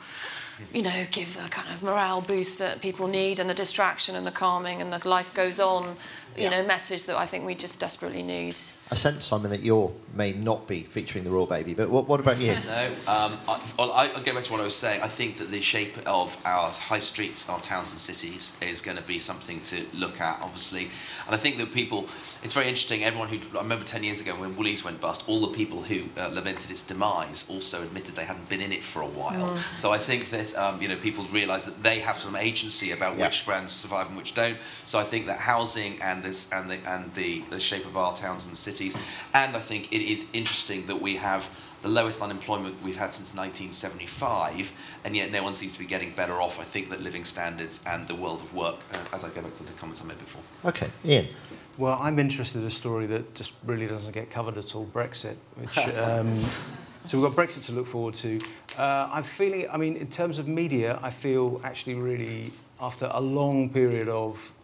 you 0.73 0.83
know, 0.83 1.05
give 1.11 1.35
the 1.35 1.49
kind 1.49 1.69
of 1.69 1.83
morale 1.83 2.21
boost 2.21 2.59
that 2.59 2.81
people 2.81 3.07
need, 3.07 3.39
and 3.39 3.49
the 3.49 3.55
distraction 3.55 4.15
and 4.15 4.27
the 4.27 4.31
calming 4.31 4.81
and 4.81 4.93
the 4.93 5.09
life 5.09 5.33
goes 5.35 5.61
on, 5.61 5.97
you 6.39 6.45
Yeah. 6.45 6.61
know, 6.63 6.67
message 6.67 7.05
that 7.05 7.17
I 7.17 7.27
think 7.27 7.45
we 7.45 7.55
just 7.55 7.79
desperately 7.81 8.23
need. 8.23 8.59
I 8.91 8.95
sense, 8.95 9.27
Simon, 9.27 9.51
that 9.51 9.61
you 9.61 9.95
may 10.15 10.33
not 10.33 10.67
be 10.67 10.83
featuring 10.85 11.23
the 11.25 11.31
Royal 11.31 11.45
Baby, 11.47 11.75
but 11.75 11.91
what, 11.91 12.09
what 12.09 12.21
about 12.21 12.39
you? 12.41 12.55
No, 12.55 12.87
um, 13.07 13.37
I, 13.47 13.61
well, 13.79 13.93
I, 13.93 14.07
I'll 14.09 14.23
go 14.23 14.33
back 14.35 14.45
to 14.45 14.53
what 14.53 14.63
I 14.63 14.65
was 14.65 14.75
saying. 14.77 15.03
I 15.03 15.09
think 15.09 15.37
that 15.39 15.51
the 15.51 15.61
shape 15.61 15.99
of 16.07 16.41
our 16.47 16.71
high 16.71 16.99
streets, 16.99 17.51
our 17.51 17.61
towns 17.61 17.91
and 17.93 18.01
cities 18.01 18.57
is 18.63 18.81
going 18.81 18.97
to 18.97 19.03
be 19.03 19.19
something 19.19 19.61
to 19.63 19.85
look 19.95 20.23
at, 20.23 20.41
obviously. 20.41 20.85
And 21.27 21.35
I 21.35 21.37
think 21.37 21.59
that 21.59 21.75
people, 21.75 22.09
it's 22.43 22.55
very 22.55 22.67
interesting. 22.67 23.05
Everyone 23.05 23.29
who, 23.29 23.37
I 23.59 23.61
remember 23.63 23.85
10 23.85 24.05
years 24.05 24.23
ago 24.23 24.33
when 24.37 24.57
Woolies 24.57 24.83
went 24.85 25.03
bust, 25.03 25.23
all 25.29 25.41
the 25.41 25.55
people 25.55 25.83
who 25.83 26.05
uh, 26.19 26.29
lamented 26.29 26.71
its 26.71 26.83
demise 26.83 27.49
also 27.51 27.83
admitted 27.83 28.15
they 28.17 28.25
hadn't 28.25 28.49
been 28.49 28.63
in 28.63 28.73
it 28.73 28.83
for 28.83 29.03
a 29.03 29.07
while. 29.07 29.55
So 29.77 29.93
I 29.93 29.99
think 29.99 30.31
that, 30.31 30.57
um, 30.57 30.81
you 30.81 30.89
know, 30.89 30.97
people 30.97 31.25
realise 31.31 31.67
that 31.67 31.83
they 31.83 31.99
have 32.01 32.17
some 32.17 32.35
agency 32.37 32.93
about 32.93 33.19
Yeah. 33.19 33.27
which 33.27 33.45
brands 33.45 33.73
survive 33.73 34.07
and 34.09 34.17
which 34.17 34.33
don't. 34.33 34.57
So 34.87 34.99
I 34.99 35.05
think 35.05 35.27
that 35.27 35.41
housing 35.41 36.01
and 36.01 36.25
this 36.29 36.53
and 36.53 36.71
the 36.71 36.79
and 36.87 37.13
the, 37.15 37.43
the 37.51 37.61
shape 37.61 37.85
of 37.87 37.97
our 37.97 38.15
towns 38.15 38.47
and 38.47 38.57
cities, 38.57 38.97
and 39.35 39.57
I 39.57 39.61
think 39.61 39.93
it 39.93 40.03
is 40.03 40.31
interesting 40.33 40.87
that 40.87 41.01
we 41.01 41.17
have 41.17 41.43
the 41.83 41.89
lowest 41.89 42.21
unemployment 42.23 42.83
we've 42.83 42.97
had 42.97 43.15
since 43.15 43.35
1975, 43.35 44.73
and 45.05 45.17
yet 45.17 45.31
no 45.31 45.43
one 45.43 45.55
seems 45.55 45.75
to 45.75 45.79
be 45.79 45.87
getting 45.87 46.13
better 46.13 46.35
off. 46.35 46.61
I 46.61 46.65
think 46.65 46.91
that 46.91 47.01
living 47.01 47.25
standards 47.25 47.85
and 47.87 48.07
the 48.09 48.15
world 48.15 48.41
of 48.41 48.55
work, 48.55 48.77
uh, 48.93 49.15
as 49.15 49.25
I 49.25 49.29
go 49.31 49.43
back 49.43 49.55
to 49.55 49.65
the 49.65 49.73
comments 49.73 50.03
I 50.03 50.07
made 50.07 50.19
before. 50.19 50.43
Okay, 50.65 50.89
Ian. 51.05 51.29
Well, 51.77 51.97
I'm 52.01 52.19
interested 52.19 52.61
in 52.61 52.67
a 52.67 52.71
story 52.71 53.07
that 53.07 53.35
just 53.35 53.55
really 53.65 53.87
doesn't 53.87 54.13
get 54.13 54.31
covered 54.31 54.57
at 54.59 54.75
all 54.75 54.87
Brexit, 54.87 55.37
which. 55.57 55.79
Um, 55.99 56.39
so 57.07 57.19
we've 57.19 57.35
got 57.35 57.43
Brexit 57.43 57.65
to 57.67 57.73
look 57.73 57.87
forward 57.87 58.15
to. 58.17 58.39
Uh, 58.77 59.09
I'm 59.11 59.23
feeling, 59.23 59.65
I 59.73 59.79
mean, 59.79 59.97
in 59.97 60.09
terms 60.09 60.39
of 60.39 60.47
media, 60.47 60.99
I 61.03 61.09
feel 61.09 61.59
actually 61.65 61.95
really, 61.95 62.53
after 62.83 63.09
a 63.11 63.21
long 63.23 63.71
period 63.71 64.09
of 64.09 64.35
it, 64.35 64.58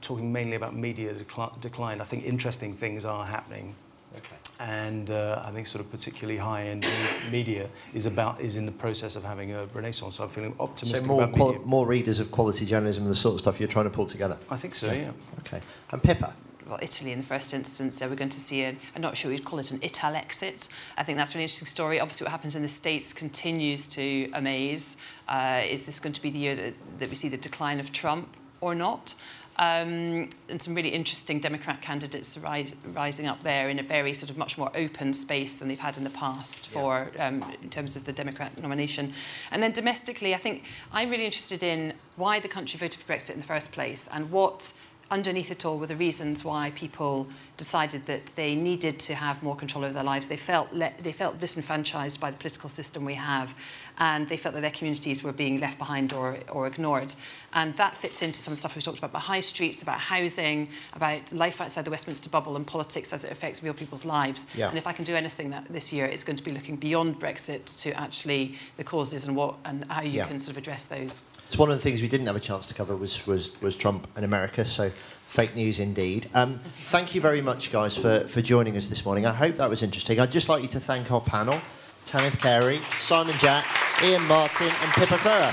talking 0.00 0.32
mainly 0.32 0.56
about 0.56 0.74
media 0.74 1.12
decli- 1.12 1.60
decline, 1.60 2.00
I 2.00 2.04
think 2.04 2.24
interesting 2.24 2.74
things 2.74 3.04
are 3.04 3.24
happening. 3.24 3.74
Okay. 4.16 4.36
And 4.60 5.10
uh, 5.10 5.42
I 5.44 5.50
think 5.50 5.66
sort 5.66 5.84
of 5.84 5.90
particularly 5.90 6.38
high-end 6.38 6.86
media 7.32 7.68
is 7.92 8.06
about 8.06 8.40
is 8.40 8.56
in 8.56 8.64
the 8.66 8.72
process 8.72 9.16
of 9.16 9.24
having 9.24 9.52
a 9.52 9.66
renaissance. 9.74 10.16
So 10.16 10.24
I'm 10.24 10.30
feeling 10.30 10.54
So 10.56 10.62
optimistic 10.62 11.08
more, 11.08 11.22
about 11.24 11.34
quali- 11.34 11.52
media. 11.54 11.66
more 11.66 11.86
readers 11.86 12.20
of 12.20 12.30
quality 12.30 12.64
journalism 12.64 13.02
and 13.04 13.10
the 13.10 13.16
sort 13.16 13.34
of 13.34 13.40
stuff 13.40 13.58
you're 13.58 13.68
trying 13.68 13.86
to 13.86 13.90
pull 13.90 14.06
together. 14.06 14.36
I 14.50 14.56
think 14.56 14.74
so, 14.76 14.92
yeah. 14.92 15.10
Okay. 15.40 15.60
And 15.90 16.00
Pippa. 16.00 16.32
well, 16.68 16.78
Italy 16.80 17.10
in 17.10 17.18
the 17.18 17.26
first 17.26 17.52
instance, 17.52 18.00
uh, 18.00 18.06
we're 18.08 18.14
going 18.14 18.30
to 18.30 18.38
see, 18.38 18.62
a, 18.62 18.76
I'm 18.94 19.02
not 19.02 19.16
sure 19.16 19.32
we'd 19.32 19.44
call 19.44 19.58
it 19.58 19.72
an 19.72 19.80
Ital 19.82 20.14
exit. 20.14 20.68
I 20.96 21.02
think 21.02 21.18
that's 21.18 21.32
a 21.32 21.34
really 21.34 21.44
interesting 21.44 21.66
story. 21.66 21.98
Obviously, 21.98 22.24
what 22.24 22.30
happens 22.30 22.54
in 22.54 22.62
the 22.62 22.68
States 22.68 23.12
continues 23.12 23.88
to 23.88 24.30
amaze. 24.32 24.96
Uh, 25.28 25.62
is 25.68 25.84
this 25.86 25.98
going 25.98 26.12
to 26.12 26.22
be 26.22 26.30
the 26.30 26.38
year 26.38 26.54
that, 26.54 26.74
that 27.00 27.08
we 27.08 27.16
see 27.16 27.28
the 27.28 27.36
decline 27.36 27.80
of 27.80 27.92
Trump 27.92 28.28
or 28.60 28.76
not? 28.76 29.16
Um, 29.56 30.30
and 30.48 30.60
some 30.60 30.74
really 30.74 30.88
interesting 30.88 31.38
Democrat 31.38 31.80
candidates 31.80 32.36
rise, 32.38 32.74
rising 32.92 33.28
up 33.28 33.42
there 33.44 33.68
in 33.68 33.78
a 33.78 33.84
very 33.84 34.12
sort 34.12 34.30
of 34.30 34.36
much 34.36 34.58
more 34.58 34.70
open 34.74 35.12
space 35.12 35.56
than 35.56 35.68
they've 35.68 35.78
had 35.78 35.96
in 35.96 36.02
the 36.02 36.10
past 36.10 36.68
for 36.68 37.10
um, 37.20 37.44
in 37.62 37.70
terms 37.70 37.94
of 37.94 38.04
the 38.04 38.12
Democrat 38.12 38.60
nomination. 38.60 39.12
And 39.52 39.62
then 39.62 39.70
domestically, 39.70 40.34
I 40.34 40.38
think 40.38 40.64
I'm 40.92 41.08
really 41.08 41.24
interested 41.24 41.62
in 41.62 41.94
why 42.16 42.40
the 42.40 42.48
country 42.48 42.78
voted 42.78 43.00
for 43.00 43.12
Brexit 43.12 43.34
in 43.34 43.40
the 43.40 43.46
first 43.46 43.70
place 43.70 44.08
and 44.12 44.30
what 44.32 44.74
underneath 45.10 45.50
it 45.50 45.64
all 45.64 45.78
were 45.78 45.86
the 45.86 45.96
reasons 45.96 46.44
why 46.44 46.72
people 46.74 47.28
decided 47.56 48.06
that 48.06 48.26
they 48.34 48.54
needed 48.54 48.98
to 48.98 49.14
have 49.14 49.42
more 49.42 49.54
control 49.54 49.84
over 49.84 49.94
their 49.94 50.02
lives. 50.02 50.28
They 50.28 50.36
felt 50.36 50.72
le- 50.72 50.92
they 51.00 51.12
felt 51.12 51.38
disenfranchised 51.38 52.20
by 52.20 52.30
the 52.30 52.36
political 52.36 52.68
system 52.68 53.04
we 53.04 53.14
have, 53.14 53.54
and 53.98 54.28
they 54.28 54.36
felt 54.36 54.54
that 54.54 54.60
their 54.62 54.70
communities 54.70 55.22
were 55.22 55.32
being 55.32 55.60
left 55.60 55.78
behind 55.78 56.12
or, 56.12 56.36
or 56.50 56.66
ignored. 56.66 57.14
And 57.52 57.76
that 57.76 57.96
fits 57.96 58.22
into 58.22 58.40
some 58.40 58.52
of 58.52 58.56
the 58.56 58.60
stuff 58.60 58.74
we 58.74 58.82
talked 58.82 58.98
about 58.98 59.10
about 59.10 59.22
high 59.22 59.40
streets, 59.40 59.82
about 59.82 60.00
housing, 60.00 60.68
about 60.94 61.32
life 61.32 61.60
outside 61.60 61.84
the 61.84 61.90
Westminster 61.90 62.28
bubble 62.28 62.56
and 62.56 62.66
politics 62.66 63.12
as 63.12 63.22
it 63.24 63.30
affects 63.30 63.62
real 63.62 63.74
people's 63.74 64.04
lives. 64.04 64.48
Yeah. 64.56 64.68
And 64.68 64.76
if 64.76 64.86
I 64.86 64.92
can 64.92 65.04
do 65.04 65.14
anything 65.14 65.50
that 65.50 65.66
this 65.68 65.92
year, 65.92 66.06
it's 66.06 66.24
going 66.24 66.36
to 66.36 66.42
be 66.42 66.50
looking 66.50 66.74
beyond 66.76 67.20
Brexit 67.20 67.64
to 67.82 67.92
actually 67.98 68.56
the 68.76 68.84
causes 68.84 69.26
and 69.26 69.36
what 69.36 69.56
and 69.64 69.84
how 69.90 70.02
you 70.02 70.10
Yeah. 70.18 70.26
can 70.26 70.40
sort 70.40 70.56
of 70.56 70.62
address 70.62 70.86
those. 70.86 71.24
So 71.50 71.58
one 71.60 71.70
of 71.70 71.76
the 71.76 71.82
things 71.82 72.02
we 72.02 72.08
didn't 72.08 72.26
have 72.26 72.36
a 72.36 72.40
chance 72.40 72.66
to 72.66 72.74
cover 72.74 72.96
was 72.96 73.24
was, 73.26 73.60
was 73.60 73.76
Trump 73.76 74.08
and 74.16 74.24
America. 74.24 74.64
So 74.64 74.90
fake 75.26 75.54
news 75.54 75.78
indeed. 75.78 76.26
Um, 76.34 76.58
thank 76.72 77.14
you 77.14 77.20
very 77.20 77.42
much, 77.42 77.70
guys, 77.70 77.96
for, 77.96 78.20
for 78.26 78.40
joining 78.42 78.76
us 78.76 78.88
this 78.88 79.04
morning. 79.04 79.26
I 79.26 79.32
hope 79.32 79.56
that 79.58 79.70
was 79.70 79.82
interesting. 79.84 80.18
I'd 80.18 80.32
just 80.32 80.48
like 80.48 80.62
you 80.62 80.68
to 80.68 80.80
thank 80.80 81.12
our 81.12 81.20
panel: 81.20 81.60
Tanith 82.04 82.40
Carey, 82.40 82.78
Simon 82.98 83.36
Jack, 83.38 83.64
Ian 84.02 84.26
Martin, 84.26 84.66
and 84.66 84.92
Pippa 84.92 85.16
Kerr. 85.18 85.52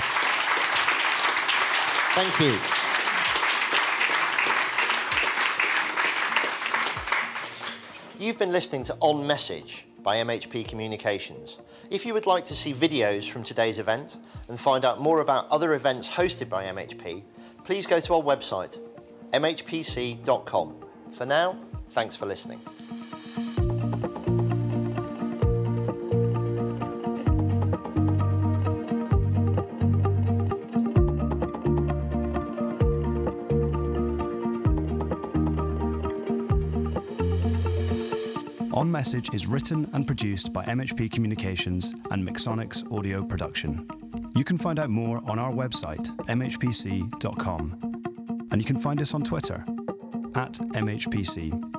Thank 2.14 2.40
you. 2.40 2.58
You've 8.18 8.38
been 8.38 8.52
listening 8.52 8.84
to 8.84 8.96
On 9.00 9.26
Message 9.26 9.86
by 10.02 10.16
MHP 10.16 10.66
Communications. 10.68 11.58
If 11.90 12.04
you 12.04 12.14
would 12.14 12.26
like 12.26 12.44
to 12.46 12.54
see 12.54 12.72
videos 12.72 13.30
from 13.30 13.44
today's 13.44 13.78
event 13.78 14.18
and 14.48 14.58
find 14.58 14.84
out 14.84 15.00
more 15.00 15.20
about 15.20 15.48
other 15.48 15.74
events 15.74 16.10
hosted 16.10 16.48
by 16.48 16.64
MHP, 16.64 17.22
please 17.64 17.86
go 17.86 18.00
to 18.00 18.14
our 18.14 18.22
website, 18.22 18.78
mhpc.com. 19.32 20.76
For 21.12 21.26
now, 21.26 21.58
thanks 21.88 22.16
for 22.16 22.26
listening. 22.26 22.60
Message 38.92 39.32
is 39.32 39.46
written 39.46 39.88
and 39.94 40.06
produced 40.06 40.52
by 40.52 40.66
MHP 40.66 41.10
Communications 41.10 41.94
and 42.10 42.28
Mixonics 42.28 42.84
Audio 42.92 43.24
Production. 43.24 43.88
You 44.36 44.44
can 44.44 44.58
find 44.58 44.78
out 44.78 44.90
more 44.90 45.22
on 45.24 45.38
our 45.38 45.50
website, 45.50 46.14
mhpc.com. 46.26 47.78
And 48.50 48.60
you 48.60 48.66
can 48.66 48.78
find 48.78 49.00
us 49.00 49.14
on 49.14 49.22
Twitter 49.22 49.64
at 50.34 50.52
MHPC. 50.74 51.71